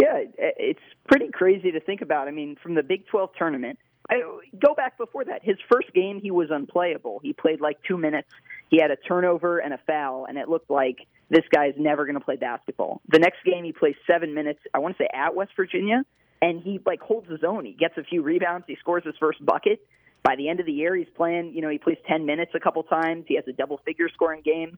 Yeah, 0.01 0.23
it's 0.39 0.81
pretty 1.07 1.29
crazy 1.33 1.71
to 1.73 1.81
think 1.81 2.01
about. 2.01 2.29
I 2.29 2.31
mean, 2.31 2.57
from 2.63 2.75
the 2.75 2.83
Big 2.83 3.07
12 3.07 3.31
tournament, 3.37 3.79
I 4.11 4.23
go 4.59 4.75
back 4.75 4.99
before 4.99 5.25
that. 5.25 5.45
His 5.45 5.57
first 5.71 5.93
game, 5.95 6.21
he 6.21 6.31
was 6.31 6.49
unplayable. 6.51 7.21
He 7.23 7.33
played 7.33 7.61
like 7.61 7.79
two 7.87 7.97
minutes. 7.97 8.29
He 8.69 8.81
had 8.81 8.91
a 8.91 8.97
turnover 8.97 9.59
and 9.59 9.75
a 9.75 9.79
foul, 9.87 10.27
and 10.27 10.39
it 10.39 10.49
looked 10.49 10.71
like 10.71 11.07
this 11.31 11.45
guy's 11.55 11.75
never 11.77 12.05
going 12.05 12.19
to 12.19 12.25
play 12.25 12.37
basketball. 12.37 13.01
The 13.09 13.19
next 13.19 13.45
game, 13.45 13.65
he 13.65 13.73
plays 13.73 13.95
seven 14.07 14.35
minutes. 14.35 14.61
I 14.75 14.79
want 14.79 14.97
to 14.97 15.05
say 15.05 15.09
at 15.15 15.35
West 15.35 15.53
Virginia, 15.57 16.05
and 16.43 16.61
he 16.61 16.81
like 16.85 17.01
holds 17.01 17.31
his 17.31 17.41
own. 17.47 17.65
He 17.65 17.73
gets 17.73 17.97
a 17.97 18.03
few 18.03 18.23
rebounds. 18.23 18.67
He 18.67 18.77
scores 18.81 19.05
his 19.05 19.15
first 19.19 19.45
bucket. 19.47 19.81
By 20.25 20.37
the 20.37 20.49
end 20.49 20.61
of 20.61 20.67
the 20.67 20.73
year, 20.73 20.95
he's 20.95 21.09
playing. 21.17 21.53
You 21.55 21.63
know, 21.63 21.71
he 21.71 21.79
plays 21.79 21.99
ten 22.07 22.27
minutes 22.27 22.53
a 22.55 22.61
couple 22.61 22.83
times. 22.83 23.25
He 23.29 23.37
has 23.37 23.45
a 23.49 23.53
double 23.53 23.81
figure 23.87 24.09
scoring 24.13 24.43
game. 24.45 24.77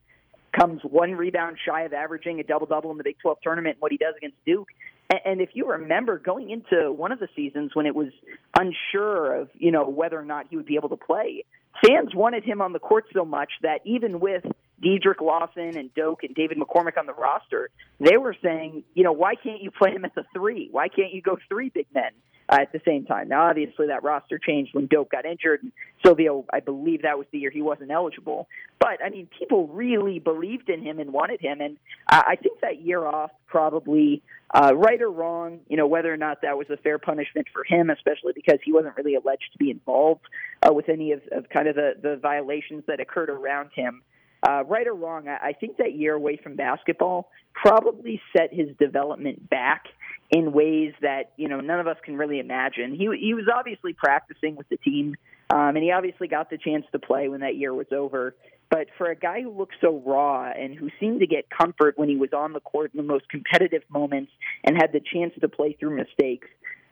Comes 0.59 0.83
one 0.85 1.12
rebound 1.12 1.57
shy 1.67 1.83
of 1.83 1.93
averaging 1.93 2.39
a 2.39 2.45
double 2.45 2.67
double 2.67 2.93
in 2.93 2.99
the 2.99 3.03
Big 3.03 3.17
12 3.21 3.39
tournament. 3.43 3.79
What 3.81 3.91
he 3.91 3.99
does 3.99 4.15
against 4.17 4.37
Duke, 4.47 4.69
and, 5.11 5.21
and 5.25 5.41
if 5.41 5.51
you 5.55 5.67
remember, 5.67 6.19
going 6.19 6.51
into 6.51 6.93
one 6.93 7.11
of 7.11 7.19
the 7.19 7.29
seasons 7.35 7.73
when 7.75 7.87
it 7.87 7.95
was 7.95 8.12
unsure 8.57 9.35
of 9.35 9.49
you 9.55 9.73
know 9.73 9.89
whether 9.89 10.19
or 10.19 10.25
not 10.25 10.47
he 10.51 10.57
would 10.57 10.67
be 10.67 10.77
able 10.77 10.91
to 10.91 10.97
play, 10.97 11.45
fans 11.85 12.15
wanted 12.15 12.45
him 12.45 12.61
on 12.61 12.73
the 12.73 12.79
court 12.79 13.07
so 13.12 13.25
much 13.25 13.51
that 13.62 13.81
even 13.85 14.21
with 14.21 14.45
Dedric 14.83 15.20
Lawson 15.20 15.77
and 15.77 15.93
Doke 15.95 16.25
and 16.25 16.35
David 16.35 16.59
McCormack 16.59 16.99
on 16.99 17.07
the 17.07 17.14
roster, 17.14 17.70
they 18.01 18.16
were 18.16 18.37
saying, 18.43 18.85
you 18.95 19.05
know, 19.05 19.12
why 19.12 19.35
can't 19.35 19.62
you 19.62 19.70
play 19.70 19.93
him 19.93 20.05
as 20.05 20.11
a 20.16 20.25
three? 20.35 20.68
Why 20.70 20.89
can't 20.89 21.12
you 21.12 21.22
go 21.22 21.39
three 21.49 21.68
big 21.68 21.87
men 21.95 22.11
uh, 22.49 22.59
at 22.61 22.72
the 22.72 22.81
same 22.85 23.05
time? 23.05 23.29
Now, 23.29 23.49
obviously, 23.49 23.87
that 23.87 24.03
roster 24.03 24.39
changed 24.39 24.75
when 24.75 24.87
Doke 24.87 25.11
got 25.11 25.25
injured. 25.25 25.62
And 25.62 25.72
Silvio, 26.05 26.45
I 26.53 26.61
believe 26.61 27.03
that 27.03 27.18
was 27.18 27.27
the 27.31 27.39
year 27.39 27.51
he 27.51 27.62
wasn't 27.62 27.91
eligible. 27.91 28.49
But, 28.81 29.03
I 29.05 29.11
mean, 29.11 29.29
people 29.39 29.68
really 29.68 30.18
believed 30.18 30.68
in 30.68 30.83
him 30.83 30.99
and 30.99 31.12
wanted 31.12 31.41
him. 31.41 31.61
And 31.61 31.79
I 32.09 32.37
think 32.37 32.61
that 32.61 32.83
year 32.83 33.07
off 33.07 33.31
probably, 33.47 34.22
uh, 34.53 34.72
right 34.75 35.01
or 35.01 35.11
wrong, 35.11 35.61
you 35.68 35.77
know, 35.77 35.87
whether 35.87 36.12
or 36.12 36.16
not 36.16 36.43
that 36.43 36.59
was 36.59 36.68
a 36.68 36.77
fair 36.77 36.99
punishment 36.99 37.47
for 37.53 37.64
him, 37.64 37.91
especially 37.91 38.33
because 38.35 38.59
he 38.64 38.72
wasn't 38.72 38.97
really 38.97 39.14
alleged 39.14 39.53
to 39.53 39.59
be 39.59 39.70
involved 39.70 40.22
uh, 40.62 40.72
with 40.72 40.89
any 40.89 41.12
of, 41.12 41.22
of 41.33 41.49
kind 41.49 41.68
of 41.68 41.77
the, 41.77 41.95
the 42.03 42.16
violations 42.16 42.83
that 42.87 43.01
occurred 43.01 43.31
around 43.31 43.70
him 43.75 44.03
uh, 44.47 44.65
right 44.65 44.87
or 44.87 44.95
wrong, 44.95 45.29
I, 45.29 45.49
I 45.49 45.53
think 45.53 45.79
that 45.79 45.95
year 45.95 46.15
away 46.15 46.39
from 46.43 46.57
basketball 46.57 47.31
probably 47.55 48.21
set 48.37 48.53
his 48.53 48.69
development 48.79 49.49
back 49.49 49.85
in 50.31 50.53
ways 50.53 50.93
that 51.01 51.33
you 51.37 51.49
know 51.49 51.61
none 51.61 51.81
of 51.81 51.87
us 51.87 51.97
can 52.05 52.17
really 52.17 52.39
imagine. 52.39 52.95
He 52.95 53.09
he 53.21 53.35
was 53.35 53.47
obviously 53.53 53.93
practicing 53.93 54.57
with 54.57 54.69
the 54.69 54.77
team, 54.77 55.17
um, 55.51 55.77
and 55.77 55.79
he 55.79 55.93
obviously 55.93 56.29
got 56.29 56.51
the 56.51 56.59
chance 56.59 56.85
to 56.93 56.99
play 56.99 57.29
when 57.29 57.41
that 57.41 57.57
year 57.57 57.73
was 57.73 57.87
over. 57.93 58.35
But 58.71 58.89
for 58.99 59.11
a 59.11 59.15
guy 59.15 59.43
who 59.43 59.51
looked 59.51 59.75
so 59.81 60.03
raw 60.05 60.51
and 60.51 60.75
who 60.75 60.89
seemed 60.99 61.21
to 61.21 61.27
get 61.27 61.49
comfort 61.49 61.97
when 61.97 62.09
he 62.09 62.17
was 62.17 62.31
on 62.33 62.53
the 62.53 62.61
court 62.61 62.91
in 62.93 62.97
the 62.97 63.05
most 63.05 63.29
competitive 63.29 63.83
moments 63.89 64.33
and 64.65 64.77
had 64.77 64.91
the 64.93 65.01
chance 65.01 65.33
to 65.41 65.49
play 65.49 65.77
through 65.79 65.97
mistakes, 65.97 66.49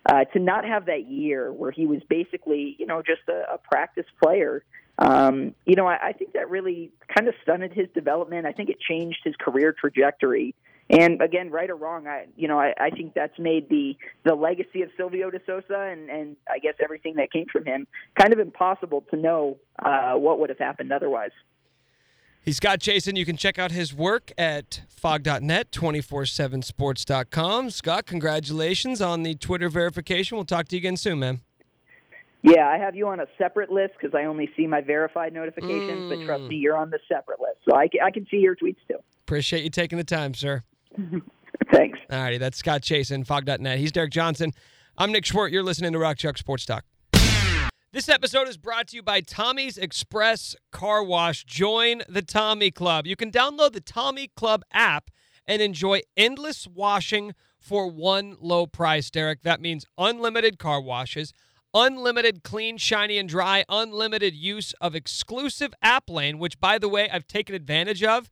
uh, 0.06 0.24
to 0.24 0.38
not 0.38 0.64
have 0.64 0.86
that 0.86 1.08
year 1.08 1.52
where 1.52 1.70
he 1.70 1.86
was 1.86 2.00
basically, 2.08 2.76
you 2.78 2.86
know, 2.86 3.02
just 3.02 3.22
a, 3.28 3.54
a 3.54 3.58
practice 3.58 4.06
player 4.22 4.64
um, 4.98 5.54
you 5.64 5.74
know, 5.74 5.86
I, 5.86 6.08
I 6.08 6.12
think 6.12 6.32
that 6.34 6.50
really 6.50 6.92
kind 7.14 7.28
of 7.28 7.34
stunted 7.42 7.72
his 7.72 7.88
development. 7.94 8.46
I 8.46 8.52
think 8.52 8.68
it 8.68 8.78
changed 8.80 9.20
his 9.24 9.34
career 9.36 9.74
trajectory. 9.78 10.54
And 10.90 11.22
again, 11.22 11.50
right 11.50 11.70
or 11.70 11.76
wrong, 11.76 12.06
I 12.06 12.26
you 12.36 12.48
know 12.48 12.60
I, 12.60 12.74
I 12.78 12.90
think 12.90 13.14
that's 13.14 13.38
made 13.38 13.68
the 13.68 13.96
the 14.24 14.34
legacy 14.34 14.82
of 14.82 14.90
Silvio 14.96 15.30
De 15.30 15.40
Sousa 15.46 15.88
and 15.90 16.10
and 16.10 16.36
I 16.50 16.58
guess 16.58 16.74
everything 16.82 17.14
that 17.14 17.32
came 17.32 17.46
from 17.50 17.64
him 17.64 17.86
kind 18.18 18.32
of 18.32 18.38
impossible 18.38 19.04
to 19.10 19.16
know 19.16 19.58
uh, 19.78 20.14
what 20.14 20.38
would 20.40 20.50
have 20.50 20.58
happened 20.58 20.92
otherwise. 20.92 21.30
He's 22.44 22.56
Scott 22.56 22.80
Chasen. 22.80 23.16
You 23.16 23.24
can 23.24 23.36
check 23.36 23.56
out 23.56 23.70
his 23.70 23.94
work 23.94 24.32
at 24.36 24.82
phog.net, 24.88 25.70
247sports.com. 25.70 27.70
Scott, 27.70 28.06
congratulations 28.06 29.00
on 29.00 29.22
the 29.22 29.36
Twitter 29.36 29.68
verification. 29.68 30.36
We'll 30.36 30.44
talk 30.44 30.66
to 30.68 30.76
you 30.76 30.80
again 30.80 30.96
soon, 30.96 31.20
man. 31.20 31.40
Yeah, 32.42 32.66
I 32.66 32.78
have 32.78 32.96
you 32.96 33.06
on 33.06 33.20
a 33.20 33.26
separate 33.38 33.70
list 33.70 33.92
because 34.00 34.12
I 34.16 34.24
only 34.24 34.50
see 34.56 34.66
my 34.66 34.80
verified 34.80 35.32
notifications. 35.32 36.00
Mm. 36.00 36.08
But 36.08 36.26
trust 36.26 36.42
me, 36.44 36.56
mm. 36.56 36.62
you're 36.62 36.76
on 36.76 36.90
the 36.90 36.98
separate 37.06 37.40
list, 37.40 37.58
so 37.68 37.76
I 37.76 37.86
can, 37.86 38.00
I 38.02 38.10
can 38.10 38.26
see 38.28 38.38
your 38.38 38.56
tweets 38.56 38.78
too. 38.88 38.98
Appreciate 39.22 39.62
you 39.62 39.70
taking 39.70 39.98
the 39.98 40.04
time, 40.04 40.34
sir. 40.34 40.64
Thanks. 41.72 42.00
All 42.10 42.18
righty, 42.18 42.38
that's 42.38 42.58
Scott 42.58 42.82
Chasen, 42.82 43.24
Phog.net. 43.24 43.78
He's 43.78 43.92
Derek 43.92 44.10
Johnson. 44.10 44.52
I'm 44.98 45.12
Nick 45.12 45.22
Schwerdt. 45.22 45.52
You're 45.52 45.62
listening 45.62 45.92
to 45.92 45.98
Rock 46.00 46.16
Chalk 46.16 46.36
Sports 46.36 46.66
Talk. 46.66 46.84
This 47.92 48.08
episode 48.08 48.48
is 48.48 48.56
brought 48.56 48.88
to 48.88 48.96
you 48.96 49.02
by 49.02 49.20
Tommy's 49.20 49.76
Express 49.76 50.56
Car 50.70 51.04
Wash. 51.04 51.44
Join 51.44 52.00
the 52.08 52.22
Tommy 52.22 52.70
Club. 52.70 53.06
You 53.06 53.16
can 53.16 53.30
download 53.30 53.74
the 53.74 53.82
Tommy 53.82 54.30
Club 54.34 54.62
app 54.72 55.10
and 55.46 55.60
enjoy 55.60 56.00
endless 56.16 56.66
washing 56.66 57.34
for 57.60 57.90
one 57.90 58.38
low 58.40 58.66
price, 58.66 59.10
Derek. 59.10 59.42
That 59.42 59.60
means 59.60 59.84
unlimited 59.98 60.58
car 60.58 60.80
washes 60.80 61.34
unlimited 61.74 62.42
clean, 62.42 62.78
shiny, 62.78 63.18
and 63.18 63.28
dry, 63.28 63.62
unlimited 63.68 64.34
use 64.34 64.72
of 64.80 64.94
exclusive 64.94 65.74
app 65.82 66.08
lane, 66.08 66.38
which, 66.38 66.58
by 66.58 66.78
the 66.78 66.88
way, 66.88 67.10
I've 67.10 67.26
taken 67.26 67.54
advantage 67.54 68.02
of. 68.02 68.30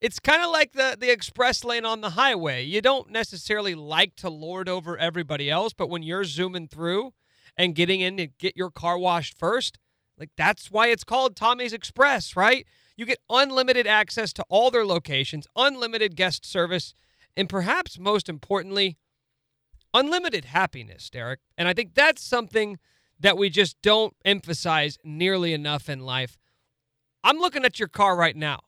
It's 0.00 0.20
kind 0.20 0.42
of 0.42 0.50
like 0.50 0.72
the, 0.72 0.96
the 0.98 1.10
express 1.10 1.64
lane 1.64 1.84
on 1.84 2.00
the 2.00 2.10
highway. 2.10 2.64
You 2.64 2.80
don't 2.80 3.10
necessarily 3.10 3.74
like 3.74 4.14
to 4.16 4.30
lord 4.30 4.68
over 4.68 4.96
everybody 4.96 5.50
else, 5.50 5.72
but 5.72 5.90
when 5.90 6.04
you're 6.04 6.24
zooming 6.24 6.68
through 6.68 7.12
and 7.58 7.74
getting 7.74 8.00
in 8.00 8.16
to 8.16 8.28
get 8.28 8.56
your 8.56 8.70
car 8.70 8.96
washed 8.96 9.36
first, 9.36 9.78
like 10.18 10.30
that's 10.36 10.70
why 10.70 10.88
it's 10.88 11.04
called 11.04 11.36
Tommy's 11.36 11.72
Express, 11.72 12.36
right? 12.36 12.64
You 12.96 13.04
get 13.04 13.18
unlimited 13.28 13.86
access 13.86 14.32
to 14.34 14.44
all 14.48 14.70
their 14.70 14.86
locations, 14.86 15.46
unlimited 15.56 16.16
guest 16.16 16.46
service, 16.46 16.94
and 17.36 17.48
perhaps 17.48 17.98
most 17.98 18.28
importantly, 18.28 18.96
unlimited 19.92 20.46
happiness, 20.46 21.10
Derek. 21.10 21.40
And 21.56 21.68
I 21.68 21.74
think 21.74 21.94
that's 21.94 22.22
something 22.22 22.78
that 23.20 23.36
we 23.36 23.50
just 23.50 23.76
don't 23.82 24.14
emphasize 24.24 24.96
nearly 25.04 25.52
enough 25.52 25.88
in 25.88 26.00
life. 26.00 26.36
I'm 27.24 27.38
looking 27.38 27.64
at 27.64 27.78
your 27.78 27.88
car 27.88 28.16
right 28.16 28.36
now. 28.36 28.60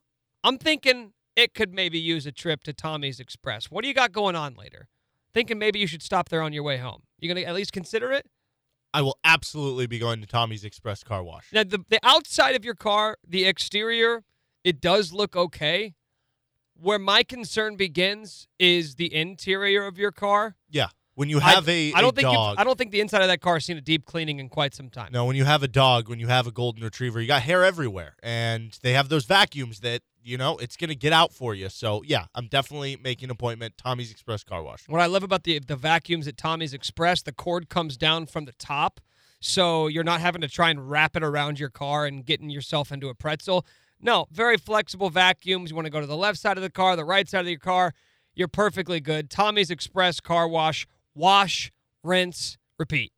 I'm 0.43 0.59
thinking 0.59 1.12
it 1.36 1.55
could 1.55 1.72
maybe 1.72 1.99
use 1.99 2.26
a 2.26 2.32
trip 2.32 2.62
to 2.64 2.72
Tommy's 2.72 3.20
Express. 3.20 3.70
What 3.70 3.82
do 3.82 3.88
you 3.88 3.95
got 3.95 4.12
going 4.12 4.36
on 4.36 4.55
later? 4.55 4.88
Thinking 5.32 5.59
maybe 5.59 5.78
you 5.78 5.86
should 5.86 6.03
stop 6.03 6.28
there 6.28 6.43
on 6.43 6.53
your 6.53 6.64
way 6.64 6.78
home. 6.78 7.03
You 7.18 7.28
gonna 7.32 7.47
at 7.47 7.55
least 7.55 7.72
consider 7.72 8.11
it? 8.12 8.26
I 8.93 9.03
will 9.03 9.18
absolutely 9.24 9.86
be 9.86 9.99
going 9.99 10.20
to 10.20 10.26
Tommy's 10.26 10.64
Express 10.64 11.05
Car 11.05 11.22
Wash. 11.22 11.47
Now 11.53 11.64
the 11.64 11.84
the 11.88 12.01
outside 12.03 12.57
of 12.57 12.64
your 12.64 12.74
car, 12.74 13.16
the 13.26 13.45
exterior, 13.45 14.24
it 14.64 14.80
does 14.80 15.12
look 15.12 15.36
okay. 15.36 15.95
Where 16.74 16.99
my 16.99 17.22
concern 17.22 17.76
begins 17.76 18.49
is 18.59 18.95
the 18.95 19.14
interior 19.14 19.84
of 19.86 19.99
your 19.99 20.12
car. 20.12 20.57
Yeah. 20.70 20.88
When 21.14 21.28
you 21.28 21.41
have 21.41 21.68
I, 21.68 21.72
a 21.72 21.93
I 21.93 22.01
don't 22.01 22.14
a 22.14 22.16
think 22.16 22.32
dog, 22.32 22.57
I 22.59 22.64
don't 22.64 22.78
think 22.78 22.93
the 22.93 23.01
inside 23.01 23.20
of 23.20 23.28
that 23.28 23.43
car 23.43 23.55
has 23.55 23.66
seen 23.66 23.76
a 23.76 23.82
deep 23.82 24.07
cleaning 24.07 24.38
in 24.38 24.49
quite 24.49 24.74
some 24.74 24.88
time. 24.88 25.11
No, 25.12 25.26
when 25.26 25.36
you 25.36 25.45
have 25.45 25.62
a 25.62 25.68
dog, 25.68 26.09
when 26.09 26.18
you 26.18 26.28
have 26.28 26.47
a 26.47 26.51
golden 26.51 26.82
retriever, 26.82 27.20
you 27.20 27.26
got 27.26 27.43
hair 27.43 27.62
everywhere, 27.62 28.16
and 28.22 28.78
they 28.82 28.95
have 28.95 29.11
those 29.11 29.26
vacuums 29.26 29.80
that 29.80 30.01
you 30.23 30.37
know 30.37 30.57
it's 30.59 30.77
gonna 30.77 30.95
get 30.95 31.12
out 31.12 31.33
for 31.33 31.55
you. 31.55 31.68
So 31.68 32.03
yeah, 32.05 32.27
I'm 32.35 32.47
definitely 32.47 32.97
making 33.03 33.27
an 33.27 33.31
appointment. 33.31 33.77
Tommy's 33.77 34.11
Express 34.11 34.45
Car 34.45 34.62
Wash. 34.62 34.89
What 34.89 35.01
I 35.01 35.07
love 35.07 35.23
about 35.23 35.45
the 35.45 35.59
the 35.59 35.77
vacuums 35.77 36.27
at 36.29 36.37
Tommy's 36.37 36.75
Express, 36.75 37.23
the 37.23 37.33
cord 37.33 37.68
comes 37.68 37.97
down 37.97 38.27
from 38.27 38.45
the 38.45 38.53
top, 38.53 39.01
so 39.41 39.87
you're 39.87 40.05
not 40.05 40.21
having 40.21 40.41
to 40.43 40.49
try 40.49 40.71
and 40.71 40.91
wrap 40.91 41.16
it 41.16 41.23
around 41.23 41.59
your 41.59 41.71
car 41.71 42.07
and 42.07 42.25
getting 42.25 42.51
yourself 42.51 42.93
into 42.93 43.09
a 43.09 43.14
pretzel. 43.14 43.66
No, 44.01 44.27
very 44.31 44.57
flexible 44.57 45.11
vacuums. 45.11 45.71
You 45.71 45.77
want 45.77 45.87
to 45.87 45.91
go 45.91 46.01
to 46.01 46.07
the 46.07 46.16
left 46.16 46.39
side 46.39 46.57
of 46.57 46.62
the 46.62 46.71
car, 46.71 46.97
the 46.97 47.05
right 47.05 47.29
side 47.29 47.41
of 47.41 47.49
your 47.49 47.59
car, 47.59 47.93
you're 48.35 48.49
perfectly 48.49 49.01
good. 49.01 49.31
Tommy's 49.31 49.71
Express 49.71 50.21
Car 50.21 50.49
Wash. 50.49 50.87
Wash, 51.14 51.71
rinse, 52.03 52.57
repeat. 52.79 53.12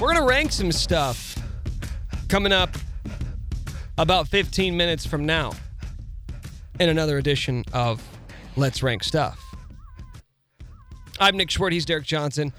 We're 0.00 0.14
going 0.14 0.26
to 0.26 0.26
rank 0.26 0.50
some 0.50 0.72
stuff 0.72 1.36
coming 2.28 2.52
up 2.52 2.74
about 3.98 4.28
15 4.28 4.74
minutes 4.74 5.04
from 5.04 5.26
now 5.26 5.52
in 6.78 6.88
another 6.88 7.18
edition 7.18 7.66
of 7.74 8.02
Let's 8.56 8.82
Rank 8.82 9.04
Stuff. 9.04 9.38
I'm 11.18 11.36
Nick 11.36 11.50
Schwerdt. 11.50 11.72
He's 11.72 11.84
Derek 11.84 12.06
Johnson. 12.06 12.54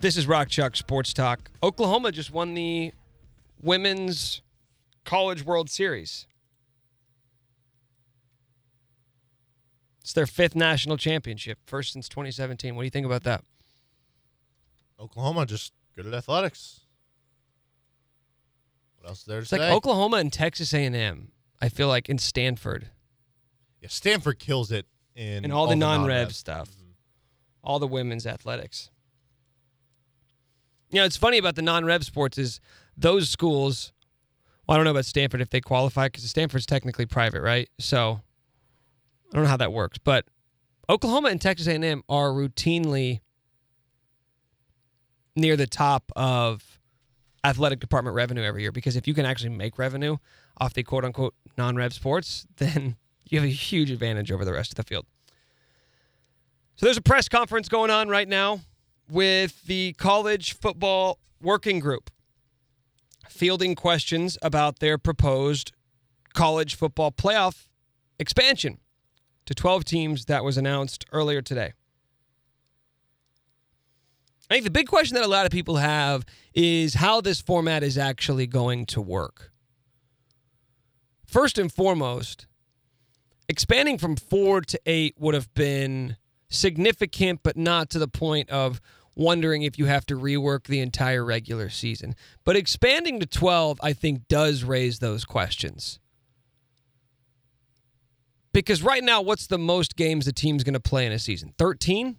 This 0.00 0.16
is 0.16 0.28
Rock 0.28 0.50
Chalk 0.50 0.76
Sports 0.76 1.12
Talk. 1.12 1.50
Oklahoma 1.64 2.12
just 2.12 2.30
won 2.32 2.54
the 2.54 2.92
Women's 3.60 4.40
College 5.04 5.44
World 5.44 5.68
Series. 5.68 6.28
It's 10.00 10.12
their 10.12 10.26
fifth 10.26 10.54
national 10.54 10.96
championship, 10.96 11.58
first 11.66 11.92
since 11.92 12.08
2017. 12.08 12.76
What 12.76 12.82
do 12.82 12.86
you 12.86 12.90
think 12.90 13.04
about 13.04 13.24
that? 13.24 13.42
Oklahoma 15.00 15.44
just 15.44 15.72
good 15.98 16.06
at 16.06 16.14
athletics. 16.14 16.82
What 18.98 19.08
else 19.08 19.18
is 19.20 19.24
there 19.24 19.38
to 19.38 19.42
It's 19.42 19.50
say? 19.50 19.58
like 19.58 19.72
Oklahoma 19.72 20.18
and 20.18 20.32
Texas 20.32 20.72
A&M. 20.72 21.32
I 21.60 21.68
feel 21.68 21.88
like 21.88 22.08
in 22.08 22.18
Stanford 22.18 22.90
yeah, 23.80 23.88
Stanford 23.88 24.38
kills 24.38 24.70
it 24.70 24.86
in 25.16 25.44
and 25.44 25.52
all, 25.52 25.66
the, 25.66 25.74
non-rev 25.74 26.08
non-rev 26.08 26.34
stuff, 26.34 26.70
mm-hmm. 26.70 26.90
all 27.62 27.78
the 27.78 27.86
women's 27.88 28.26
athletics. 28.26 28.90
You 30.90 31.00
know, 31.00 31.04
it's 31.04 31.16
funny 31.16 31.38
about 31.38 31.56
the 31.56 31.62
non-rev 31.62 32.04
sports 32.04 32.38
is 32.38 32.60
those 32.96 33.28
schools. 33.28 33.92
Well, 34.66 34.74
I 34.74 34.78
don't 34.78 34.84
know 34.84 34.92
about 34.92 35.04
Stanford 35.04 35.40
if 35.40 35.50
they 35.50 35.60
qualify 35.60 36.06
because 36.06 36.24
Stanford's 36.24 36.66
technically 36.66 37.06
private, 37.06 37.42
right? 37.42 37.68
So 37.78 38.20
I 39.30 39.34
don't 39.34 39.42
know 39.44 39.50
how 39.50 39.56
that 39.56 39.72
works, 39.72 39.98
but 39.98 40.26
Oklahoma 40.88 41.28
and 41.28 41.40
Texas 41.40 41.66
A&M 41.66 42.02
are 42.08 42.30
routinely 42.30 43.20
near 45.38 45.56
the 45.56 45.66
top 45.66 46.10
of 46.16 46.78
athletic 47.44 47.80
department 47.80 48.14
revenue 48.14 48.42
every 48.42 48.62
year 48.62 48.72
because 48.72 48.96
if 48.96 49.06
you 49.06 49.14
can 49.14 49.24
actually 49.24 49.50
make 49.50 49.78
revenue 49.78 50.16
off 50.58 50.74
the 50.74 50.82
quote 50.82 51.04
unquote 51.04 51.34
non-rev 51.56 51.92
sports, 51.92 52.46
then 52.56 52.96
you 53.28 53.38
have 53.38 53.48
a 53.48 53.52
huge 53.52 53.90
advantage 53.90 54.32
over 54.32 54.44
the 54.44 54.52
rest 54.52 54.72
of 54.72 54.76
the 54.76 54.82
field. 54.82 55.06
So 56.76 56.86
there's 56.86 56.96
a 56.96 57.02
press 57.02 57.28
conference 57.28 57.68
going 57.68 57.90
on 57.90 58.08
right 58.08 58.28
now 58.28 58.60
with 59.10 59.64
the 59.64 59.94
college 59.94 60.54
football 60.54 61.18
working 61.40 61.80
group 61.80 62.10
fielding 63.28 63.74
questions 63.74 64.38
about 64.42 64.78
their 64.78 64.98
proposed 64.98 65.72
college 66.34 66.74
football 66.74 67.10
playoff 67.10 67.68
expansion 68.18 68.78
to 69.46 69.54
12 69.54 69.84
teams 69.84 70.24
that 70.26 70.44
was 70.44 70.56
announced 70.56 71.04
earlier 71.12 71.40
today. 71.42 71.72
I 74.50 74.54
think 74.54 74.64
the 74.64 74.70
big 74.70 74.86
question 74.86 75.14
that 75.16 75.24
a 75.24 75.28
lot 75.28 75.44
of 75.46 75.52
people 75.52 75.76
have 75.76 76.24
is 76.54 76.94
how 76.94 77.20
this 77.20 77.40
format 77.40 77.82
is 77.82 77.98
actually 77.98 78.46
going 78.46 78.86
to 78.86 79.00
work. 79.00 79.52
First 81.26 81.58
and 81.58 81.70
foremost, 81.70 82.46
expanding 83.48 83.98
from 83.98 84.16
four 84.16 84.62
to 84.62 84.80
eight 84.86 85.16
would 85.18 85.34
have 85.34 85.52
been 85.52 86.16
significant, 86.48 87.40
but 87.42 87.56
not 87.56 87.90
to 87.90 87.98
the 87.98 88.08
point 88.08 88.48
of 88.48 88.80
wondering 89.14 89.62
if 89.62 89.78
you 89.78 89.86
have 89.86 90.06
to 90.06 90.16
rework 90.16 90.64
the 90.64 90.80
entire 90.80 91.24
regular 91.24 91.68
season. 91.68 92.14
But 92.44 92.56
expanding 92.56 93.20
to 93.20 93.26
12, 93.26 93.78
I 93.82 93.92
think, 93.92 94.28
does 94.28 94.64
raise 94.64 95.00
those 95.00 95.24
questions. 95.24 95.98
Because 98.54 98.82
right 98.82 99.04
now, 99.04 99.20
what's 99.20 99.46
the 99.46 99.58
most 99.58 99.96
games 99.96 100.26
a 100.26 100.32
team's 100.32 100.64
going 100.64 100.74
to 100.74 100.80
play 100.80 101.04
in 101.04 101.12
a 101.12 101.18
season? 101.18 101.52
13? 101.58 102.16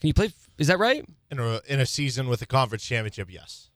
Can 0.00 0.06
you 0.06 0.14
play? 0.14 0.30
Is 0.58 0.66
that 0.66 0.78
right? 0.78 1.04
in 1.30 1.38
a 1.38 1.60
in 1.66 1.78
a 1.80 1.86
season 1.86 2.28
with 2.28 2.42
a 2.42 2.46
conference 2.46 2.84
championship. 2.84 3.28
Yes, 3.30 3.70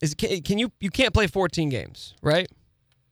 Is 0.00 0.14
can, 0.14 0.42
can 0.42 0.58
you 0.58 0.70
you 0.80 0.90
can't 0.90 1.12
play 1.12 1.26
14 1.26 1.68
games, 1.68 2.14
right? 2.22 2.48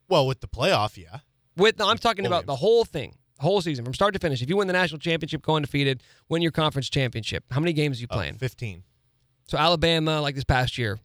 well 0.08 0.26
with 0.26 0.40
the 0.40 0.46
playoff, 0.48 0.96
yeah. 0.96 1.18
With 1.56 1.78
no, 1.78 1.88
I'm 1.88 1.98
talking 1.98 2.26
about 2.26 2.40
games. 2.42 2.46
the 2.46 2.56
whole 2.56 2.84
thing, 2.84 3.14
whole 3.40 3.60
season 3.60 3.84
from 3.84 3.94
start 3.94 4.12
to 4.14 4.20
finish. 4.20 4.40
If 4.42 4.48
you 4.48 4.56
win 4.56 4.66
the 4.68 4.72
national 4.72 4.98
championship, 5.00 5.42
go 5.42 5.56
undefeated, 5.56 6.02
win 6.28 6.42
your 6.42 6.52
conference 6.52 6.88
championship. 6.88 7.44
How 7.50 7.58
many 7.60 7.72
games 7.72 7.98
are 7.98 8.02
you 8.02 8.06
Uh, 8.10 8.14
playing? 8.14 8.36
Fifteen. 8.38 8.84
So 9.48 9.58
Alabama, 9.58 10.20
like 10.20 10.34
this 10.34 10.44
past 10.44 10.76
year, 10.76 10.98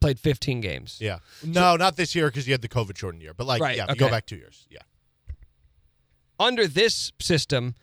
played 0.00 0.18
15 0.18 0.60
games. 0.60 0.98
Yeah. 1.00 1.18
No, 1.44 1.76
not 1.76 1.96
this 1.96 2.12
year 2.14 2.26
because 2.26 2.46
you 2.46 2.52
had 2.52 2.60
the 2.60 2.68
COVID 2.68 2.96
shortened 2.98 3.22
year. 3.22 3.34
But 3.34 3.46
like, 3.46 3.62
Right, 3.62 3.76
yeah, 3.76 3.84
if 3.84 3.90
you 3.90 3.96
go 3.96 4.10
back 4.10 4.26
two 4.26 4.34
years. 4.36 4.66
Yeah. 4.68 4.80
Under 6.42 6.66
this 6.66 7.12
system, 7.20 7.76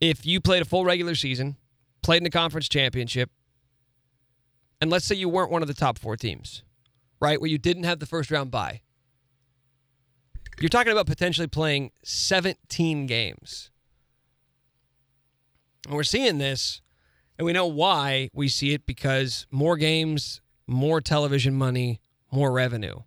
if 0.00 0.24
you 0.24 0.40
played 0.40 0.62
a 0.62 0.64
full 0.64 0.84
regular 0.84 1.16
season, 1.16 1.56
played 2.04 2.18
in 2.18 2.22
the 2.22 2.30
conference 2.30 2.68
championship, 2.68 3.30
and 4.80 4.92
let's 4.92 5.04
say 5.04 5.16
you 5.16 5.28
weren't 5.28 5.50
one 5.50 5.60
of 5.60 5.66
the 5.66 5.74
top 5.74 5.98
four 5.98 6.16
teams, 6.16 6.62
right, 7.20 7.40
where 7.40 7.50
you 7.50 7.58
didn't 7.58 7.82
have 7.82 7.98
the 7.98 8.06
first 8.06 8.30
round 8.30 8.52
bye, 8.52 8.82
you're 10.60 10.68
talking 10.68 10.92
about 10.92 11.06
potentially 11.06 11.48
playing 11.48 11.90
17 12.04 13.06
games. 13.06 13.72
And 15.86 15.96
we're 15.96 16.04
seeing 16.04 16.38
this, 16.38 16.82
and 17.38 17.44
we 17.44 17.52
know 17.52 17.66
why 17.66 18.30
we 18.32 18.46
see 18.46 18.72
it 18.72 18.86
because 18.86 19.48
more 19.50 19.76
games, 19.76 20.40
more 20.68 21.00
television 21.00 21.56
money, 21.56 22.00
more 22.30 22.52
revenue. 22.52 23.00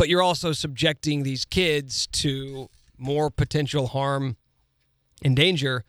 But 0.00 0.08
you're 0.08 0.22
also 0.22 0.52
subjecting 0.52 1.24
these 1.24 1.44
kids 1.44 2.06
to 2.06 2.70
more 2.96 3.30
potential 3.30 3.88
harm 3.88 4.38
and 5.22 5.36
danger. 5.36 5.84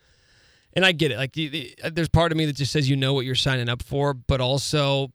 And 0.74 0.84
I 0.84 0.91
get 0.91 1.12
it. 1.12 1.18
Like, 1.18 1.32
the, 1.32 1.47
the, 1.47 1.91
there's 1.91 2.09
part 2.09 2.34
of 2.34 2.38
me 2.38 2.45
that 2.47 2.57
just 2.57 2.74
says 2.74 2.89
you 2.89 2.97
know 2.97 3.14
what 3.14 3.24
you're 3.24 3.36
signing 3.36 3.70
up 3.70 3.82
for, 3.82 4.14
but 4.14 4.41
also 4.41 5.14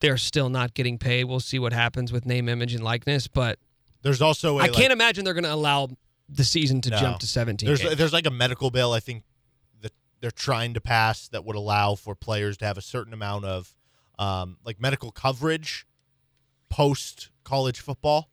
they're 0.00 0.16
still 0.16 0.48
not 0.48 0.72
getting 0.72 0.96
paid. 0.96 1.24
We'll 1.24 1.40
see 1.40 1.58
what 1.58 1.74
happens 1.74 2.10
with 2.10 2.24
name, 2.24 2.48
image, 2.48 2.72
and 2.72 2.82
likeness. 2.82 3.28
But 3.28 3.58
There's 4.00 4.22
also 4.22 4.56
I 4.56 4.62
like, 4.62 4.72
can't 4.72 4.94
imagine 4.94 5.26
they're 5.26 5.34
going 5.34 5.44
to 5.44 5.52
allow 5.52 5.88
the 6.26 6.44
season 6.44 6.80
to 6.80 6.88
No. 6.88 6.96
jump 7.00 7.18
to 7.18 7.26
17. 7.26 7.66
There's 7.66 7.82
games. 7.82 7.96
there's 7.96 8.14
like 8.14 8.26
a 8.26 8.30
medical 8.30 8.70
bill 8.70 8.94
I 8.94 9.00
think 9.00 9.24
that 9.82 9.92
they're 10.22 10.30
trying 10.30 10.72
to 10.72 10.80
pass 10.80 11.28
that 11.28 11.44
would 11.44 11.56
allow 11.56 11.96
for 11.96 12.14
players 12.14 12.56
to 12.56 12.64
have 12.64 12.78
a 12.78 12.82
certain 12.82 13.12
amount 13.12 13.44
of 13.44 13.74
um, 14.18 14.56
like 14.64 14.80
medical 14.80 15.10
coverage 15.12 15.86
post 16.70 17.28
college 17.52 17.80
football. 17.80 18.30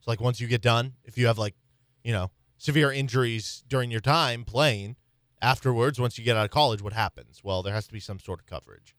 So 0.00 0.10
like 0.10 0.20
once 0.20 0.40
you 0.40 0.46
get 0.46 0.62
done, 0.62 0.94
if 1.04 1.18
you 1.18 1.26
have 1.26 1.36
like 1.36 1.54
you 2.02 2.12
know 2.12 2.30
severe 2.56 2.90
injuries 2.90 3.62
during 3.68 3.90
your 3.90 4.00
time 4.00 4.44
playing, 4.44 4.96
afterwards 5.42 6.00
once 6.00 6.16
you 6.16 6.24
get 6.24 6.34
out 6.34 6.46
of 6.46 6.50
college, 6.50 6.80
what 6.80 6.94
happens? 6.94 7.42
Well, 7.44 7.62
there 7.62 7.74
has 7.74 7.86
to 7.86 7.92
be 7.92 8.00
some 8.00 8.18
sort 8.18 8.40
of 8.40 8.46
coverage. 8.46 8.94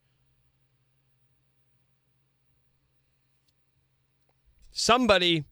somebody 4.75 5.45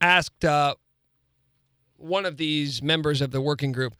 asked 0.00 0.44
uh, 0.44 0.74
one 1.96 2.26
of 2.26 2.36
these 2.36 2.82
members 2.82 3.22
of 3.22 3.30
the 3.30 3.40
working 3.40 3.70
group 3.70 3.94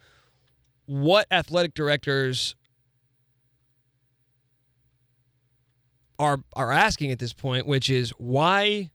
what 0.85 1.27
athletic 1.31 1.75
directors 1.75 2.57
are 6.23 6.39
are 6.55 6.73
asking 6.73 7.11
at 7.11 7.19
this 7.19 7.33
point, 7.33 7.67
which 7.67 7.91
is 7.91 8.11
why 8.19 8.91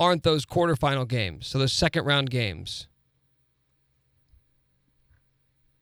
aren't 0.00 0.22
those 0.22 0.46
quarterfinal 0.46 1.06
games, 1.06 1.46
so 1.46 1.58
those 1.58 1.72
second 1.72 2.04
round 2.04 2.30
games, 2.30 2.88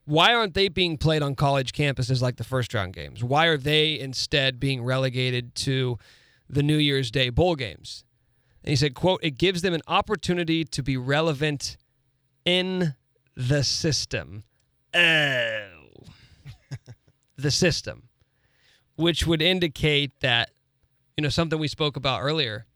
Why 0.07 0.35
aren't 0.35 0.55
they 0.55 0.69
being 0.69 0.99
played 0.99 1.21
on 1.21 1.35
college 1.35 1.73
campuses 1.73 2.23
like 2.23 2.37
the 2.37 2.45
first 2.45 2.73
round 2.73 2.95
games? 2.95 3.25
Why 3.25 3.47
are 3.47 3.57
they 3.57 3.99
instead 3.99 4.61
being 4.61 4.85
relegated 4.85 5.57
to 5.57 5.99
the 6.49 6.63
New 6.63 6.77
Year's 6.77 7.11
Day 7.11 7.29
bowl 7.29 7.57
games? 7.57 8.05
And 8.63 8.71
he 8.71 8.77
said, 8.77 8.95
quote, 8.95 9.19
it 9.25 9.33
gives 9.37 9.63
them 9.63 9.75
an 9.75 9.83
opportunity 9.89 10.65
to 10.65 10.83
be 10.83 10.97
relevant 10.97 11.77
in 12.45 12.95
the 13.37 13.65
system. 13.65 14.45
Oh. 14.95 15.67
the 17.37 17.51
system. 17.51 18.06
Which 18.97 19.27
would 19.27 19.43
indicate 19.43 20.13
that, 20.21 20.51
you 21.17 21.23
know, 21.23 21.29
something 21.29 21.59
we 21.59 21.69
spoke 21.69 21.97
about 21.97 22.23
earlier. 22.23 22.67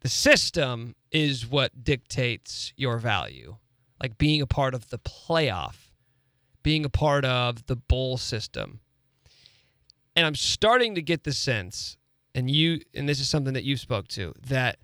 The 0.00 0.08
system 0.08 0.94
is 1.10 1.46
what 1.46 1.82
dictates 1.82 2.72
your 2.76 2.98
value. 2.98 3.56
Like 4.00 4.18
being 4.18 4.42
a 4.42 4.46
part 4.46 4.74
of 4.74 4.90
the 4.90 4.98
playoff 4.98 5.84
being 6.64 6.84
a 6.84 6.88
part 6.88 7.24
of 7.24 7.64
the 7.66 7.76
bowl 7.76 8.16
system. 8.16 8.80
And 10.16 10.26
I'm 10.26 10.34
starting 10.34 10.96
to 10.96 11.02
get 11.02 11.22
the 11.22 11.32
sense, 11.32 11.96
and 12.34 12.50
you 12.50 12.80
and 12.92 13.08
this 13.08 13.20
is 13.20 13.28
something 13.28 13.54
that 13.54 13.64
you 13.64 13.76
spoke 13.76 14.08
to, 14.08 14.32
that 14.48 14.78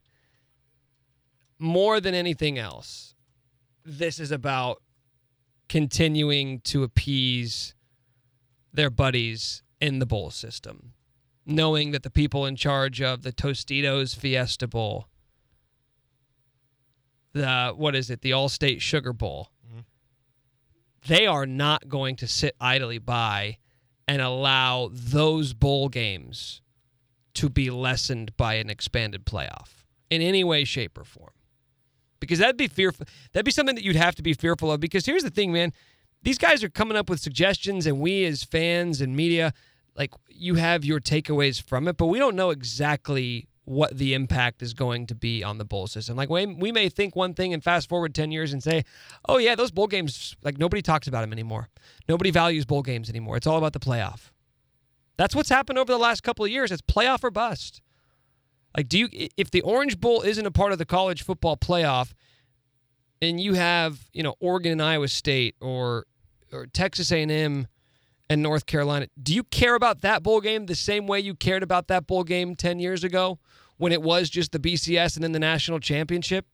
more 1.58 2.00
than 2.00 2.14
anything 2.14 2.58
else, 2.58 3.14
this 3.84 4.20
is 4.20 4.30
about 4.30 4.82
continuing 5.68 6.60
to 6.60 6.84
appease 6.84 7.74
their 8.72 8.90
buddies 8.90 9.62
in 9.80 9.98
the 9.98 10.06
bowl 10.06 10.30
system, 10.30 10.92
knowing 11.46 11.90
that 11.92 12.02
the 12.02 12.10
people 12.10 12.46
in 12.46 12.56
charge 12.56 13.00
of 13.00 13.22
the 13.22 13.32
Tostitos 13.32 14.14
Fiesta 14.14 14.66
Bowl, 14.66 15.08
the 17.32 17.72
what 17.76 17.94
is 17.94 18.10
it, 18.10 18.22
the 18.22 18.32
Allstate 18.32 18.80
Sugar 18.80 19.12
Bowl, 19.12 19.50
mm-hmm. 19.66 19.80
they 21.06 21.26
are 21.26 21.46
not 21.46 21.88
going 21.88 22.16
to 22.16 22.26
sit 22.26 22.54
idly 22.60 22.98
by 22.98 23.58
and 24.06 24.20
allow 24.20 24.90
those 24.92 25.52
bowl 25.52 25.88
games 25.88 26.62
to 27.34 27.48
be 27.48 27.70
lessened 27.70 28.36
by 28.36 28.54
an 28.54 28.68
expanded 28.68 29.24
playoff 29.24 29.84
in 30.10 30.20
any 30.20 30.42
way, 30.42 30.64
shape, 30.64 30.98
or 30.98 31.04
form. 31.04 31.30
Because 32.18 32.40
that'd 32.40 32.56
be 32.56 32.68
fearful. 32.68 33.06
That'd 33.32 33.44
be 33.44 33.52
something 33.52 33.76
that 33.76 33.84
you'd 33.84 33.96
have 33.96 34.16
to 34.16 34.22
be 34.22 34.34
fearful 34.34 34.70
of. 34.70 34.80
Because 34.80 35.06
here's 35.06 35.22
the 35.22 35.30
thing, 35.30 35.52
man. 35.52 35.72
These 36.22 36.38
guys 36.38 36.62
are 36.62 36.68
coming 36.68 36.96
up 36.96 37.08
with 37.08 37.20
suggestions, 37.20 37.86
and 37.86 38.00
we 38.00 38.24
as 38.26 38.44
fans 38.44 39.00
and 39.00 39.16
media, 39.16 39.54
like 40.00 40.14
you 40.30 40.54
have 40.54 40.82
your 40.82 40.98
takeaways 40.98 41.62
from 41.62 41.86
it, 41.86 41.98
but 41.98 42.06
we 42.06 42.18
don't 42.18 42.34
know 42.34 42.48
exactly 42.48 43.46
what 43.64 43.94
the 43.98 44.14
impact 44.14 44.62
is 44.62 44.72
going 44.72 45.06
to 45.06 45.14
be 45.14 45.44
on 45.44 45.58
the 45.58 45.64
bowl 45.64 45.86
system. 45.86 46.16
Like 46.16 46.30
we, 46.30 46.46
we 46.46 46.72
may 46.72 46.88
think 46.88 47.14
one 47.14 47.34
thing 47.34 47.52
and 47.52 47.62
fast 47.62 47.86
forward 47.86 48.14
10 48.14 48.32
years 48.32 48.54
and 48.54 48.62
say, 48.62 48.84
"Oh 49.28 49.36
yeah, 49.36 49.54
those 49.54 49.70
bowl 49.70 49.88
games 49.88 50.34
like 50.42 50.56
nobody 50.56 50.80
talks 50.80 51.06
about 51.06 51.20
them 51.20 51.34
anymore. 51.34 51.68
Nobody 52.08 52.30
values 52.30 52.64
bowl 52.64 52.80
games 52.80 53.10
anymore. 53.10 53.36
It's 53.36 53.46
all 53.46 53.58
about 53.58 53.74
the 53.74 53.78
playoff." 53.78 54.30
That's 55.18 55.36
what's 55.36 55.50
happened 55.50 55.78
over 55.78 55.92
the 55.92 55.98
last 55.98 56.22
couple 56.22 56.46
of 56.46 56.50
years. 56.50 56.72
It's 56.72 56.80
playoff 56.80 57.22
or 57.22 57.30
bust. 57.30 57.82
Like 58.74 58.88
do 58.88 58.98
you 58.98 59.28
if 59.36 59.50
the 59.50 59.60
Orange 59.60 60.00
Bowl 60.00 60.22
isn't 60.22 60.46
a 60.46 60.50
part 60.50 60.72
of 60.72 60.78
the 60.78 60.86
college 60.86 61.22
football 61.22 61.58
playoff 61.58 62.14
and 63.20 63.38
you 63.38 63.52
have, 63.52 64.08
you 64.14 64.22
know, 64.22 64.34
Oregon 64.40 64.72
and 64.72 64.82
Iowa 64.82 65.08
State 65.08 65.56
or 65.60 66.06
or 66.50 66.66
Texas 66.68 67.12
A&M 67.12 67.68
and 68.30 68.42
North 68.42 68.64
Carolina. 68.64 69.08
Do 69.20 69.34
you 69.34 69.42
care 69.42 69.74
about 69.74 70.02
that 70.02 70.22
bowl 70.22 70.40
game 70.40 70.66
the 70.66 70.76
same 70.76 71.08
way 71.08 71.18
you 71.18 71.34
cared 71.34 71.64
about 71.64 71.88
that 71.88 72.06
bowl 72.06 72.22
game 72.22 72.54
10 72.54 72.78
years 72.78 73.02
ago 73.02 73.40
when 73.76 73.90
it 73.90 74.00
was 74.00 74.30
just 74.30 74.52
the 74.52 74.60
BCS 74.60 75.16
and 75.16 75.24
then 75.24 75.32
the 75.32 75.40
national 75.40 75.80
championship? 75.80 76.46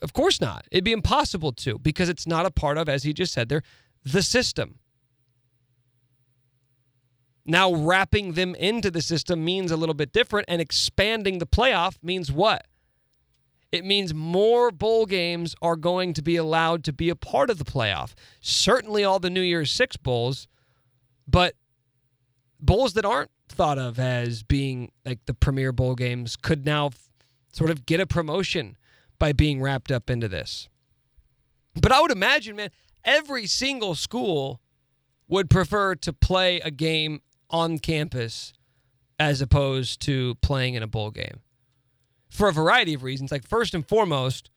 Of 0.00 0.12
course 0.12 0.40
not. 0.40 0.64
It'd 0.70 0.84
be 0.84 0.92
impossible 0.92 1.52
to 1.52 1.76
because 1.78 2.08
it's 2.08 2.26
not 2.26 2.46
a 2.46 2.52
part 2.52 2.78
of, 2.78 2.88
as 2.88 3.02
he 3.02 3.12
just 3.12 3.32
said 3.32 3.48
there, 3.48 3.62
the 4.04 4.22
system. 4.22 4.78
Now, 7.44 7.74
wrapping 7.74 8.34
them 8.34 8.54
into 8.54 8.92
the 8.92 9.02
system 9.02 9.44
means 9.44 9.72
a 9.72 9.76
little 9.76 9.94
bit 9.94 10.12
different, 10.12 10.46
and 10.48 10.60
expanding 10.60 11.38
the 11.38 11.46
playoff 11.46 11.96
means 12.00 12.30
what? 12.30 12.66
It 13.72 13.86
means 13.86 14.12
more 14.12 14.70
bowl 14.70 15.06
games 15.06 15.56
are 15.62 15.76
going 15.76 16.12
to 16.14 16.22
be 16.22 16.36
allowed 16.36 16.84
to 16.84 16.92
be 16.92 17.08
a 17.08 17.16
part 17.16 17.48
of 17.48 17.56
the 17.56 17.64
playoff. 17.64 18.12
Certainly 18.40 19.02
all 19.02 19.18
the 19.18 19.30
New 19.30 19.40
Year's 19.40 19.70
Six 19.70 19.96
bowls, 19.96 20.46
but 21.26 21.54
bowls 22.60 22.92
that 22.92 23.06
aren't 23.06 23.30
thought 23.48 23.78
of 23.78 23.98
as 23.98 24.42
being 24.42 24.92
like 25.06 25.20
the 25.24 25.32
premier 25.32 25.72
bowl 25.72 25.94
games 25.94 26.36
could 26.36 26.66
now 26.66 26.88
f- 26.88 27.08
sort 27.52 27.70
of 27.70 27.86
get 27.86 27.98
a 27.98 28.06
promotion 28.06 28.76
by 29.18 29.32
being 29.32 29.62
wrapped 29.62 29.90
up 29.90 30.10
into 30.10 30.28
this. 30.28 30.68
But 31.74 31.92
I 31.92 32.00
would 32.02 32.10
imagine, 32.10 32.56
man, 32.56 32.70
every 33.04 33.46
single 33.46 33.94
school 33.94 34.60
would 35.28 35.48
prefer 35.48 35.94
to 35.94 36.12
play 36.12 36.60
a 36.60 36.70
game 36.70 37.22
on 37.48 37.78
campus 37.78 38.52
as 39.18 39.40
opposed 39.40 40.00
to 40.02 40.34
playing 40.36 40.74
in 40.74 40.82
a 40.82 40.86
bowl 40.86 41.10
game 41.10 41.40
for 42.32 42.48
a 42.48 42.52
variety 42.52 42.94
of 42.94 43.02
reasons. 43.02 43.30
Like, 43.30 43.46
first 43.46 43.74
and 43.74 43.86
foremost, 43.86 44.50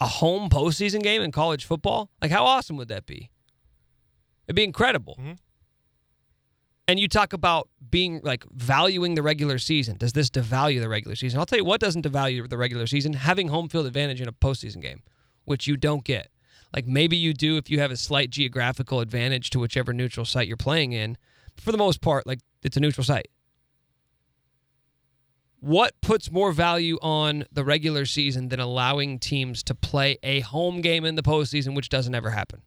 a 0.00 0.06
home 0.06 0.50
postseason 0.50 1.02
game 1.02 1.22
in 1.22 1.30
college 1.30 1.64
football. 1.64 2.10
Like, 2.20 2.32
how 2.32 2.44
awesome 2.44 2.76
would 2.76 2.88
that 2.88 3.06
be? 3.06 3.30
It'd 4.46 4.56
be 4.56 4.64
incredible. 4.64 5.16
Mm-hmm. 5.20 5.32
And 6.88 6.98
you 6.98 7.06
talk 7.06 7.32
about 7.32 7.68
being 7.88 8.20
like 8.24 8.44
valuing 8.50 9.14
the 9.14 9.22
regular 9.22 9.58
season. 9.58 9.96
Does 9.96 10.12
this 10.12 10.28
devalue 10.28 10.80
the 10.80 10.88
regular 10.88 11.14
season? 11.14 11.38
I'll 11.38 11.46
tell 11.46 11.58
you 11.58 11.64
what 11.64 11.80
doesn't 11.80 12.04
devalue 12.04 12.48
the 12.48 12.58
regular 12.58 12.88
season 12.88 13.12
having 13.12 13.46
home 13.46 13.68
field 13.68 13.86
advantage 13.86 14.20
in 14.20 14.26
a 14.26 14.32
postseason 14.32 14.82
game, 14.82 15.04
which 15.44 15.68
you 15.68 15.76
don't 15.76 16.02
get. 16.02 16.30
Like 16.74 16.88
maybe 16.88 17.16
you 17.16 17.32
do 17.32 17.56
if 17.58 17.70
you 17.70 17.78
have 17.78 17.92
a 17.92 17.96
slight 17.96 18.30
geographical 18.30 18.98
advantage 18.98 19.50
to 19.50 19.60
whichever 19.60 19.92
neutral 19.92 20.26
site 20.26 20.48
you're 20.48 20.56
playing 20.56 20.90
in. 20.90 21.16
But 21.54 21.62
for 21.62 21.70
the 21.70 21.78
most 21.78 22.00
part, 22.00 22.26
like 22.26 22.40
it's 22.64 22.76
a 22.76 22.80
neutral 22.80 23.04
site. 23.04 23.28
What 25.60 26.00
puts 26.00 26.32
more 26.32 26.52
value 26.52 26.98
on 27.02 27.44
the 27.52 27.64
regular 27.64 28.06
season 28.06 28.48
than 28.48 28.60
allowing 28.60 29.18
teams 29.18 29.62
to 29.64 29.74
play 29.74 30.18
a 30.22 30.40
home 30.40 30.80
game 30.80 31.04
in 31.04 31.16
the 31.16 31.22
postseason, 31.22 31.76
which 31.76 31.90
doesn't 31.90 32.14
ever 32.14 32.30
happen? 32.30 32.62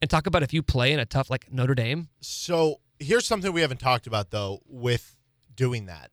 And 0.00 0.10
talk 0.10 0.26
about 0.26 0.42
if 0.42 0.54
you 0.54 0.62
play 0.62 0.92
in 0.92 0.98
a 0.98 1.06
tough 1.06 1.28
like 1.28 1.52
Notre 1.52 1.74
Dame. 1.74 2.08
So 2.20 2.80
here's 2.98 3.26
something 3.26 3.52
we 3.52 3.60
haven't 3.60 3.80
talked 3.80 4.06
about 4.06 4.30
though 4.30 4.60
with 4.66 5.16
doing 5.54 5.86
that. 5.86 6.10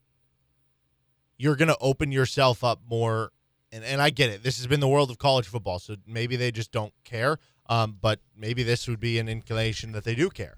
You're 1.38 1.56
gonna 1.56 1.78
open 1.80 2.12
yourself 2.12 2.64
up 2.64 2.82
more 2.86 3.32
and, 3.72 3.84
and 3.84 4.02
I 4.02 4.10
get 4.10 4.30
it. 4.30 4.44
This 4.44 4.58
has 4.58 4.68
been 4.68 4.82
the 4.82 4.88
world 4.88 5.10
of 5.10 5.18
college 5.18 5.48
football, 5.48 5.80
so 5.80 5.96
maybe 6.06 6.36
they 6.36 6.52
just 6.52 6.72
don't 6.72 6.94
care. 7.04 7.40
Um, 7.70 7.98
but 8.02 8.20
maybe 8.36 8.64
this 8.64 8.88
would 8.88 9.00
be 9.00 9.18
an 9.18 9.30
inclination 9.30 9.94
that 9.94 10.04
they 10.04 10.14
do 10.16 10.30
care. 10.30 10.58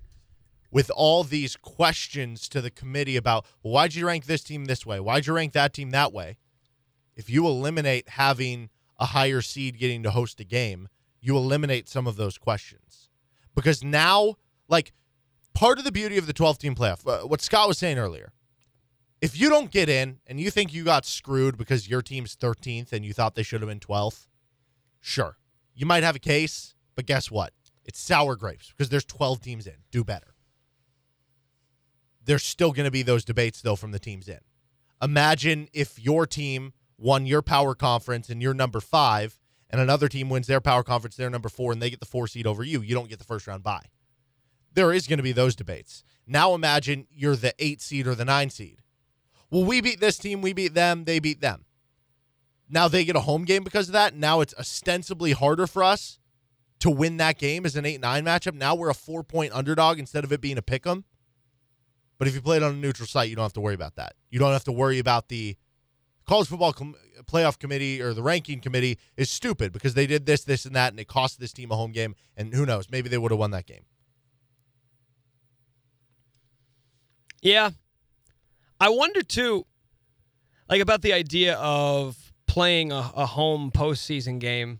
With 0.73 0.89
all 0.95 1.23
these 1.23 1.55
questions 1.55 2.49
to 2.49 2.59
the 2.59 2.71
committee 2.71 3.15
about 3.15 3.45
why'd 3.61 3.93
you 3.93 4.07
rank 4.07 4.25
this 4.25 4.43
team 4.43 4.65
this 4.65 4.85
way? 4.85 4.99
Why'd 4.99 5.27
you 5.27 5.33
rank 5.33 5.53
that 5.53 5.71
team 5.71 5.91
that 5.91 6.11
way? 6.11 6.37
If 7.15 7.29
you 7.29 7.45
eliminate 7.45 8.09
having 8.09 8.69
a 8.97 9.05
higher 9.05 9.41
seed 9.41 9.77
getting 9.77 10.01
to 10.01 10.09
host 10.09 10.39
a 10.39 10.43
game, 10.43 10.87
you 11.21 11.37
eliminate 11.37 11.87
some 11.87 12.07
of 12.07 12.15
those 12.15 12.39
questions. 12.39 13.09
Because 13.55 13.83
now, 13.83 14.35
like, 14.67 14.93
part 15.53 15.77
of 15.77 15.85
the 15.85 15.91
beauty 15.91 16.17
of 16.17 16.25
the 16.25 16.33
12 16.33 16.57
team 16.57 16.73
playoff, 16.73 17.07
uh, 17.07 17.27
what 17.27 17.41
Scott 17.41 17.67
was 17.67 17.77
saying 17.77 17.99
earlier, 17.99 18.33
if 19.21 19.39
you 19.39 19.49
don't 19.49 19.69
get 19.69 19.89
in 19.89 20.17
and 20.25 20.39
you 20.39 20.49
think 20.49 20.73
you 20.73 20.83
got 20.83 21.05
screwed 21.05 21.55
because 21.55 21.87
your 21.87 22.01
team's 22.01 22.35
13th 22.35 22.91
and 22.91 23.05
you 23.05 23.13
thought 23.13 23.35
they 23.35 23.43
should 23.43 23.61
have 23.61 23.69
been 23.69 23.79
12th, 23.79 24.25
sure. 24.99 25.37
You 25.75 25.85
might 25.85 26.03
have 26.03 26.15
a 26.15 26.19
case, 26.19 26.73
but 26.95 27.05
guess 27.05 27.29
what? 27.29 27.53
It's 27.85 27.99
sour 27.99 28.35
grapes 28.35 28.69
because 28.69 28.89
there's 28.89 29.05
12 29.05 29.39
teams 29.39 29.67
in. 29.67 29.75
Do 29.91 30.03
better. 30.03 30.32
There's 32.25 32.43
still 32.43 32.71
going 32.71 32.85
to 32.85 32.91
be 32.91 33.01
those 33.01 33.25
debates, 33.25 33.61
though, 33.61 33.75
from 33.75 33.91
the 33.91 33.99
teams 33.99 34.27
in. 34.27 34.39
Imagine 35.01 35.67
if 35.73 35.99
your 35.99 36.25
team 36.25 36.73
won 36.97 37.25
your 37.25 37.41
power 37.41 37.75
conference 37.75 38.29
and 38.29 38.41
you're 38.41 38.53
number 38.53 38.79
five, 38.79 39.37
and 39.69 39.81
another 39.81 40.07
team 40.07 40.29
wins 40.29 40.47
their 40.47 40.61
power 40.61 40.83
conference, 40.83 41.15
they're 41.15 41.29
number 41.29 41.49
four, 41.49 41.71
and 41.71 41.81
they 41.81 41.89
get 41.89 41.99
the 41.99 42.05
four 42.05 42.27
seed 42.27 42.47
over 42.47 42.63
you. 42.63 42.81
You 42.81 42.95
don't 42.95 43.09
get 43.09 43.19
the 43.19 43.25
first 43.25 43.47
round 43.47 43.63
bye. 43.63 43.85
There 44.73 44.93
is 44.93 45.07
going 45.07 45.17
to 45.17 45.23
be 45.23 45.31
those 45.31 45.55
debates. 45.55 46.03
Now 46.25 46.53
imagine 46.53 47.07
you're 47.11 47.35
the 47.35 47.53
eight 47.59 47.81
seed 47.81 48.07
or 48.07 48.15
the 48.15 48.25
nine 48.25 48.49
seed. 48.49 48.79
Well, 49.49 49.65
we 49.65 49.81
beat 49.81 49.99
this 49.99 50.17
team, 50.17 50.41
we 50.41 50.53
beat 50.53 50.73
them, 50.73 51.03
they 51.05 51.19
beat 51.19 51.41
them. 51.41 51.65
Now 52.69 52.87
they 52.87 53.05
get 53.05 53.15
a 53.15 53.21
home 53.21 53.45
game 53.45 53.63
because 53.63 53.89
of 53.89 53.93
that. 53.93 54.15
Now 54.15 54.41
it's 54.41 54.53
ostensibly 54.57 55.33
harder 55.33 55.67
for 55.67 55.83
us 55.83 56.17
to 56.79 56.89
win 56.89 57.17
that 57.17 57.37
game 57.37 57.65
as 57.65 57.75
an 57.75 57.85
8 57.85 58.01
9 58.01 58.25
matchup. 58.25 58.55
Now 58.55 58.73
we're 58.75 58.89
a 58.89 58.95
four 58.95 59.23
point 59.23 59.53
underdog 59.53 59.99
instead 59.99 60.23
of 60.23 60.31
it 60.31 60.41
being 60.41 60.57
a 60.57 60.61
pick 60.61 60.87
'em. 60.87 61.03
But 62.23 62.29
if 62.29 62.35
you 62.35 62.41
play 62.41 62.55
it 62.55 62.63
on 62.63 62.71
a 62.71 62.77
neutral 62.77 63.05
site, 63.05 63.29
you 63.29 63.35
don't 63.35 63.43
have 63.43 63.51
to 63.51 63.59
worry 63.59 63.75
about 63.75 63.95
that. 63.95 64.13
You 64.29 64.39
don't 64.39 64.53
have 64.53 64.63
to 64.63 64.71
worry 64.71 64.97
about 64.97 65.27
the 65.27 65.57
college 66.25 66.47
football 66.47 66.71
com- 66.71 66.95
playoff 67.25 67.59
committee 67.59 68.01
or 68.01 68.13
the 68.13 68.23
ranking 68.23 68.61
committee 68.61 68.97
is 69.17 69.29
stupid 69.29 69.73
because 69.73 69.93
they 69.93 70.07
did 70.07 70.25
this, 70.25 70.45
this, 70.45 70.63
and 70.63 70.73
that, 70.73 70.93
and 70.93 70.99
it 71.01 71.09
cost 71.09 71.41
this 71.41 71.51
team 71.51 71.69
a 71.69 71.75
home 71.75 71.91
game. 71.91 72.15
And 72.37 72.53
who 72.53 72.65
knows? 72.65 72.89
Maybe 72.89 73.09
they 73.09 73.17
would 73.17 73.31
have 73.31 73.39
won 73.39 73.51
that 73.51 73.65
game. 73.65 73.83
Yeah. 77.41 77.71
I 78.79 78.87
wonder 78.87 79.21
too, 79.21 79.65
like 80.69 80.79
about 80.79 81.01
the 81.01 81.11
idea 81.11 81.55
of 81.55 82.31
playing 82.47 82.93
a, 82.93 83.11
a 83.17 83.25
home 83.25 83.69
postseason 83.69 84.39
game 84.39 84.79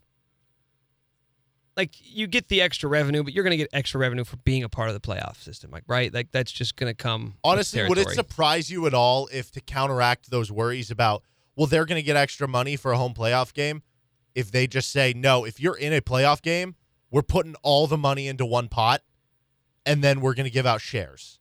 like 1.76 1.92
you 2.00 2.28
get 2.28 2.50
the 2.50 2.62
extra 2.62 2.90
revenue, 2.90 3.24
but 3.24 3.34
you're 3.34 3.44
going 3.44 3.52
to 3.52 3.58
get 3.58 3.70
extra 3.74 4.00
revenue 4.00 4.24
for 4.24 4.38
being 4.38 4.64
a 4.64 4.70
part 4.70 4.90
of 4.90 4.94
the 4.94 5.00
playoff 5.00 5.42
system, 5.42 5.72
like 5.72 5.84
right? 5.88 6.14
Like 6.14 6.32
that's 6.32 6.52
just 6.52 6.76
going 6.76 6.90
to 6.90 6.96
come. 6.96 7.36
Honestly, 7.44 7.88
would 7.88 7.98
it 7.98 8.10
surprise 8.10 8.70
you 8.70 8.86
at 8.88 8.94
all 8.94 9.28
if 9.32 9.52
to 9.52 9.62
counteract 9.62 10.30
those 10.30 10.52
worries 10.52 10.92
about, 10.92 11.24
well, 11.56 11.68
they're 11.68 11.86
going 11.86 12.00
to 12.00 12.06
get 12.06 12.16
extra 12.16 12.48
money 12.48 12.76
for 12.76 12.92
a 12.92 12.98
home 12.98 13.14
playoff 13.14 13.54
game, 13.54 13.82
if 14.36 14.52
they 14.52 14.68
just 14.68 14.92
say, 14.92 15.14
no, 15.16 15.46
if 15.46 15.60
you're 15.60 15.78
in 15.78 15.94
a 15.94 16.02
playoff 16.02 16.42
game, 16.42 16.76
we're 17.12 17.22
putting 17.22 17.56
all 17.62 17.86
the 17.88 17.98
money 17.98 18.28
into 18.28 18.46
one 18.46 18.68
pot, 18.68 19.02
and 19.86 20.04
then 20.04 20.22
we're 20.22 20.34
going 20.34 20.46
to 20.46 20.52
give 20.52 20.66
out 20.66 20.82
shares. 20.82 21.40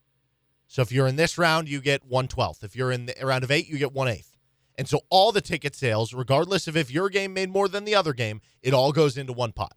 So 0.67 0.83
if 0.83 0.93
you're 0.93 1.07
in 1.07 1.17
this 1.17 1.37
round, 1.39 1.69
you 1.69 1.81
get 1.81 2.05
one 2.05 2.29
twelfth. 2.29 2.65
If 2.65 2.75
you're 2.75 2.93
in 2.93 3.07
the 3.07 3.15
round 3.23 3.45
of 3.45 3.51
eight, 3.51 3.69
you 3.69 3.79
get 3.79 3.93
one 3.93 4.09
eighth. 4.09 4.37
And 4.79 4.89
so 4.89 5.01
all 5.11 5.31
the 5.33 5.43
ticket 5.43 5.77
sales, 5.77 6.15
regardless 6.15 6.67
of 6.67 6.77
if 6.79 6.91
your 6.91 7.11
game 7.11 7.35
made 7.35 7.51
more 7.51 7.69
than 7.69 7.85
the 7.85 7.95
other 7.95 8.15
game, 8.15 8.41
it 8.63 8.73
all 8.73 8.91
goes 8.91 9.19
into 9.19 9.35
one 9.35 9.53
pot. 9.53 9.75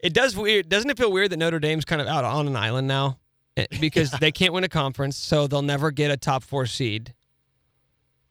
It 0.00 0.14
does 0.14 0.36
weird. 0.36 0.68
Doesn't 0.68 0.90
it 0.90 0.98
feel 0.98 1.10
weird 1.10 1.30
that 1.30 1.38
Notre 1.38 1.58
Dame's 1.58 1.84
kind 1.84 2.00
of 2.00 2.06
out 2.06 2.24
on 2.24 2.46
an 2.46 2.56
island 2.56 2.86
now 2.86 3.18
Eh, 3.58 3.66
because 3.80 4.10
they 4.12 4.32
can't 4.32 4.52
win 4.52 4.64
a 4.64 4.68
conference, 4.68 5.16
so 5.16 5.46
they'll 5.46 5.62
never 5.62 5.90
get 5.90 6.10
a 6.10 6.16
top 6.16 6.44
four 6.44 6.64
seed. 6.64 7.14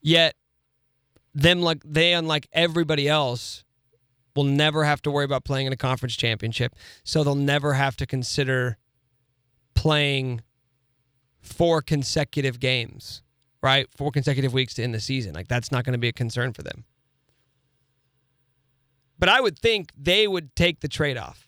Yet, 0.01 0.35
them 1.35 1.61
like 1.61 1.83
they 1.85 2.13
unlike 2.13 2.47
everybody 2.53 3.07
else 3.07 3.63
will 4.35 4.45
never 4.45 4.85
have 4.85 5.01
to 5.01 5.11
worry 5.11 5.25
about 5.25 5.43
playing 5.43 5.67
in 5.67 5.73
a 5.73 5.77
conference 5.77 6.15
championship, 6.15 6.75
so 7.03 7.23
they'll 7.23 7.35
never 7.35 7.73
have 7.73 7.97
to 7.97 8.05
consider 8.05 8.77
playing 9.75 10.41
four 11.41 11.81
consecutive 11.81 12.59
games, 12.59 13.21
right? 13.61 13.87
Four 13.95 14.11
consecutive 14.11 14.53
weeks 14.53 14.75
to 14.75 14.83
end 14.83 14.93
the 14.93 14.99
season. 14.99 15.33
Like 15.33 15.47
that's 15.47 15.71
not 15.71 15.83
going 15.83 15.93
to 15.93 15.99
be 15.99 16.07
a 16.07 16.13
concern 16.13 16.53
for 16.53 16.63
them. 16.63 16.85
But 19.19 19.29
I 19.29 19.41
would 19.41 19.57
think 19.57 19.91
they 19.97 20.27
would 20.27 20.55
take 20.55 20.79
the 20.79 20.87
trade 20.87 21.17
off. 21.17 21.46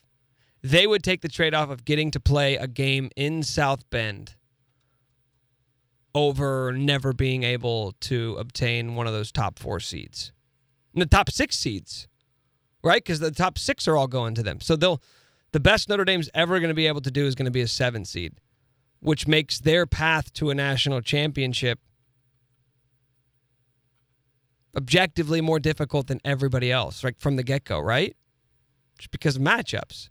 They 0.61 0.87
would 0.87 1.03
take 1.03 1.21
the 1.21 1.29
trade 1.29 1.53
off 1.53 1.69
of 1.69 1.85
getting 1.85 2.11
to 2.11 2.19
play 2.19 2.55
a 2.55 2.67
game 2.67 3.09
in 3.15 3.43
South 3.43 3.89
Bend 3.89 4.35
over 6.13 6.73
never 6.73 7.13
being 7.13 7.43
able 7.43 7.93
to 8.01 8.35
obtain 8.39 8.95
one 8.95 9.07
of 9.07 9.13
those 9.13 9.31
top 9.31 9.59
four 9.59 9.79
seeds. 9.79 10.31
And 10.93 11.01
the 11.01 11.05
top 11.05 11.29
six 11.29 11.57
seeds, 11.57 12.07
right? 12.83 13.03
Because 13.03 13.19
the 13.19 13.31
top 13.31 13.57
six 13.57 13.87
are 13.87 13.95
all 13.95 14.07
going 14.07 14.35
to 14.35 14.43
them. 14.43 14.59
So 14.59 14.75
they'll 14.75 15.01
the 15.51 15.59
best 15.59 15.89
Notre 15.89 16.05
Dame's 16.05 16.29
ever 16.33 16.59
going 16.59 16.69
to 16.69 16.75
be 16.75 16.87
able 16.87 17.01
to 17.01 17.11
do 17.11 17.25
is 17.25 17.35
going 17.35 17.45
to 17.45 17.51
be 17.51 17.61
a 17.61 17.67
seven 17.67 18.05
seed, 18.05 18.33
which 18.99 19.27
makes 19.27 19.59
their 19.59 19.85
path 19.85 20.33
to 20.33 20.49
a 20.49 20.55
national 20.55 21.01
championship 21.01 21.79
objectively 24.75 25.41
more 25.41 25.59
difficult 25.59 26.07
than 26.07 26.19
everybody 26.23 26.71
else, 26.71 27.03
like 27.03 27.19
from 27.19 27.35
the 27.35 27.43
get 27.43 27.63
go, 27.63 27.79
right? 27.79 28.15
Just 28.97 29.11
because 29.11 29.35
of 29.37 29.41
matchups. 29.41 30.09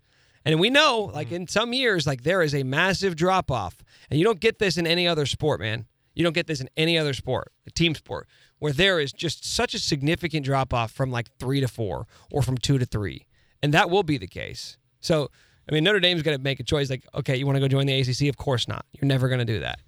And 0.48 0.58
we 0.58 0.70
know, 0.70 1.06
mm-hmm. 1.06 1.14
like 1.14 1.30
in 1.30 1.46
some 1.46 1.74
years, 1.74 2.06
like 2.06 2.22
there 2.22 2.42
is 2.42 2.54
a 2.54 2.62
massive 2.62 3.16
drop 3.16 3.50
off. 3.50 3.84
And 4.10 4.18
you 4.18 4.24
don't 4.24 4.40
get 4.40 4.58
this 4.58 4.78
in 4.78 4.86
any 4.86 5.06
other 5.06 5.26
sport, 5.26 5.60
man. 5.60 5.84
You 6.14 6.24
don't 6.24 6.32
get 6.32 6.46
this 6.46 6.62
in 6.62 6.70
any 6.74 6.96
other 6.96 7.12
sport, 7.12 7.52
a 7.66 7.70
team 7.70 7.94
sport, 7.94 8.26
where 8.58 8.72
there 8.72 8.98
is 8.98 9.12
just 9.12 9.44
such 9.44 9.74
a 9.74 9.78
significant 9.78 10.46
drop 10.46 10.72
off 10.72 10.90
from 10.90 11.10
like 11.10 11.28
three 11.38 11.60
to 11.60 11.68
four 11.68 12.06
or 12.32 12.42
from 12.42 12.56
two 12.56 12.78
to 12.78 12.86
three. 12.86 13.26
And 13.62 13.74
that 13.74 13.90
will 13.90 14.02
be 14.02 14.16
the 14.16 14.26
case. 14.26 14.78
So, 15.00 15.30
I 15.70 15.74
mean, 15.74 15.84
Notre 15.84 16.00
Dame's 16.00 16.22
going 16.22 16.36
to 16.36 16.42
make 16.42 16.60
a 16.60 16.64
choice 16.64 16.88
like, 16.88 17.04
okay, 17.14 17.36
you 17.36 17.44
want 17.44 17.56
to 17.56 17.60
go 17.60 17.68
join 17.68 17.86
the 17.86 18.00
ACC? 18.00 18.28
Of 18.28 18.38
course 18.38 18.66
not. 18.66 18.86
You're 18.94 19.06
never 19.06 19.28
going 19.28 19.40
to 19.40 19.44
do 19.44 19.60
that. 19.60 19.80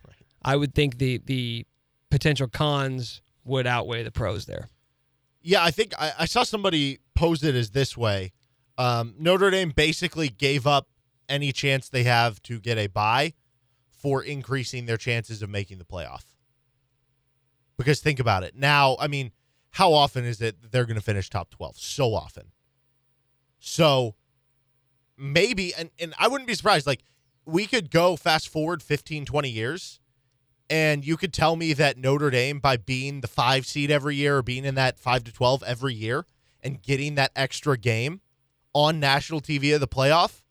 I 0.43 0.57
would 0.57 0.75
think 0.75 0.99
the 0.99 1.19
the 1.25 1.67
potential 2.11 2.49
cons 2.49 3.23
would 3.45 3.67
outweigh 3.67 4.03
the 4.03 4.11
pros 4.11 4.45
there. 4.45 4.69
Yeah, 5.43 5.65
I 5.65 5.71
think 5.71 5.95
I, 5.99 6.13
I 6.21 6.25
saw 6.27 6.43
somebody 6.43 6.99
pose 7.15 7.43
it 7.43 7.55
as 7.55 7.71
this 7.71 7.97
way. 7.97 8.33
Um, 8.81 9.15
Notre 9.19 9.51
Dame 9.51 9.73
basically 9.77 10.31
gave 10.31 10.67
up 10.67 10.89
any 11.29 11.53
chance 11.53 11.91
they 11.91 12.05
have 12.05 12.43
to 12.45 12.59
get 12.59 12.79
a 12.79 12.87
bye 12.87 13.35
for 13.91 14.23
increasing 14.23 14.87
their 14.87 14.97
chances 14.97 15.43
of 15.43 15.51
making 15.51 15.77
the 15.77 15.85
playoff. 15.85 16.25
Because 17.77 18.01
think 18.01 18.19
about 18.19 18.43
it. 18.43 18.57
Now, 18.57 18.97
I 18.99 19.07
mean, 19.07 19.33
how 19.73 19.93
often 19.93 20.25
is 20.25 20.41
it 20.41 20.73
they're 20.73 20.87
going 20.87 20.97
to 20.97 21.03
finish 21.03 21.29
top 21.29 21.51
12? 21.51 21.77
So 21.77 22.15
often. 22.15 22.53
So 23.59 24.15
maybe, 25.15 25.75
and, 25.75 25.91
and 25.99 26.15
I 26.19 26.29
wouldn't 26.29 26.49
be 26.49 26.55
surprised, 26.55 26.87
like, 26.87 27.05
we 27.45 27.67
could 27.67 27.91
go 27.91 28.17
fast 28.17 28.49
forward 28.49 28.83
15, 28.83 29.27
20 29.27 29.51
years, 29.51 30.01
and 30.71 31.05
you 31.05 31.19
could 31.19 31.35
tell 31.35 31.55
me 31.55 31.75
that 31.75 31.99
Notre 31.99 32.31
Dame, 32.31 32.61
by 32.61 32.79
being 32.79 33.21
the 33.21 33.29
five 33.29 33.67
seed 33.67 33.91
every 33.91 34.17
year 34.17 34.39
or 34.39 34.43
being 34.43 34.65
in 34.65 34.75
that 34.77 34.99
five 34.99 35.23
to 35.25 35.33
12 35.33 35.63
every 35.65 35.93
year 35.93 36.25
and 36.63 36.81
getting 36.81 37.15
that 37.17 37.31
extra 37.37 37.77
game 37.77 38.23
on 38.75 39.01
national 39.01 39.41
TV 39.41 39.75
of 39.75 39.81
the 39.81 39.89
playoff, 39.89 40.43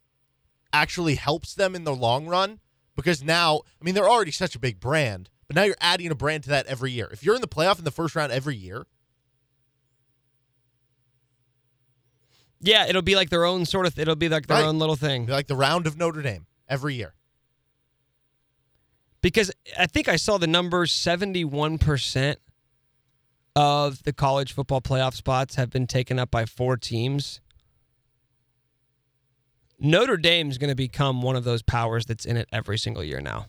actually 0.72 1.14
helps 1.16 1.54
them 1.54 1.74
in 1.74 1.84
the 1.84 1.94
long 1.94 2.26
run. 2.26 2.60
Because 2.96 3.22
now, 3.22 3.62
I 3.80 3.84
mean, 3.84 3.94
they're 3.94 4.08
already 4.10 4.30
such 4.30 4.54
a 4.54 4.58
big 4.58 4.78
brand, 4.78 5.30
but 5.46 5.56
now 5.56 5.62
you're 5.62 5.76
adding 5.80 6.10
a 6.10 6.14
brand 6.14 6.42
to 6.44 6.50
that 6.50 6.66
every 6.66 6.90
year. 6.92 7.08
If 7.12 7.22
you're 7.24 7.34
in 7.34 7.40
the 7.40 7.48
playoff 7.48 7.78
in 7.78 7.84
the 7.84 7.90
first 7.90 8.14
round 8.14 8.30
every 8.32 8.56
year, 8.56 8.86
Yeah, 12.62 12.86
it'll 12.86 13.00
be 13.02 13.16
like 13.16 13.30
their 13.30 13.46
own 13.46 13.64
sort 13.64 13.86
of. 13.86 13.98
It'll 13.98 14.16
be 14.16 14.28
like 14.28 14.46
their 14.46 14.58
Right. 14.58 14.66
own 14.66 14.78
little 14.78 14.96
thing. 14.96 15.26
like 15.26 15.46
the 15.46 15.56
round 15.56 15.86
of 15.86 15.96
Notre 15.96 16.20
Dame 16.20 16.46
every 16.68 16.94
year. 16.94 17.14
Because 19.22 19.50
I 19.78 19.86
think 19.86 20.08
I 20.08 20.16
saw 20.16 20.36
the 20.36 20.46
numbers: 20.46 20.92
seventy-one 20.92 21.78
percent 21.78 22.38
of 23.56 24.02
the 24.02 24.12
college 24.12 24.52
football 24.52 24.80
playoff 24.82 25.14
spots 25.14 25.54
have 25.54 25.70
been 25.70 25.86
taken 25.86 26.18
up 26.18 26.30
by 26.30 26.44
four 26.44 26.76
teams. 26.76 27.40
Notre 29.80 30.16
Dame's 30.16 30.58
going 30.58 30.68
to 30.68 30.76
become 30.76 31.22
one 31.22 31.36
of 31.36 31.44
those 31.44 31.62
powers 31.62 32.06
that's 32.06 32.24
in 32.24 32.36
it 32.36 32.48
every 32.52 32.78
single 32.78 33.02
year 33.02 33.20
now. 33.20 33.46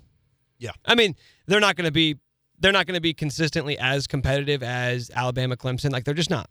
Yeah. 0.58 0.72
I 0.86 0.96
mean, 0.96 1.16
they're 1.48 1.60
not 1.60 1.76
going 1.76 1.86
to 1.86 1.92
be 1.92 2.18
they're 2.60 2.72
not 2.72 2.86
going 2.86 2.96
to 2.96 3.02
be 3.02 3.14
consistently 3.14 3.78
as 3.78 4.08
competitive 4.08 4.64
as 4.64 5.12
Alabama, 5.14 5.58
Clemson. 5.58 5.92
Like 5.92 6.06
they're 6.06 6.14
just 6.14 6.30
not. 6.30 6.50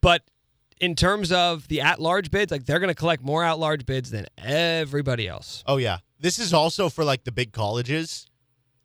But 0.00 0.22
in 0.80 0.94
terms 0.94 1.32
of 1.32 1.66
the 1.68 1.80
at-large 1.80 2.30
bids, 2.30 2.52
like 2.52 2.66
they're 2.66 2.78
going 2.78 2.88
to 2.88 2.94
collect 2.94 3.22
more 3.22 3.42
at-large 3.42 3.86
bids 3.86 4.10
than 4.10 4.26
everybody 4.38 5.26
else. 5.26 5.64
Oh 5.66 5.76
yeah. 5.76 5.98
This 6.20 6.38
is 6.38 6.54
also 6.54 6.88
for 6.88 7.04
like 7.04 7.24
the 7.24 7.32
big 7.32 7.52
colleges. 7.52 8.26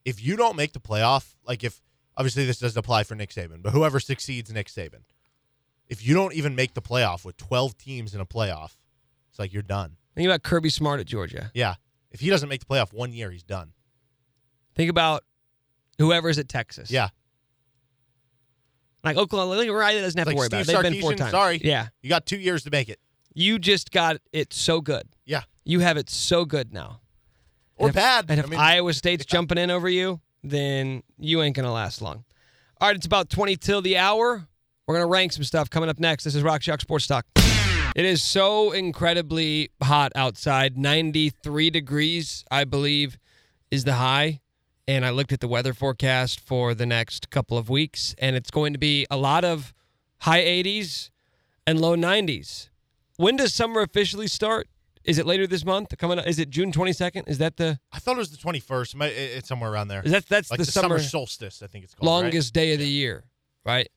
If 0.06 0.24
you 0.24 0.36
don't 0.36 0.56
make 0.56 0.74
the 0.74 0.80
playoff, 0.80 1.36
like 1.46 1.64
if 1.64 1.82
obviously 2.18 2.46
this 2.46 2.60
doesn't 2.60 2.78
apply 2.78 3.04
for 3.04 3.16
Nick 3.16 3.30
Saban, 3.30 3.62
but 3.62 3.74
whoever 3.74 4.00
succeeds 4.00 4.52
Nick 4.52 4.68
Saban, 4.68 5.04
if 5.90 6.06
you 6.06 6.14
don't 6.14 6.34
even 6.34 6.56
make 6.56 6.74
the 6.74 6.82
playoff 6.82 7.26
with 7.26 7.36
12 7.38 7.78
teams 7.78 8.14
in 8.16 8.22
a 8.22 8.26
playoff, 8.26 8.72
it's 9.30 9.40
like 9.40 9.52
you're 9.54 9.62
done. 9.64 9.98
Think 10.16 10.28
about 10.28 10.44
Kirby 10.44 10.70
Smart 10.70 11.00
at 11.00 11.06
Georgia. 11.06 11.52
Yeah. 11.54 11.76
If 12.12 12.20
he 12.22 12.30
doesn't 12.30 12.50
make 12.50 12.62
the 12.62 12.66
playoff 12.66 12.94
one 12.94 13.12
year, 13.14 13.30
he's 13.32 13.44
done. 13.44 13.72
Think 14.76 14.90
about 14.90 15.24
whoever's 15.98 16.38
at 16.40 16.48
Texas. 16.50 16.90
Yeah. 16.92 17.10
Like 19.04 19.18
Oklahoma, 19.18 19.72
Riley 19.72 20.02
doesn't 20.02 20.18
have 20.18 20.28
Like 20.28 20.36
to 20.36 20.38
worry 20.40 20.46
Steve 20.48 20.62
about 20.70 20.80
it. 20.80 20.84
They've 20.84 20.92
been 20.94 21.02
four 21.02 21.14
times. 21.14 21.32
sorry. 21.32 21.62
Yeah. 21.64 21.88
You 22.02 22.10
got 22.10 22.26
two 22.26 22.38
years 22.38 22.64
to 22.64 22.72
make 22.72 22.90
it. 22.90 23.00
You 23.34 23.58
just 23.60 23.92
got 23.92 24.18
it 24.34 24.54
so 24.54 24.82
good. 24.82 25.08
Yeah. 25.26 25.44
You 25.64 25.80
have 25.80 25.98
it 25.98 26.10
so 26.10 26.44
good 26.46 26.74
now. 26.74 27.00
Or 27.78 27.88
And 27.88 27.90
if- 27.90 27.96
bad. 27.96 28.26
And 28.30 28.40
if 28.40 28.46
I 28.46 28.50
mean, 28.50 28.60
Iowa 28.60 28.94
State's 28.94 29.26
jumping 29.26 29.58
in 29.58 29.72
over 29.72 29.88
you, 29.88 30.20
then 30.44 31.04
you 31.18 31.42
ain't 31.42 31.56
gonna 31.56 31.72
last 31.72 32.02
long. 32.02 32.26
All 32.82 32.88
right, 32.90 32.96
it's 32.96 33.06
about 33.06 33.30
20 33.30 33.56
till 33.58 33.82
the 33.82 33.98
hour. 33.98 34.48
We're 34.90 34.96
gonna 34.96 35.06
rank 35.06 35.34
some 35.34 35.44
stuff 35.44 35.70
coming 35.70 35.88
up 35.88 36.00
next. 36.00 36.24
This 36.24 36.34
is 36.34 36.42
Rock 36.42 36.62
Chalk 36.62 36.82
Sports 36.82 37.06
Talk. 37.06 37.24
It 37.96 38.06
is 38.06 38.24
so 38.24 38.72
incredibly 38.72 39.70
hot 39.84 40.12
outside. 40.16 40.80
93 40.80 41.70
degrees, 41.70 42.44
I 42.50 42.64
believe, 42.64 43.20
is 43.70 43.84
the 43.84 43.94
high. 43.94 44.40
And 44.88 45.06
I 45.06 45.12
looked 45.12 45.32
at 45.32 45.42
the 45.42 45.48
weather 45.48 45.76
forecast 45.76 46.40
for 46.40 46.74
the 46.74 46.88
next 46.88 47.30
couple 47.30 47.56
of 47.56 47.70
weeks, 47.70 48.16
and 48.18 48.36
it's 48.36 48.50
going 48.50 48.74
to 48.74 48.80
be 48.80 49.06
a 49.12 49.18
lot 49.18 49.46
of 49.46 49.76
high 50.22 50.42
80s 50.42 51.12
and 51.68 51.80
low 51.80 51.96
90s. 51.96 52.70
When 53.18 53.36
does 53.36 53.54
summer 53.54 53.82
officially 53.82 54.26
start? 54.26 54.68
Is 55.04 55.20
it 55.20 55.28
later 55.28 55.46
this 55.46 55.64
month? 55.64 55.96
Coming? 56.00 56.18
Up? 56.18 56.26
Is 56.26 56.40
it 56.40 56.50
June 56.50 56.72
22nd? 56.72 57.30
Is 57.30 57.38
that 57.38 57.58
the 57.58 57.80
I 57.92 58.00
thought 58.00 58.16
it 58.16 58.18
was 58.18 58.32
the 58.32 58.38
21st. 58.38 58.96
It 58.96 58.98
might- 58.98 59.12
it- 59.14 59.38
It's 59.38 59.50
somewhere 59.50 59.72
around 59.72 59.90
there. 59.90 60.02
is 60.04 60.10
that 60.14 60.28
that's 60.28 60.50
like 60.50 60.58
the, 60.58 60.66
the, 60.66 60.72
summer, 60.72 60.98
solstice, 60.98 61.62
I 61.62 61.68
think 61.68 61.84
it's 61.84 61.94
called. 61.94 62.08
right? 62.08 62.24
longest 62.24 62.56
day 62.56 62.74
of 62.74 62.80
the 62.80 62.90
year, 62.90 63.26
right? 63.64 63.88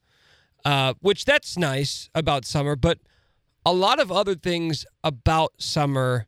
Uh, 0.64 0.94
which 1.00 1.24
that's 1.24 1.58
nice 1.58 2.08
about 2.14 2.44
summer, 2.44 2.76
but 2.76 2.98
a 3.66 3.72
lot 3.72 3.98
of 4.00 4.12
other 4.12 4.34
things 4.34 4.86
about 5.02 5.52
summer 5.58 6.26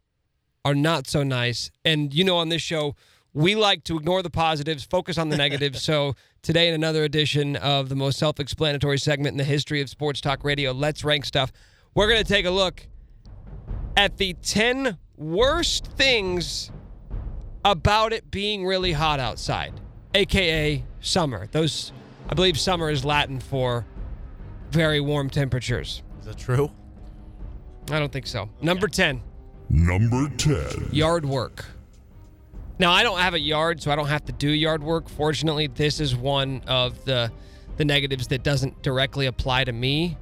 are 0.65 0.75
not 0.75 1.07
so 1.07 1.23
nice. 1.23 1.71
And 1.85 2.13
you 2.13 2.25
know, 2.25 2.37
on 2.39 2.49
this 2.49 2.63
show, 2.63 2.97
we 3.33 3.55
like 3.55 3.85
to 3.85 3.97
ignore 3.97 4.23
the 4.23 4.31
positives, 4.31 4.85
focus 4.85 5.19
on 5.19 5.29
the 5.29 5.37
negatives. 5.37 5.83
so 5.91 6.15
today, 6.43 6.69
in 6.69 6.75
another 6.75 7.05
edition 7.05 7.57
of 7.57 7.89
the 7.89 7.97
most 7.97 8.19
self-explanatory 8.19 8.99
segment 8.99 9.35
in 9.35 9.39
the 9.39 9.45
history 9.45 9.81
of 9.81 9.89
sports 9.89 10.21
talk 10.21 10.45
radio, 10.45 10.73
let's 10.73 11.05
rank 11.05 11.25
stuff. 11.25 11.53
We're 11.95 12.09
going 12.09 12.23
to 12.23 12.29
take 12.29 12.47
a 12.47 12.51
look 12.51 12.87
at 13.97 14.17
the 14.17 14.35
ten 14.35 14.99
worst 15.17 15.87
things 15.87 16.71
about 17.65 18.13
it 18.13 18.31
being 18.31 18.67
really 18.67 18.93
hot 18.93 19.21
outside, 19.21 19.75
aka 20.15 20.85
summer. 21.01 21.49
Those, 21.53 21.93
I 22.29 22.35
believe, 22.35 22.59
summer 22.59 22.91
is 22.91 23.05
Latin 23.05 23.41
for 23.41 23.87
very 24.75 25.01
warm 25.01 25.31
temperatures. 25.31 26.03
Is 26.21 26.27
that 26.27 26.37
true? 26.37 26.71
I 27.91 27.99
don't 27.99 28.13
think 28.13 28.27
so. 28.27 28.49
Number 28.61 28.89
10, 28.89 29.23
Number 29.71 30.29
10. 30.29 30.89
yard 30.93 31.25
work. 31.25 31.65
Now, 32.79 32.91
I 32.91 33.03
don't 33.05 33.19
have 33.21 33.35
a 33.35 33.41
yard, 33.41 33.81
so 33.81 33.91
I 33.93 33.97
don't 33.97 34.09
have 34.09 34.25
to 34.27 34.33
do 34.33 34.49
yard 34.51 34.83
work. 34.83 35.09
Fortunately, 35.09 35.69
this 35.69 36.01
is 36.01 36.15
one 36.17 36.63
of 36.67 37.05
the 37.05 37.31
the 37.77 37.85
negatives 37.85 38.29
that 38.29 38.45
doesn't 38.45 38.83
directly 38.83 39.27
apply 39.27 39.65
to 39.65 39.73
me. 39.73 40.17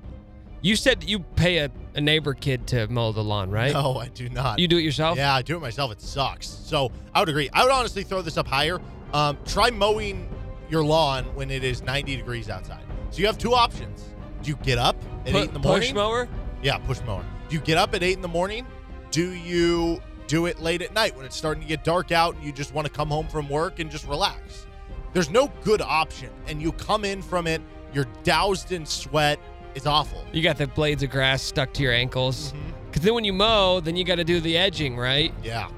You 0.62 0.74
said 0.74 1.00
that 1.02 1.08
you 1.08 1.18
pay 1.20 1.58
a, 1.58 1.70
a 1.94 2.00
neighbor 2.00 2.32
kid 2.32 2.66
to 2.68 2.86
mow 2.88 3.12
the 3.12 3.22
lawn, 3.22 3.50
right? 3.50 3.72
No, 3.74 3.98
I 3.98 4.08
do 4.08 4.28
not. 4.30 4.58
You 4.58 4.68
do 4.68 4.78
it 4.78 4.82
yourself? 4.82 5.18
Yeah, 5.18 5.34
I 5.34 5.42
do 5.42 5.56
it 5.56 5.60
myself. 5.60 5.92
It 5.92 6.00
sucks. 6.00 6.46
So 6.48 6.90
I 7.14 7.20
would 7.20 7.28
agree. 7.28 7.50
I 7.52 7.62
would 7.64 7.72
honestly 7.72 8.04
throw 8.04 8.22
this 8.22 8.38
up 8.38 8.46
higher. 8.46 8.80
Um, 9.12 9.36
try 9.44 9.70
mowing 9.70 10.28
your 10.70 10.82
lawn 10.82 11.24
when 11.34 11.50
it 11.50 11.62
is 11.62 11.82
90 11.82 12.16
degrees 12.16 12.48
outside. 12.48 12.82
So 13.10 13.18
you 13.18 13.26
have 13.26 13.36
two 13.36 13.52
options. 13.54 14.02
Do 14.42 14.50
you 14.50 14.56
get 14.56 14.78
up 14.78 14.96
at 15.26 15.32
Pu- 15.32 15.38
eight 15.38 15.48
in 15.48 15.52
the 15.54 15.58
morning? 15.60 15.88
Push 15.88 15.94
mower? 15.94 16.28
Yeah, 16.62 16.78
push 16.78 17.00
mower. 17.06 17.24
Do 17.48 17.54
you 17.56 17.60
get 17.62 17.78
up 17.78 17.94
at 17.94 18.02
eight 18.02 18.14
in 18.16 18.22
the 18.22 18.28
morning? 18.28 18.66
Do 19.10 19.32
you 19.32 20.00
do 20.26 20.46
it 20.46 20.60
late 20.60 20.82
at 20.82 20.94
night 20.94 21.16
when 21.16 21.26
it's 21.26 21.36
starting 21.36 21.62
to 21.62 21.68
get 21.68 21.84
dark 21.84 22.12
out 22.12 22.34
and 22.36 22.44
you 22.44 22.52
just 22.52 22.72
want 22.74 22.86
to 22.86 22.92
come 22.92 23.08
home 23.08 23.26
from 23.28 23.48
work 23.48 23.78
and 23.78 23.90
just 23.90 24.06
relax? 24.06 24.66
There's 25.12 25.28
no 25.30 25.52
good 25.62 25.82
option, 25.82 26.30
and 26.46 26.62
you 26.62 26.72
come 26.72 27.04
in 27.04 27.20
from 27.20 27.46
it, 27.46 27.60
you're 27.92 28.06
doused 28.22 28.72
in 28.72 28.86
sweat. 28.86 29.38
It's 29.74 29.86
awful. 29.86 30.24
You 30.32 30.42
got 30.42 30.56
the 30.56 30.66
blades 30.66 31.02
of 31.02 31.10
grass 31.10 31.42
stuck 31.42 31.72
to 31.74 31.82
your 31.82 31.92
ankles. 31.92 32.52
Mm-hmm. 32.52 32.70
Because 32.86 33.02
then 33.02 33.14
when 33.14 33.24
you 33.24 33.32
mow, 33.34 33.80
then 33.80 33.96
you 33.96 34.04
got 34.04 34.16
to 34.16 34.24
do 34.24 34.40
the 34.40 34.56
edging, 34.56 34.96
right? 34.96 35.32
Yeah, 35.42 35.68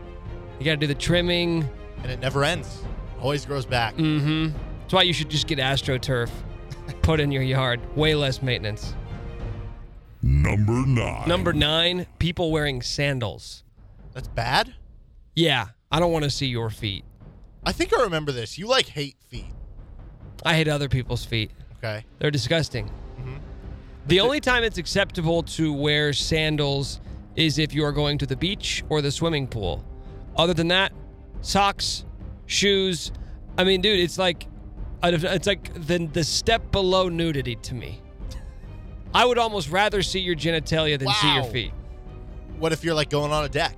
You 0.59 0.65
got 0.65 0.73
to 0.73 0.77
do 0.77 0.87
the 0.87 0.95
trimming. 0.95 1.69
and 2.03 2.11
it 2.13 2.21
never 2.21 2.45
ends. 2.45 2.83
Always 3.21 3.45
grows 3.47 3.67
back. 3.67 3.95
Mm-hmm. 3.97 4.57
That's 4.81 4.93
why 4.93 5.03
you 5.03 5.13
should 5.13 5.31
just 5.31 5.47
get 5.49 5.59
AstroTurf, 5.59 6.31
put 7.05 7.21
in 7.21 7.31
your 7.31 7.43
yard. 7.43 7.81
Way 7.97 8.15
less 8.15 8.43
maintenance. 8.43 8.95
Number 10.23 10.87
9. 10.87 11.29
Number 11.29 11.53
nine, 11.53 12.07
people 12.19 12.51
wearing 12.51 12.81
sandals. 12.81 13.63
That's 14.15 14.29
bad. 14.29 14.75
Yeah, 15.35 15.67
I 15.93 16.01
don't 16.01 16.13
want 16.13 16.25
to 16.25 16.31
see 16.31 16.47
your 16.47 16.71
feet. 16.71 17.05
I 17.63 17.73
think 17.73 17.93
I 17.97 18.03
remember 18.03 18.33
this. 18.33 18.57
You 18.57 18.67
like 18.67 18.87
hate 18.87 19.17
feet. 19.29 19.53
I 20.45 20.55
hate 20.55 20.67
other 20.67 20.89
people's 20.89 21.25
feet. 21.25 21.51
Okay. 21.79 22.07
They're 22.19 22.31
disgusting. 22.31 22.87
Mm-hmm. 22.87 23.37
The 24.07 24.21
only 24.21 24.41
time 24.41 24.65
it's 24.65 24.79
acceptable 24.79 25.43
to 25.43 25.73
wear 25.75 26.15
sandals 26.15 27.01
is 27.37 27.59
if 27.59 27.75
you 27.75 27.85
are 27.85 27.93
going 27.93 28.17
to 28.19 28.27
the 28.27 28.37
beach 28.37 28.83
or 28.89 29.03
the 29.03 29.11
swimming 29.11 29.47
pool. 29.47 29.85
Other 30.37 30.55
than 30.55 30.69
that, 30.69 30.93
socks, 31.43 32.07
shoes. 32.47 33.13
I 33.59 33.65
mean, 33.65 33.83
dude, 33.83 34.01
it's 34.01 34.19
like 34.19 34.47
it's 35.13 35.47
like 35.47 35.73
the 35.75 36.07
the 36.07 36.25
step 36.25 36.71
below 36.71 37.09
nudity 37.09 37.57
to 37.57 37.75
me. 37.75 38.01
I 39.13 39.25
would 39.25 39.39
almost 39.39 39.71
rather 39.71 40.03
see 40.03 40.21
your 40.21 40.35
genitalia 40.35 40.99
than 40.99 41.09
see 41.09 41.35
your 41.35 41.45
feet. 41.45 41.73
What 42.59 42.73
if 42.73 42.83
you're 42.83 42.95
like 42.95 43.11
going 43.11 43.33
on 43.33 43.45
a 43.45 43.49
deck? 43.49 43.77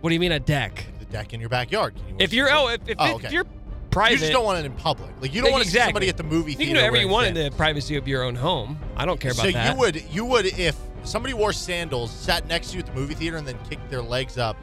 What 0.00 0.10
do 0.10 0.14
you 0.14 0.20
mean 0.20 0.32
a 0.32 0.40
deck? 0.40 0.86
The 0.98 1.04
deck 1.06 1.34
in 1.34 1.40
your 1.40 1.48
backyard. 1.48 1.94
Can 1.94 2.08
you 2.08 2.16
If 2.18 2.32
you're 2.32 2.50
oh, 2.50 2.68
if, 2.68 2.80
if, 2.88 2.96
Oh, 2.98 3.20
if 3.22 3.30
you're 3.30 3.44
private, 3.90 4.14
you 4.14 4.18
just 4.18 4.32
don't 4.32 4.44
want 4.44 4.58
it 4.58 4.64
in 4.64 4.72
public. 4.72 5.10
Like 5.20 5.34
you 5.34 5.42
don't 5.42 5.52
want 5.52 5.64
to 5.64 5.70
see 5.70 5.78
somebody 5.78 6.08
at 6.08 6.16
the 6.16 6.22
movie 6.22 6.54
theater. 6.54 6.62
You 6.62 6.66
theater. 6.66 6.66
can 6.66 6.74
do 6.74 6.92
whatever 6.92 7.06
you 7.06 7.08
want 7.08 7.26
in 7.26 7.34
the 7.34 7.56
privacy 7.56 7.96
of 7.96 8.08
your 8.08 8.22
own 8.22 8.34
home. 8.34 8.78
I 8.96 9.04
don't 9.04 9.20
care 9.20 9.32
about 9.32 9.46
so 9.46 9.52
that. 9.52 9.72
you 9.72 9.78
would 9.78 10.02
you 10.10 10.24
would 10.24 10.46
if 10.46 10.76
somebody 11.04 11.34
wore 11.34 11.52
sandals, 11.52 12.10
sat 12.10 12.46
next 12.46 12.70
to 12.70 12.74
you 12.74 12.80
at 12.80 12.86
the 12.86 12.92
movie 12.92 13.14
theater, 13.14 13.36
and 13.36 13.46
then 13.46 13.58
kicked 13.68 13.90
their 13.90 14.02
legs 14.02 14.38
up 14.38 14.56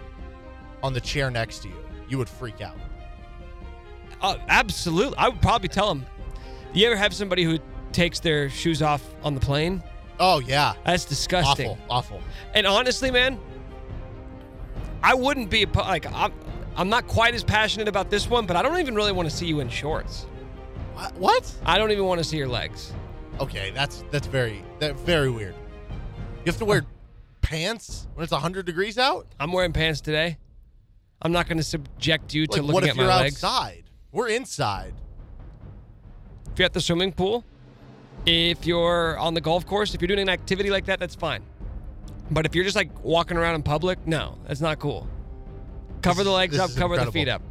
on 0.84 0.94
the 0.94 1.02
chair 1.02 1.30
next 1.30 1.60
to 1.60 1.68
you, 1.68 1.76
you 2.08 2.18
would 2.18 2.30
freak 2.30 2.62
out. 2.62 2.78
Uh, 4.22 4.38
absolutely. 4.48 5.18
I 5.18 5.30
would 5.30 5.42
probably 5.42 5.70
tell 5.70 5.88
them. 5.88 6.06
You 6.74 6.88
ever 6.88 6.96
have 6.96 7.14
somebody 7.14 7.44
who 7.44 7.60
takes 7.92 8.20
their 8.20 8.50
shoes 8.50 8.82
off 8.82 9.04
on 9.24 9.34
the 9.34 9.40
plane? 9.40 9.84
Oh 10.20 10.40
yeah, 10.40 10.74
That's 10.86 11.06
disgusting. 11.06 11.70
awful, 11.70 11.78
awful. 11.90 12.22
And 12.54 12.68
honestly, 12.68 13.10
man, 13.10 13.40
I 15.02 15.14
wouldn't 15.14 15.50
be 15.50 15.66
like 15.66 16.12
I'm. 16.12 16.34
I'm 16.76 16.88
not 16.88 17.08
quite 17.08 17.34
as 17.34 17.44
passionate 17.44 17.90
about 17.90 18.10
this 18.10 18.30
one, 18.30 18.46
but 18.46 18.56
I 18.56 18.62
don't 18.62 18.80
even 18.80 18.96
really 18.96 19.12
want 19.12 19.30
to 19.30 19.36
see 19.36 19.46
you 19.46 19.60
in 19.60 19.68
shorts. 19.68 20.26
What? 20.94 21.14
what? 21.16 21.56
I 21.66 21.78
don't 21.78 21.92
even 21.92 22.06
want 22.06 22.20
to 22.20 22.24
see 22.24 22.38
your 22.38 22.48
legs. 22.48 22.94
Okay, 23.42 23.72
that's 23.72 24.06
that's 24.12 24.28
very 24.28 24.64
that 24.80 24.98
very 25.00 25.30
weird. 25.30 25.56
You 25.90 26.44
have 26.46 26.58
to 26.58 26.66
wear 26.66 26.86
pants 27.42 28.08
when 28.14 28.24
it's 28.24 28.32
100 28.32 28.66
degrees 28.66 28.98
out? 28.98 29.28
I'm 29.40 29.52
wearing 29.52 29.74
pants 29.74 30.00
today. 30.00 30.38
I'm 31.22 31.34
not 31.34 31.48
going 31.48 31.58
to 31.58 31.64
subject 31.64 32.34
you 32.34 32.48
to 32.48 32.52
Like 32.54 32.62
looking 32.62 32.74
what 32.74 32.84
if 32.86 32.96
you're 32.96 33.12
outside? 33.12 33.84
We're 34.12 34.30
inside. 34.30 34.94
If 36.52 36.60
you're 36.60 36.66
at 36.66 36.74
the 36.74 36.82
swimming 36.82 37.12
pool, 37.12 37.46
if 38.26 38.66
you're 38.66 39.18
on 39.18 39.34
the 39.34 39.42
golf 39.42 39.66
course, 39.66 39.94
if 39.94 40.02
you're 40.02 40.08
doing 40.08 40.20
an 40.20 40.30
activity 40.30 40.70
like 40.70 40.86
that, 40.86 41.00
that's 41.00 41.16
fine. 41.16 41.44
But 42.32 42.46
if 42.46 42.56
you're 42.56 42.64
just 42.64 42.76
like 42.76 43.04
walking 43.04 43.38
around 43.38 43.56
in 43.56 43.64
public, 43.64 44.06
no, 44.08 44.38
that's 44.48 44.62
not 44.62 44.80
cool. 44.80 45.08
Cover 46.02 46.20
This 46.20 46.26
the 46.26 46.32
legs 46.32 46.52
this 46.54 46.62
up, 46.62 46.70
is 46.72 46.78
cover 46.78 46.98
the 46.98 47.12
feet 47.12 47.28
up. 47.28 47.42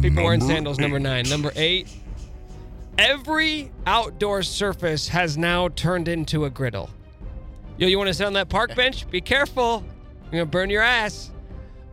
People 0.00 0.22
wearing 0.22 0.40
Number 0.40 0.54
sandals, 0.54 0.78
number 0.78 1.00
nine. 1.00 1.28
Number 1.28 1.52
eight, 1.56 1.88
every 2.96 3.70
outdoor 3.86 4.42
surface 4.42 5.08
has 5.08 5.36
now 5.36 5.68
turned 5.68 6.08
into 6.08 6.44
a 6.44 6.50
griddle. 6.50 6.90
Yo, 7.76 7.86
you 7.88 7.98
want 7.98 8.08
to 8.08 8.14
sit 8.14 8.26
on 8.26 8.32
that 8.34 8.48
park 8.48 8.74
bench? 8.74 9.08
Be 9.10 9.20
careful. 9.20 9.84
You're 10.24 10.30
going 10.32 10.44
to 10.44 10.50
burn 10.50 10.70
your 10.70 10.82
ass. 10.82 11.30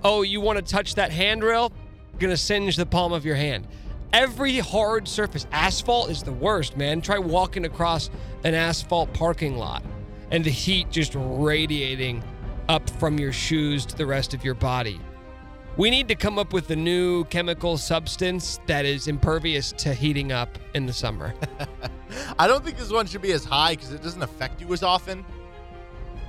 Oh, 0.03 0.23
you 0.23 0.41
want 0.41 0.57
to 0.57 0.63
touch 0.63 0.95
that 0.95 1.11
handrail? 1.11 1.71
You're 2.11 2.19
going 2.19 2.31
to 2.31 2.37
singe 2.37 2.75
the 2.75 2.85
palm 2.85 3.13
of 3.13 3.25
your 3.25 3.35
hand. 3.35 3.67
Every 4.15 4.59
hard 4.59 5.09
surface, 5.09 5.45
asphalt 5.51 6.09
is 6.09 6.23
the 6.23 6.31
worst, 6.31 6.77
man. 6.77 7.01
Try 7.01 7.19
walking 7.19 7.65
across 7.65 8.09
an 8.45 8.53
asphalt 8.53 9.13
parking 9.13 9.57
lot 9.57 9.83
and 10.31 10.41
the 10.41 10.49
heat 10.49 10.89
just 10.89 11.11
radiating 11.17 12.23
up 12.69 12.89
from 12.91 13.19
your 13.19 13.33
shoes 13.33 13.85
to 13.87 13.97
the 13.97 14.05
rest 14.05 14.33
of 14.33 14.41
your 14.41 14.53
body. 14.53 15.01
We 15.75 15.89
need 15.89 16.07
to 16.07 16.15
come 16.15 16.39
up 16.39 16.53
with 16.53 16.69
a 16.69 16.77
new 16.77 17.25
chemical 17.25 17.77
substance 17.77 18.61
that 18.67 18.85
is 18.85 19.09
impervious 19.09 19.73
to 19.79 19.93
heating 19.93 20.31
up 20.31 20.57
in 20.73 20.85
the 20.85 20.93
summer. 20.93 21.33
I 22.39 22.47
don't 22.47 22.63
think 22.63 22.77
this 22.77 22.93
one 22.93 23.07
should 23.07 23.21
be 23.21 23.33
as 23.33 23.43
high 23.43 23.75
because 23.75 23.91
it 23.91 24.01
doesn't 24.01 24.23
affect 24.23 24.61
you 24.61 24.71
as 24.71 24.81
often. 24.81 25.25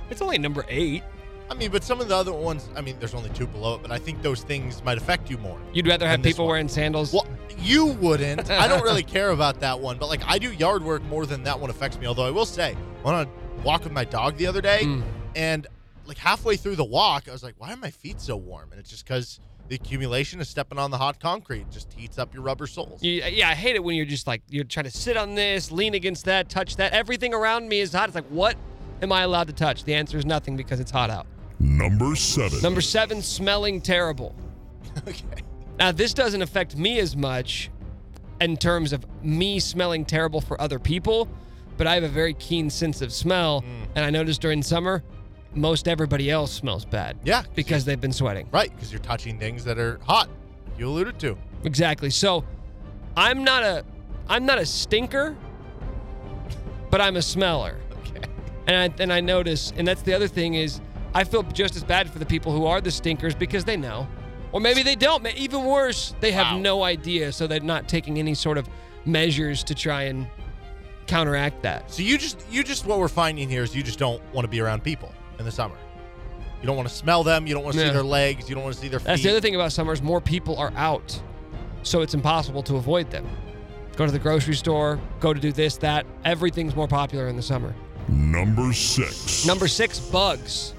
it's 0.09 0.21
only 0.21 0.39
number 0.39 0.65
eight. 0.67 1.03
I 1.49 1.53
mean, 1.53 1.71
but 1.71 1.83
some 1.83 2.01
of 2.01 2.07
the 2.09 2.15
other 2.15 2.33
ones, 2.33 2.67
I 2.75 2.81
mean, 2.81 2.97
there's 2.99 3.13
only 3.13 3.29
two 3.29 3.47
below 3.47 3.75
it, 3.75 3.81
but 3.81 3.91
I 3.91 3.97
think 3.97 4.21
those 4.21 4.43
things 4.43 4.83
might 4.83 4.97
affect 4.97 5.29
you 5.29 5.37
more. 5.37 5.57
You'd 5.73 5.87
rather 5.87 6.07
have 6.07 6.21
people 6.21 6.45
one. 6.45 6.51
wearing 6.51 6.67
sandals? 6.67 7.13
Well, 7.13 7.25
you 7.57 7.85
wouldn't. 7.87 8.49
I 8.51 8.67
don't 8.67 8.83
really 8.83 9.03
care 9.17 9.29
about 9.31 9.59
that 9.61 9.79
one, 9.79 9.97
but 9.97 10.07
like 10.09 10.21
I 10.27 10.37
do 10.39 10.51
yard 10.51 10.83
work 10.83 11.03
more 11.03 11.25
than 11.25 11.43
that 11.43 11.59
one 11.59 11.69
affects 11.69 11.97
me. 11.99 12.05
Although 12.05 12.25
I 12.25 12.31
will 12.31 12.45
say, 12.45 12.75
I 12.75 13.03
went 13.03 13.17
on 13.17 13.27
a 13.27 13.61
walk 13.63 13.83
with 13.83 13.93
my 13.93 14.03
dog 14.05 14.35
the 14.37 14.47
other 14.47 14.61
day, 14.61 14.81
Mm. 14.83 15.03
and 15.35 15.67
like 16.05 16.17
halfway 16.17 16.55
through 16.57 16.75
the 16.75 16.85
walk, 16.85 17.27
I 17.27 17.31
was 17.31 17.43
like, 17.43 17.55
"Why 17.57 17.73
are 17.73 17.77
my 17.77 17.91
feet 17.91 18.19
so 18.21 18.35
warm?" 18.35 18.69
And 18.71 18.79
it's 18.79 18.89
just 18.89 19.05
because 19.05 19.39
the 19.69 19.75
accumulation 19.75 20.39
of 20.39 20.47
stepping 20.47 20.77
on 20.77 20.91
the 20.91 20.97
hot 20.97 21.19
concrete 21.19 21.69
just 21.71 21.91
heats 21.93 22.17
up 22.19 22.33
your 22.33 22.43
rubber 22.43 22.67
soles. 22.67 23.01
You- 23.03 23.23
yeah, 23.23 23.49
I 23.49 23.55
hate 23.55 23.75
it 23.75 23.83
when 23.83 23.95
you're 23.95 24.05
just 24.05 24.27
like 24.27 24.41
you're 24.49 24.63
trying 24.65 24.85
to 24.85 24.91
sit 24.91 25.15
on 25.17 25.35
this, 25.35 25.71
lean 25.71 25.93
against 25.93 26.25
that, 26.25 26.49
touch 26.49 26.75
that. 26.77 26.91
Everything 26.93 27.33
around 27.33 27.67
me 27.69 27.79
is 27.79 27.91
hot. 27.93 28.07
It's 28.09 28.15
like, 28.15 28.27
what 28.27 28.55
am 29.01 29.11
I 29.11 29.21
allowed 29.23 29.47
to 29.47 29.53
touch? 29.53 29.83
The 29.85 29.93
answer 29.95 30.17
is 30.17 30.25
nothing 30.25 30.55
because 30.57 30.79
it's 30.79 30.91
hot 30.91 31.09
out. 31.09 31.25
Number 31.59 32.15
7. 32.15 32.61
Number 32.61 32.81
seven, 32.81 33.21
smelling 33.21 33.81
terrible. 33.81 34.35
okay. 35.07 35.23
Now, 35.79 35.91
this 35.91 36.13
doesn't 36.13 36.41
affect 36.41 36.75
me 36.77 36.99
as 36.99 37.15
much 37.15 37.69
in 38.41 38.57
terms 38.57 38.93
of 38.93 39.05
me 39.23 39.59
smelling 39.59 40.05
terrible 40.05 40.41
for 40.41 40.59
other 40.61 40.77
people, 40.79 41.27
but 41.77 41.87
I 41.87 41.95
have 41.95 42.03
a 42.03 42.07
very 42.09 42.33
keen 42.35 42.69
sense 42.69 43.01
of 43.01 43.11
smell. 43.11 43.61
Mm. 43.61 43.87
And 43.95 44.05
I 44.05 44.09
noticed 44.09 44.41
during 44.41 44.61
summer, 44.61 45.03
most 45.55 45.87
everybody 45.87 46.29
else 46.29 46.51
smells 46.51 46.85
bad. 46.85 47.17
Yeah. 47.23 47.41
'cause 47.41 47.51
Because 47.55 47.85
they've 47.85 47.99
been 48.01 48.13
sweating. 48.13 48.47
Right, 48.51 48.71
because 48.75 48.91
you're 48.91 49.01
touching 49.01 49.39
things 49.39 49.63
that 49.65 49.79
are 49.79 49.99
hot. 50.05 50.29
You 50.77 50.87
alluded 50.89 51.17
to. 51.19 51.37
Exactly. 51.63 52.11
So 52.11 52.43
I'm 53.15 53.43
not 53.43 53.63
a 53.63 53.83
I'm 54.29 54.45
not 54.45 54.59
a 54.59 54.65
stinker, 54.65 55.35
but 56.91 57.01
I'm 57.01 57.15
a 57.17 57.21
smeller. 57.21 57.77
Okay. 58.09 58.21
And 58.67 58.75
I 58.75 59.01
and 59.03 59.11
I 59.11 59.19
notice, 59.21 59.73
and 59.75 59.87
that's 59.87 60.01
the 60.03 60.13
other 60.13 60.27
thing 60.27 60.53
is 60.53 60.79
I 61.17 61.23
feel 61.23 61.41
just 61.41 61.75
as 61.75 61.83
bad 61.83 62.07
for 62.11 62.19
the 62.19 62.25
people 62.27 62.51
who 62.51 62.65
are 62.67 62.79
the 62.79 62.91
stinkers 62.91 63.33
because 63.33 63.65
they 63.65 63.75
know. 63.75 64.07
Or 64.51 64.59
maybe 64.61 64.83
they 64.83 64.93
don't. 64.95 65.25
Even 65.35 65.65
worse, 65.65 66.13
they 66.19 66.31
have 66.31 66.51
Wow. 66.53 66.57
no 66.59 66.83
idea, 66.83 67.31
so 67.31 67.47
they're 67.47 67.59
not 67.59 67.87
taking 67.87 68.19
any 68.19 68.35
sort 68.35 68.59
of 68.59 68.69
measures 69.03 69.63
to 69.63 69.73
try 69.73 70.03
and 70.03 70.27
counteract 71.07 71.63
that. 71.63 71.89
So 71.91 72.03
you 72.03 72.19
just 72.19 72.45
you 72.51 72.63
just 72.63 72.85
what 72.85 72.99
we're 72.99 73.07
finding 73.07 73.49
here 73.49 73.63
is 73.63 73.75
you 73.75 73.81
just 73.81 73.97
don't 73.97 74.21
want 74.31 74.45
to 74.45 74.49
be 74.49 74.59
around 74.61 74.83
people 74.83 75.11
in 75.39 75.45
the 75.45 75.51
summer. 75.51 75.75
You 76.61 76.67
don't 76.67 76.75
want 76.75 76.87
to 76.87 76.93
smell 76.93 77.23
them. 77.23 77.47
You 77.47 77.55
don't 77.55 77.63
want 77.63 77.75
to 77.75 77.81
Yeah. 77.81 77.87
see 77.87 77.93
their 77.93 78.03
legs. 78.03 78.47
You 78.47 78.53
don't 78.53 78.63
want 78.63 78.75
to 78.75 78.81
see 78.81 78.87
their 78.87 78.99
feet. 78.99 79.07
That's 79.07 79.23
the 79.23 79.29
other 79.31 79.41
thing 79.41 79.55
about 79.55 79.71
summer 79.71 79.93
is 79.93 80.03
more 80.03 80.21
people 80.21 80.55
are 80.57 80.71
out, 80.75 81.19
so 81.81 82.01
it's 82.01 82.13
impossible 82.13 82.61
to 82.63 82.75
avoid 82.75 83.09
them. 83.09 83.25
Go 83.95 84.05
to 84.05 84.11
the 84.11 84.19
grocery 84.19 84.55
store, 84.55 84.99
go 85.19 85.33
to 85.33 85.39
do 85.39 85.51
this, 85.51 85.77
that. 85.77 86.05
Everything's 86.25 86.75
more 86.75 86.87
popular 86.87 87.27
in 87.27 87.35
the 87.35 87.41
summer. 87.41 87.73
Number 88.07 88.71
6. 88.71 89.45
Number 89.47 89.67
six, 89.67 89.99
bugs. 89.99 90.73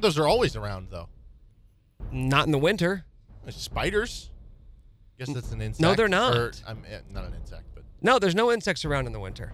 Those 0.00 0.18
are 0.18 0.26
always 0.26 0.56
around 0.56 0.88
though. 0.90 1.08
Not 2.12 2.46
in 2.46 2.52
the 2.52 2.58
winter. 2.58 3.04
Spiders. 3.48 4.30
I 5.18 5.24
Guess 5.24 5.34
that's 5.34 5.52
an 5.52 5.60
insect. 5.60 5.80
No, 5.80 5.94
they're 5.94 6.08
not. 6.08 6.36
Or, 6.36 6.52
I'm, 6.66 6.82
eh, 6.88 7.00
not 7.12 7.24
an 7.24 7.34
insect, 7.34 7.64
but 7.74 7.84
No, 8.00 8.18
there's 8.18 8.34
no 8.34 8.50
insects 8.52 8.84
around 8.84 9.06
in 9.06 9.12
the 9.12 9.20
winter. 9.20 9.52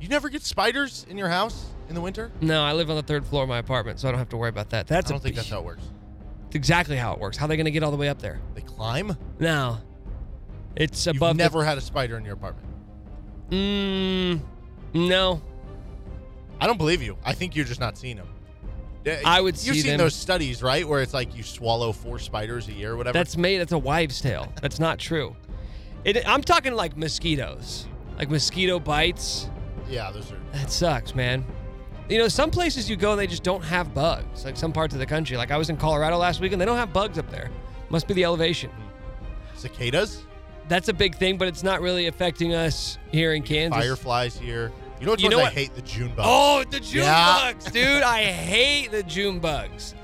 You 0.00 0.08
never 0.08 0.28
get 0.30 0.42
spiders 0.42 1.04
in 1.10 1.18
your 1.18 1.28
house 1.28 1.66
in 1.88 1.94
the 1.94 2.00
winter? 2.00 2.30
No, 2.40 2.62
I 2.62 2.72
live 2.72 2.88
on 2.88 2.96
the 2.96 3.02
third 3.02 3.26
floor 3.26 3.42
of 3.42 3.48
my 3.48 3.58
apartment, 3.58 4.00
so 4.00 4.08
I 4.08 4.12
don't 4.12 4.18
have 4.18 4.30
to 4.30 4.36
worry 4.38 4.48
about 4.48 4.70
that. 4.70 4.86
That's 4.86 5.10
I 5.10 5.14
don't 5.14 5.22
think 5.22 5.36
that's 5.36 5.50
how 5.50 5.58
it 5.58 5.64
works. 5.64 5.82
It's 6.46 6.56
exactly 6.56 6.96
how 6.96 7.12
it 7.12 7.20
works. 7.20 7.36
How 7.36 7.44
are 7.44 7.48
they 7.48 7.56
going 7.56 7.66
to 7.66 7.70
get 7.70 7.82
all 7.82 7.90
the 7.90 7.96
way 7.98 8.08
up 8.08 8.20
there? 8.20 8.40
They 8.54 8.62
climb? 8.62 9.16
No. 9.38 9.78
It's 10.74 11.06
above. 11.06 11.14
You've 11.14 11.22
above 11.22 11.36
the- 11.36 11.42
never 11.42 11.64
had 11.64 11.76
a 11.76 11.82
spider 11.82 12.16
in 12.16 12.24
your 12.24 12.34
apartment. 12.34 12.66
Mm, 13.50 14.40
no. 14.94 15.42
I 16.60 16.66
don't 16.66 16.78
believe 16.78 17.02
you. 17.02 17.16
I 17.24 17.32
think 17.34 17.54
you're 17.56 17.64
just 17.66 17.80
not 17.80 17.98
seeing 17.98 18.16
them. 18.16 18.28
I 19.24 19.40
would 19.40 19.54
You've 19.54 19.76
see 19.76 19.80
seen 19.82 19.90
them. 19.92 19.98
those 19.98 20.14
studies, 20.14 20.62
right? 20.62 20.86
Where 20.86 21.00
it's 21.02 21.14
like 21.14 21.34
you 21.36 21.42
swallow 21.42 21.92
four 21.92 22.18
spiders 22.18 22.68
a 22.68 22.72
year 22.72 22.92
or 22.92 22.96
whatever. 22.96 23.14
That's 23.18 23.36
made. 23.36 23.58
That's 23.58 23.72
a 23.72 23.78
wives' 23.78 24.20
tale. 24.20 24.52
That's 24.60 24.78
not 24.78 24.98
true. 24.98 25.34
It, 26.04 26.26
I'm 26.28 26.42
talking 26.42 26.74
like 26.74 26.96
mosquitoes, 26.96 27.86
like 28.18 28.30
mosquito 28.30 28.78
bites. 28.78 29.48
yeah, 29.88 30.10
those 30.10 30.30
are. 30.32 30.38
That 30.52 30.70
sucks, 30.70 31.14
man. 31.14 31.44
You 32.08 32.18
know, 32.18 32.28
some 32.28 32.50
places 32.50 32.90
you 32.90 32.96
go 32.96 33.12
and 33.12 33.20
they 33.20 33.26
just 33.26 33.42
don't 33.44 33.62
have 33.62 33.94
bugs. 33.94 34.44
Like 34.44 34.56
some 34.56 34.72
parts 34.72 34.94
of 34.94 35.00
the 35.00 35.06
country. 35.06 35.36
Like 35.36 35.50
I 35.50 35.56
was 35.56 35.70
in 35.70 35.76
Colorado 35.76 36.16
last 36.18 36.40
week 36.40 36.52
and 36.52 36.60
they 36.60 36.64
don't 36.66 36.76
have 36.76 36.92
bugs 36.92 37.18
up 37.18 37.30
there. 37.30 37.50
Must 37.88 38.06
be 38.08 38.14
the 38.14 38.24
elevation. 38.24 38.70
Cicadas, 39.54 40.24
That's 40.68 40.88
a 40.88 40.92
big 40.92 41.14
thing, 41.16 41.36
but 41.36 41.46
it's 41.48 41.62
not 41.62 41.80
really 41.80 42.06
affecting 42.06 42.54
us 42.54 42.98
here 43.12 43.32
in 43.34 43.42
Kansas. 43.42 43.78
fireflies 43.80 44.36
here. 44.38 44.72
You 45.00 45.06
know 45.06 45.16
You 45.18 45.28
know 45.30 45.40
I 45.40 45.44
what? 45.44 45.52
hate? 45.54 45.74
The 45.74 45.82
June 45.82 46.08
bugs. 46.14 46.28
Oh, 46.30 46.62
the 46.70 46.78
June 46.80 47.04
Yeah. 47.04 47.52
bugs, 47.52 47.64
dude! 47.72 48.02
I 48.02 48.22
hate 48.24 48.90
the 48.90 49.02
June 49.02 49.38
bugs. 49.40 49.94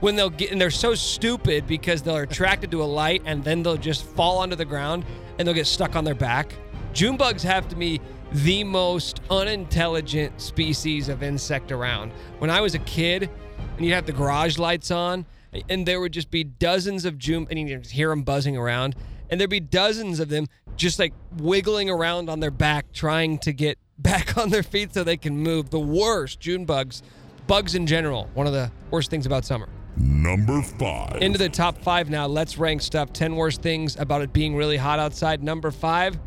When 0.00 0.14
they'll 0.16 0.30
get 0.30 0.50
and 0.52 0.60
they're 0.60 0.70
so 0.70 0.94
stupid 0.94 1.66
because 1.66 2.02
they're 2.02 2.24
attracted 2.24 2.70
to 2.72 2.82
a 2.82 2.84
light 2.84 3.22
and 3.24 3.42
then 3.42 3.62
they'll 3.62 3.76
just 3.76 4.04
fall 4.04 4.38
onto 4.38 4.56
the 4.56 4.64
ground 4.64 5.04
and 5.38 5.46
they'll 5.46 5.54
get 5.54 5.66
stuck 5.66 5.96
on 5.96 6.04
their 6.04 6.14
back. 6.14 6.52
June 6.92 7.16
bugs 7.16 7.42
have 7.42 7.68
to 7.68 7.76
be 7.76 8.00
the 8.32 8.64
most 8.64 9.20
unintelligent 9.30 10.38
species 10.40 11.08
of 11.08 11.22
insect 11.22 11.72
around. 11.72 12.12
When 12.38 12.50
I 12.50 12.60
was 12.60 12.74
a 12.74 12.78
kid, 12.80 13.30
and 13.76 13.86
you'd 13.86 13.94
have 13.94 14.06
the 14.06 14.12
garage 14.12 14.58
lights 14.58 14.90
on, 14.90 15.24
and 15.68 15.86
there 15.86 16.00
would 16.00 16.12
just 16.12 16.30
be 16.30 16.44
dozens 16.44 17.04
of 17.04 17.16
June, 17.18 17.46
and 17.50 17.58
you'd 17.68 17.86
hear 17.86 18.08
them 18.10 18.22
buzzing 18.22 18.56
around, 18.56 18.96
and 19.30 19.40
there'd 19.40 19.48
be 19.50 19.60
dozens 19.60 20.18
of 20.20 20.28
them 20.28 20.46
just 20.76 20.98
like 20.98 21.12
wiggling 21.38 21.88
around 21.88 22.28
on 22.28 22.40
their 22.40 22.50
back, 22.50 22.92
trying 22.92 23.38
to 23.38 23.52
get 23.52 23.78
back 24.02 24.36
on 24.36 24.50
their 24.50 24.62
feet 24.62 24.94
so 24.94 25.04
they 25.04 25.16
can 25.16 25.36
move. 25.36 25.70
The 25.70 25.80
worst 25.80 26.40
June 26.40 26.64
bugs, 26.64 27.02
bugs 27.46 27.74
in 27.74 27.86
general, 27.86 28.28
one 28.34 28.46
of 28.46 28.52
the 28.52 28.70
worst 28.90 29.10
things 29.10 29.26
about 29.26 29.44
summer. 29.44 29.68
Number 29.96 30.62
five. 30.62 31.20
Into 31.20 31.38
the 31.38 31.48
top 31.48 31.78
five 31.78 32.08
now. 32.08 32.26
Let's 32.26 32.56
rank 32.58 32.82
stuff. 32.82 33.12
10 33.12 33.36
worst 33.36 33.62
things 33.62 33.96
about 33.96 34.22
it 34.22 34.32
being 34.32 34.56
really 34.56 34.76
hot 34.76 34.98
outside. 34.98 35.42
Number 35.42 35.70
five, 35.70 36.18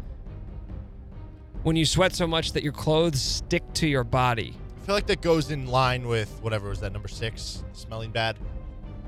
when 1.64 1.76
you 1.76 1.86
sweat 1.86 2.14
so 2.14 2.28
much 2.28 2.54
that 2.54 2.64
your 2.64 2.74
clothes 2.74 3.22
stick 3.22 3.64
to 3.74 3.88
your 3.88 4.04
body, 4.04 4.56
I 4.82 4.86
feel 4.86 4.96
like 4.96 5.08
that 5.08 5.22
goes 5.22 5.50
in 5.50 5.66
line 5.66 6.08
with 6.08 6.30
whatever 6.42 6.70
was 6.70 6.80
that 6.82 6.94
number 6.94 7.08
six, 7.08 7.64
smelling 7.74 8.12
bad. 8.12 8.38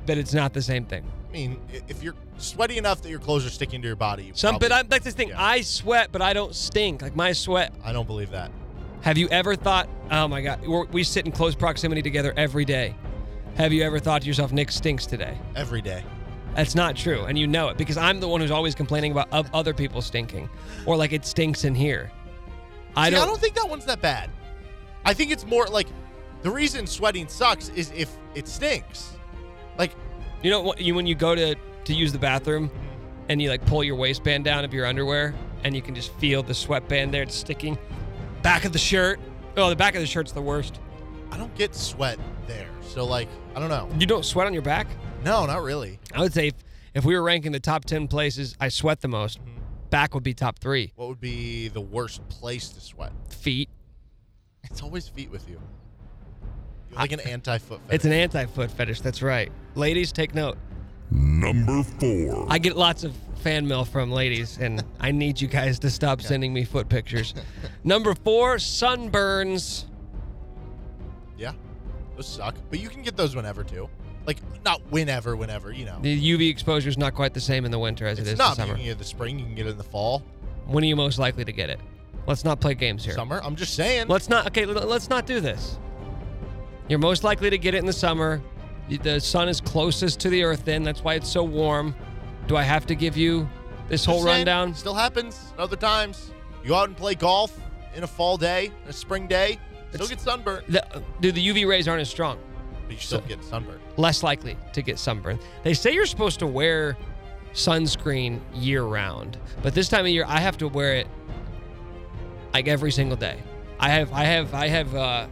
That 0.07 0.17
it's 0.17 0.33
not 0.33 0.53
the 0.53 0.61
same 0.61 0.85
thing. 0.85 1.03
I 1.29 1.31
mean, 1.31 1.59
if 1.87 2.01
you're 2.01 2.15
sweaty 2.37 2.77
enough 2.77 3.01
that 3.01 3.09
your 3.09 3.19
clothes 3.19 3.45
are 3.45 3.49
sticking 3.49 3.81
to 3.81 3.87
your 3.87 3.95
body, 3.95 4.25
you 4.25 4.31
Some, 4.35 4.53
probably- 4.53 4.69
but 4.69 4.75
I'm, 4.75 4.87
that's 4.87 5.05
the 5.05 5.11
thing. 5.11 5.29
yeah. 5.29 5.43
I 5.43 5.61
sweat, 5.61 6.09
but 6.11 6.21
I 6.21 6.33
don't 6.33 6.55
stink. 6.55 7.01
Like 7.01 7.15
my 7.15 7.31
sweat. 7.33 7.73
I 7.83 7.91
don't 7.93 8.07
believe 8.07 8.31
that. 8.31 8.51
Have 9.01 9.17
you 9.17 9.27
ever 9.29 9.55
thought, 9.55 9.87
oh 10.09 10.27
my 10.27 10.41
God, 10.41 10.65
we're, 10.65 10.85
we 10.85 11.03
sit 11.03 11.25
in 11.25 11.31
close 11.31 11.53
proximity 11.55 12.01
together 12.01 12.33
every 12.35 12.65
day. 12.65 12.95
Have 13.55 13.71
you 13.73 13.83
ever 13.83 13.99
thought 13.99 14.21
to 14.21 14.27
yourself, 14.27 14.51
Nick 14.51 14.71
stinks 14.71 15.05
today? 15.05 15.37
Every 15.55 15.81
day. 15.81 16.03
That's 16.55 16.73
not 16.73 16.95
true, 16.95 17.25
and 17.25 17.37
you 17.37 17.45
know 17.45 17.69
it 17.69 17.77
because 17.77 17.97
I'm 17.97 18.19
the 18.19 18.27
one 18.27 18.41
who's 18.41 18.49
always 18.51 18.73
complaining 18.73 19.11
about 19.11 19.31
of 19.31 19.47
other 19.53 19.73
people 19.75 20.01
stinking, 20.01 20.49
or 20.87 20.97
like 20.97 21.11
it 21.13 21.23
stinks 21.25 21.63
in 21.65 21.75
here. 21.75 22.11
I 22.95 23.09
See, 23.09 23.11
don't. 23.15 23.23
I 23.23 23.25
don't 23.27 23.39
think 23.39 23.53
that 23.55 23.69
one's 23.69 23.85
that 23.85 24.01
bad. 24.01 24.31
I 25.05 25.13
think 25.13 25.29
it's 25.31 25.45
more 25.45 25.67
like 25.67 25.87
the 26.41 26.49
reason 26.49 26.87
sweating 26.87 27.27
sucks 27.27 27.69
is 27.69 27.91
if 27.95 28.15
it 28.33 28.47
stinks. 28.47 29.16
Like, 29.77 29.93
You 30.43 30.51
know? 30.51 30.73
You 30.77 30.95
when 30.95 31.07
you 31.07 31.15
go 31.15 31.35
to 31.35 31.55
to 31.85 31.93
use 31.93 32.11
the 32.11 32.19
bathroom, 32.19 32.69
and 33.29 33.41
you 33.41 33.49
like 33.49 33.65
pull 33.65 33.83
your 33.83 33.95
waistband 33.95 34.43
down 34.43 34.65
of 34.65 34.73
your 34.73 34.85
underwear, 34.85 35.33
and 35.63 35.75
you 35.75 35.81
can 35.81 35.95
just 35.95 36.13
feel 36.13 36.43
the 36.43 36.53
sweatband 36.53 37.13
there 37.13 37.23
it's 37.23 37.35
sticking. 37.35 37.77
Back 38.41 38.65
of 38.65 38.73
the 38.73 38.79
shirt. 38.79 39.19
Oh, 39.55 39.69
the 39.69 39.75
back 39.75 39.95
of 39.95 40.01
the 40.01 40.07
shirt's 40.07 40.31
the 40.31 40.41
worst. 40.41 40.79
I 41.31 41.37
don't 41.37 41.53
get 41.55 41.75
sweat 41.75 42.19
there. 42.45 42.69
So, 42.81 43.03
like, 43.03 43.27
I 43.55 43.59
don't 43.59 43.69
know. 43.69 43.89
You 43.99 44.05
don't 44.05 44.23
sweat 44.23 44.47
on 44.47 44.53
your 44.53 44.61
back. 44.61 44.87
No, 45.25 45.45
not 45.45 45.63
really. 45.63 45.99
I 46.13 46.21
would 46.21 46.33
say 46.33 46.47
if, 46.47 46.53
if 46.93 47.05
we 47.05 47.15
were 47.15 47.23
ranking 47.23 47.51
the 47.51 47.59
top 47.59 47.85
ten 47.85 48.07
places 48.07 48.55
I 48.59 48.69
sweat 48.69 49.01
the 49.01 49.07
most, 49.07 49.39
mm-hmm. 49.39 49.59
back 49.89 50.13
would 50.13 50.23
be 50.23 50.33
top 50.33 50.59
three. 50.59 50.93
What 50.95 51.09
would 51.09 51.19
be 51.19 51.67
the 51.69 51.81
worst 51.81 52.27
place 52.29 52.69
to 52.69 52.79
sweat? 52.79 53.11
Feet. 53.29 53.69
It's 54.63 54.81
always 54.81 55.07
feet 55.07 55.31
with 55.31 55.49
you. 55.49 55.59
You're 56.97 57.03
like 57.03 57.11
an 57.11 57.19
anti 57.21 57.57
foot 57.57 57.79
fetish. 57.81 57.95
It's 57.95 58.05
an 58.05 58.11
anti-foot 58.13 58.71
fetish. 58.71 59.01
That's 59.01 59.21
right. 59.21 59.51
Ladies, 59.75 60.11
take 60.11 60.33
note. 60.35 60.57
Number 61.11 61.83
four. 61.83 62.45
I 62.49 62.57
get 62.57 62.75
lots 62.75 63.03
of 63.03 63.15
fan 63.41 63.67
mail 63.67 63.85
from 63.85 64.11
ladies, 64.11 64.57
and 64.57 64.83
I 64.99 65.11
need 65.11 65.39
you 65.39 65.47
guys 65.47 65.79
to 65.79 65.89
stop 65.89 66.21
sending 66.21 66.53
me 66.53 66.63
foot 66.65 66.89
pictures. 66.89 67.33
Number 67.83 68.13
four, 68.15 68.55
sunburns. 68.57 69.85
Yeah, 71.37 71.53
those 72.15 72.27
suck. 72.27 72.55
But 72.69 72.79
you 72.79 72.89
can 72.89 73.03
get 73.03 73.15
those 73.15 73.35
whenever 73.35 73.63
too. 73.63 73.89
Like 74.25 74.39
not 74.65 74.81
whenever, 74.89 75.35
whenever 75.37 75.71
you 75.71 75.85
know. 75.85 75.99
The 76.01 76.19
UV 76.33 76.49
exposure 76.49 76.89
is 76.89 76.97
not 76.97 77.13
quite 77.13 77.33
the 77.33 77.39
same 77.39 77.63
in 77.63 77.71
the 77.71 77.79
winter 77.79 78.05
as 78.05 78.19
it 78.19 78.27
It's 78.27 78.37
not. 78.37 78.57
in 78.57 78.63
but 78.63 78.63
You 78.63 78.67
summer. 78.67 78.73
can 78.75 78.83
get 78.83 78.89
it 78.89 78.91
in 78.93 78.97
the 78.97 79.03
spring. 79.05 79.39
You 79.39 79.45
can 79.45 79.55
get 79.55 79.67
it 79.67 79.69
in 79.69 79.77
the 79.77 79.83
fall, 79.83 80.23
When 80.65 80.83
are 80.83 80.87
you 80.87 80.95
most 80.97 81.19
likely 81.19 81.45
to 81.45 81.51
get 81.53 81.69
it? 81.69 81.79
Let's 82.25 82.43
not 82.43 82.59
play 82.59 82.73
games 82.73 83.05
here. 83.05 83.13
summer. 83.13 83.39
I'm 83.41 83.55
just 83.55 83.75
saying. 83.75 84.07
Let's 84.09 84.27
not. 84.27 84.47
Okay, 84.47 84.65
let's 84.65 85.09
not 85.09 85.25
do 85.25 85.39
this. 85.39 85.77
You're 86.89 86.99
most 86.99 87.23
likely 87.23 87.49
to 87.49 87.57
get 87.57 87.73
it 87.73 87.79
in 87.79 87.85
the 87.85 87.93
summer. 87.93 88.41
The 88.89 89.19
sun 89.19 89.49
is 89.49 89.59
closest 89.59 90.19
to 90.21 90.29
the 90.29 90.43
earth. 90.43 90.63
Then 90.65 90.83
that's 90.83 91.03
why 91.03 91.15
it's 91.15 91.29
so 91.29 91.43
warm. 91.43 91.93
Do 92.47 92.55
I 92.55 92.63
have 92.63 92.85
to 92.87 92.95
give 92.95 93.17
you 93.17 93.49
this 93.89 94.01
Just 94.01 94.05
whole 94.05 94.23
saying, 94.23 94.37
rundown? 94.47 94.73
Still 94.73 94.93
happens 94.93 95.53
other 95.57 95.75
times. 95.75 96.31
You 96.63 96.69
go 96.69 96.75
out 96.75 96.87
and 96.87 96.95
play 96.97 97.13
golf 97.15 97.57
in 97.95 98.03
a 98.03 98.07
fall 98.07 98.37
day, 98.37 98.71
a 98.87 98.93
spring 98.93 99.27
day. 99.27 99.59
Still 99.89 100.05
It's- 100.05 100.09
get 100.09 100.21
sunburned, 100.21 100.63
The, 100.67 101.03
dude, 101.21 101.35
the 101.35 101.41
UV 101.49 101.65
rays 101.67 101.87
aren't 101.87 102.01
as 102.01 102.09
strong. 102.09 102.37
but 102.87 102.93
you 102.95 103.01
still 103.01 103.19
so- 103.21 103.27
get 103.27 103.43
sunburned. 103.43 103.81
less 103.97 104.23
likely 104.23 104.55
to 104.73 104.81
get 104.81 104.97
sunburn. 104.99 105.39
They 105.63 105.73
say 105.73 105.93
you're 105.93 106.05
supposed 106.05 106.39
to 106.39 106.47
wear 106.47 106.95
sunscreen 107.53 108.39
year 108.53 108.83
round, 108.83 109.37
but 109.61 109.73
this 109.73 109.89
time 109.89 110.01
of 110.05 110.11
year 110.11 110.23
I 110.27 110.39
have 110.39 110.57
to 110.59 110.67
wear 110.69 110.95
it 110.95 111.07
like 112.53 112.67
every 112.67 112.91
single 112.91 113.17
day. 113.17 113.37
I 113.79 113.89
have 113.89 114.11
I 114.13 114.23
have 114.23 114.53
I 114.53 114.67
have 114.67 114.95
uh, 114.95 115.27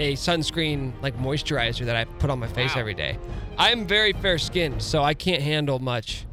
a 0.00 0.14
sunscreen 0.14 0.92
like 1.02 1.16
moisturizer 1.18 1.84
that 1.84 1.94
I 1.94 2.04
put 2.04 2.30
on 2.30 2.38
my 2.38 2.46
face 2.46 2.74
Wow. 2.74 2.80
every 2.80 2.94
day. 2.94 3.18
I 3.58 3.70
am 3.70 3.86
very 3.86 4.12
fair 4.14 4.38
skinned, 4.38 4.82
so 4.82 5.02
I 5.02 5.12
can't 5.14 5.42
handle 5.42 5.78
much. 5.78 6.24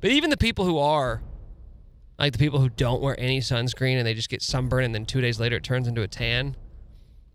But 0.00 0.10
even 0.12 0.30
the 0.30 0.36
people 0.36 0.64
who 0.64 0.78
are 0.78 1.22
like 2.18 2.32
the 2.32 2.38
people 2.38 2.60
who 2.60 2.68
don't 2.70 3.02
wear 3.02 3.18
any 3.18 3.40
sunscreen 3.40 3.98
and 3.98 4.06
they 4.06 4.14
just 4.14 4.28
get 4.30 4.40
sunburn 4.42 4.84
and 4.84 4.94
then 4.94 5.04
2 5.04 5.20
days 5.20 5.38
later 5.40 5.56
it 5.56 5.64
turns 5.64 5.88
into 5.88 6.02
a 6.02 6.08
tan. 6.08 6.56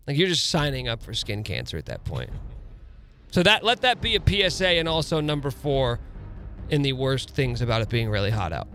Like 0.08 0.16
you're 0.16 0.28
just 0.28 0.48
signing 0.48 0.88
up 0.88 1.02
for 1.02 1.12
skin 1.14 1.44
cancer 1.44 1.76
at 1.76 1.86
that 1.86 2.02
point. 2.04 2.30
So 3.30 3.42
that 3.42 3.62
let 3.62 3.82
that 3.82 4.00
be 4.00 4.16
a 4.16 4.20
PSA 4.50 4.66
and 4.68 4.88
also 4.88 5.20
number 5.20 5.50
4 5.50 6.00
in 6.70 6.82
the 6.82 6.94
worst 6.94 7.30
things 7.30 7.60
about 7.60 7.82
it 7.82 7.88
being 7.90 8.08
really 8.08 8.30
hot 8.30 8.52
out. 8.52 8.66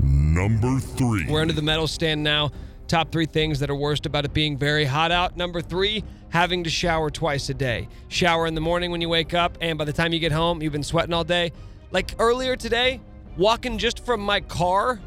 Number 0.00 0.80
three. 0.80 1.26
We're 1.30 1.40
under 1.40 1.54
the 1.54 1.62
medal 1.62 1.86
stand 1.86 2.22
now. 2.24 2.50
Top 2.88 3.12
three 3.12 3.26
things 3.26 3.60
that 3.60 3.70
are 3.70 3.74
worst 3.76 4.06
about 4.06 4.24
it 4.24 4.34
being 4.34 4.58
very 4.58 4.84
hot 4.84 5.12
out. 5.12 5.36
Number 5.36 5.60
three, 5.62 6.02
having 6.34 6.64
to 6.64 6.70
shower 6.70 7.10
twice 7.10 7.48
a 7.48 7.54
day. 7.54 7.88
Shower 8.08 8.48
in 8.48 8.56
the 8.56 8.60
morning 8.60 8.90
when 8.90 9.00
you 9.00 9.08
wake 9.08 9.34
up, 9.34 9.56
and 9.60 9.78
by 9.78 9.84
the 9.84 9.92
time 9.92 10.12
you 10.12 10.18
get 10.18 10.32
home, 10.32 10.60
you've 10.60 10.72
been 10.72 10.82
sweating 10.82 11.14
all 11.14 11.22
day. 11.22 11.52
Like 11.92 12.16
earlier 12.18 12.56
today, 12.56 13.00
walking 13.36 13.78
just 13.78 14.04
from 14.04 14.20
my 14.20 14.40
car 14.40 15.00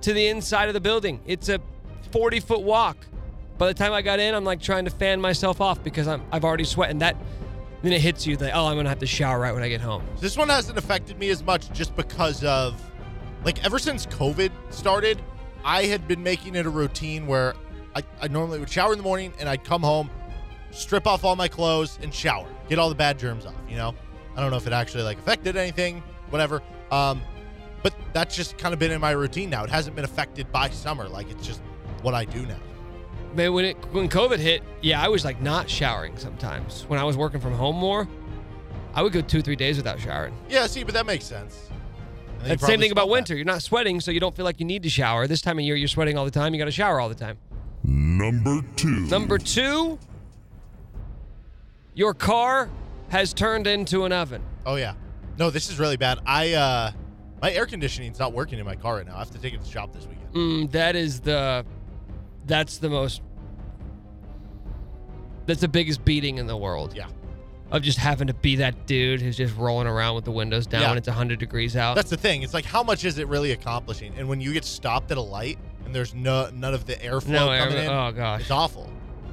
to 0.00 0.12
the 0.14 0.26
inside 0.26 0.68
of 0.68 0.74
the 0.74 0.80
building. 0.80 1.20
It's 1.26 1.50
a 1.50 1.60
40 2.12 2.40
foot 2.40 2.62
walk. 2.62 2.96
By 3.58 3.66
the 3.66 3.74
time 3.74 3.92
I 3.92 4.00
got 4.00 4.20
in, 4.20 4.34
I'm 4.34 4.44
like 4.44 4.60
trying 4.60 4.86
to 4.86 4.90
fan 4.90 5.20
myself 5.20 5.60
off 5.60 5.84
because 5.84 6.08
I'm 6.08 6.22
I've 6.32 6.44
already 6.44 6.64
sweating. 6.64 6.98
That 6.98 7.14
then 7.82 7.92
it 7.92 8.00
hits 8.00 8.26
you 8.26 8.38
like, 8.38 8.52
oh, 8.54 8.64
I'm 8.64 8.76
gonna 8.76 8.88
have 8.88 9.00
to 9.00 9.06
shower 9.06 9.38
right 9.38 9.52
when 9.52 9.62
I 9.62 9.68
get 9.68 9.82
home. 9.82 10.02
This 10.18 10.34
one 10.34 10.48
hasn't 10.48 10.78
affected 10.78 11.18
me 11.18 11.28
as 11.28 11.44
much 11.44 11.70
just 11.72 11.94
because 11.94 12.42
of, 12.42 12.82
like, 13.44 13.62
ever 13.66 13.78
since 13.78 14.06
COVID 14.06 14.50
started, 14.70 15.20
I 15.62 15.84
had 15.84 16.08
been 16.08 16.22
making 16.22 16.54
it 16.54 16.64
a 16.64 16.70
routine 16.70 17.26
where 17.26 17.54
I, 17.94 18.02
I 18.22 18.28
normally 18.28 18.58
would 18.58 18.70
shower 18.70 18.92
in 18.92 18.98
the 18.98 19.04
morning 19.04 19.34
and 19.38 19.46
I'd 19.46 19.62
come 19.62 19.82
home, 19.82 20.08
strip 20.74 21.06
off 21.06 21.24
all 21.24 21.36
my 21.36 21.48
clothes, 21.48 21.98
and 22.02 22.12
shower, 22.12 22.46
get 22.68 22.78
all 22.78 22.88
the 22.88 22.94
bad 22.94 23.18
germs 23.18 23.46
off. 23.46 23.54
You 23.68 23.76
know, 23.76 23.94
I 24.36 24.40
don't 24.40 24.50
know 24.50 24.56
if 24.56 24.66
it 24.66 24.72
actually 24.72 25.04
like 25.04 25.18
affected 25.18 25.56
anything, 25.56 26.02
whatever. 26.30 26.62
Um, 26.90 27.22
but 27.82 27.94
that's 28.12 28.34
just 28.34 28.56
kind 28.58 28.72
of 28.72 28.80
been 28.80 28.90
in 28.92 29.00
my 29.00 29.10
routine 29.10 29.50
now. 29.50 29.64
It 29.64 29.70
hasn't 29.70 29.94
been 29.96 30.04
affected 30.04 30.50
by 30.50 30.70
summer. 30.70 31.08
Like 31.08 31.30
it's 31.30 31.46
just 31.46 31.60
what 32.02 32.14
I 32.14 32.24
do 32.24 32.44
now. 32.46 32.58
Man, 33.34 33.52
when 33.52 33.64
it 33.64 33.76
when 33.92 34.08
COVID 34.08 34.38
hit, 34.38 34.62
yeah, 34.80 35.02
I 35.02 35.08
was 35.08 35.24
like 35.24 35.40
not 35.40 35.68
showering 35.68 36.16
sometimes. 36.16 36.84
When 36.88 36.98
I 36.98 37.04
was 37.04 37.16
working 37.16 37.40
from 37.40 37.52
home 37.54 37.76
more, 37.76 38.08
I 38.94 39.02
would 39.02 39.12
go 39.12 39.20
two, 39.20 39.42
three 39.42 39.56
days 39.56 39.76
without 39.76 39.98
showering. 40.00 40.34
Yeah, 40.48 40.66
see, 40.66 40.84
but 40.84 40.94
that 40.94 41.04
makes 41.04 41.24
sense. 41.24 41.68
And 41.68 42.40
then 42.40 42.44
you 42.44 42.48
That's 42.50 42.60
the 42.62 42.66
same 42.68 42.80
thing 42.80 42.92
about 42.92 43.02
smell 43.02 43.06
bad. 43.08 43.12
winter. 43.12 43.36
You're 43.36 43.44
not 43.44 43.62
sweating, 43.62 44.00
so 44.00 44.10
you 44.12 44.20
don't 44.20 44.36
feel 44.36 44.44
like 44.44 44.60
you 44.60 44.66
need 44.66 44.82
to 44.84 44.90
shower. 44.90 45.26
This 45.26 45.40
time 45.40 45.58
of 45.58 45.64
year, 45.64 45.74
you're 45.76 45.88
sweating 45.88 46.16
all 46.16 46.24
the 46.24 46.30
time. 46.30 46.54
You 46.54 46.58
got 46.58 46.66
to 46.66 46.70
shower 46.70 47.00
all 47.00 47.08
the 47.08 47.14
time. 47.14 47.38
Number 47.82 48.62
two. 48.76 49.00
Number 49.06 49.36
two, 49.38 49.98
your 51.94 52.14
car 52.14 52.68
has 53.08 53.32
turned 53.32 53.66
into 53.66 54.04
an 54.04 54.12
oven. 54.12 54.42
Oh 54.66 54.76
yeah. 54.76 54.94
No, 55.38 55.50
this 55.50 55.68
is 55.70 55.78
really 55.78 55.96
bad. 55.96 56.18
I 56.26 56.52
uh 56.54 56.92
my 57.42 57.52
air 57.52 57.66
conditioning's 57.66 58.18
not 58.18 58.32
working 58.32 58.58
in 58.58 58.64
my 58.64 58.76
car 58.76 58.96
right 58.96 59.06
now. 59.06 59.14
I 59.16 59.18
have 59.18 59.30
to 59.32 59.38
take 59.38 59.52
it 59.52 59.58
to 59.58 59.64
the 59.64 59.70
shop 59.70 59.92
this 59.92 60.06
weekend. 60.06 60.32
Mm, 60.34 60.70
that 60.72 60.96
is 60.96 61.20
the, 61.20 61.64
that's 62.46 62.78
the 62.78 62.88
most, 62.88 63.20
that's 65.46 65.60
the 65.60 65.68
biggest 65.68 66.04
beating 66.04 66.38
in 66.38 66.46
the 66.46 66.56
world. 66.56 66.94
Yeah. 66.96 67.06
Of 67.70 67.82
just 67.82 67.98
having 67.98 68.28
to 68.28 68.34
be 68.34 68.56
that 68.56 68.86
dude 68.86 69.20
who's 69.20 69.36
just 69.36 69.56
rolling 69.56 69.86
around 69.86 70.14
with 70.14 70.24
the 70.24 70.30
windows 70.30 70.66
down 70.66 70.82
Yeah. 70.82 70.88
when 70.90 70.98
it's 70.98 71.08
100 71.08 71.38
degrees 71.38 71.76
out. 71.76 71.96
That's 71.96 72.10
the 72.10 72.16
thing. 72.16 72.42
It's 72.42 72.54
like 72.54 72.64
how 72.64 72.82
much 72.82 73.04
is 73.04 73.18
it 73.18 73.28
really 73.28 73.52
accomplishing? 73.52 74.14
And 74.16 74.28
when 74.28 74.40
you 74.40 74.52
get 74.52 74.64
stopped 74.64 75.10
at 75.10 75.18
a 75.18 75.22
light 75.22 75.58
and 75.84 75.94
there's 75.94 76.14
no 76.14 76.48
none 76.50 76.72
of 76.72 76.86
the 76.86 76.94
airflow 76.94 77.28
no 77.28 77.50
air. 77.50 77.64
coming 77.66 77.78
in, 77.84 77.90
Oh 77.90 78.12
gosh. 78.12 78.40
it's 78.42 78.50
awful. 78.50 78.90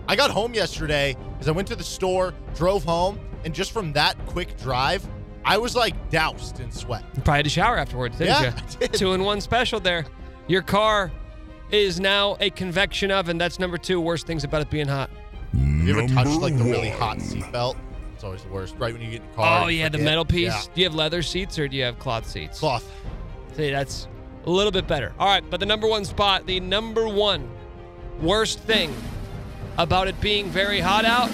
I 0.07 0.15
got 0.15 0.31
home 0.31 0.53
yesterday 0.53 1.15
because 1.33 1.47
I 1.47 1.51
went 1.51 1.67
to 1.69 1.75
the 1.75 1.83
store, 1.83 2.33
drove 2.55 2.83
home, 2.83 3.19
and 3.45 3.53
just 3.53 3.71
from 3.71 3.93
that 3.93 4.17
quick 4.27 4.57
drive, 4.57 5.07
I 5.45 5.57
was 5.57 5.75
like 5.75 6.09
doused 6.09 6.59
in 6.59 6.71
sweat. 6.71 7.03
You 7.15 7.21
probably 7.21 7.37
had 7.39 7.45
to 7.45 7.49
shower 7.49 7.77
afterwards, 7.77 8.17
didn't 8.17 8.41
Yeah, 8.41 8.49
you? 8.49 8.49
I 8.81 8.87
did. 8.87 8.93
Two 8.93 9.13
in 9.13 9.23
one 9.23 9.41
special 9.41 9.79
there. 9.79 10.05
Your 10.47 10.61
car 10.61 11.11
is 11.71 11.99
now 11.99 12.35
a 12.39 12.49
convection 12.49 13.11
oven. 13.11 13.37
That's 13.37 13.57
number 13.59 13.77
two 13.77 14.01
worst 14.01 14.27
things 14.27 14.43
about 14.43 14.61
it 14.61 14.69
being 14.69 14.87
hot. 14.87 15.09
Have 15.53 15.87
you 15.87 15.97
ever 15.97 16.07
touched 16.13 16.39
like 16.41 16.57
the 16.57 16.63
really 16.63 16.89
one. 16.89 16.99
hot 16.99 17.17
seatbelt? 17.17 17.75
It's 18.13 18.23
always 18.23 18.43
the 18.43 18.49
worst. 18.49 18.75
Right 18.77 18.93
when 18.93 19.01
you 19.01 19.09
get 19.11 19.21
in 19.21 19.29
the 19.29 19.35
car. 19.35 19.63
Oh 19.63 19.67
you 19.67 19.79
yeah, 19.79 19.89
the 19.89 19.97
metal 19.97 20.25
piece. 20.25 20.47
Yeah. 20.49 20.61
Do 20.75 20.81
you 20.81 20.85
have 20.87 20.95
leather 20.95 21.23
seats 21.23 21.57
or 21.57 21.67
do 21.67 21.75
you 21.75 21.83
have 21.83 21.97
cloth 21.97 22.27
seats? 22.27 22.59
Cloth. 22.59 22.89
See, 23.55 23.71
that's 23.71 24.07
a 24.45 24.49
little 24.49 24.71
bit 24.71 24.87
better. 24.87 25.13
All 25.17 25.27
right, 25.27 25.43
but 25.49 25.59
the 25.59 25.65
number 25.65 25.87
one 25.87 26.05
spot, 26.05 26.45
the 26.45 26.59
number 26.59 27.07
one 27.07 27.49
worst 28.21 28.59
thing 28.59 28.93
about 29.77 30.07
it 30.07 30.19
being 30.21 30.49
very 30.49 30.79
hot 30.79 31.05
out, 31.05 31.31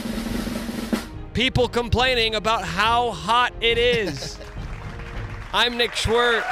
people 1.34 1.68
complaining 1.68 2.36
about 2.36 2.64
how 2.64 3.12
hot 3.12 3.54
it 3.62 3.78
is. 3.78 4.38
I'm 5.54 5.78
Nick 5.78 5.92
Schwerdt, 5.92 6.46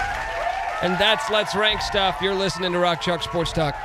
and 0.81 0.97
that's 0.97 1.29
Let's 1.29 1.55
Rank 1.55 1.81
Stuff. 1.81 2.19
You're 2.21 2.33
listening 2.35 2.71
to 2.73 2.79
Rock 2.79 3.01
Chalk 3.01 3.21
Sports 3.21 3.51
Talk. 3.51 3.75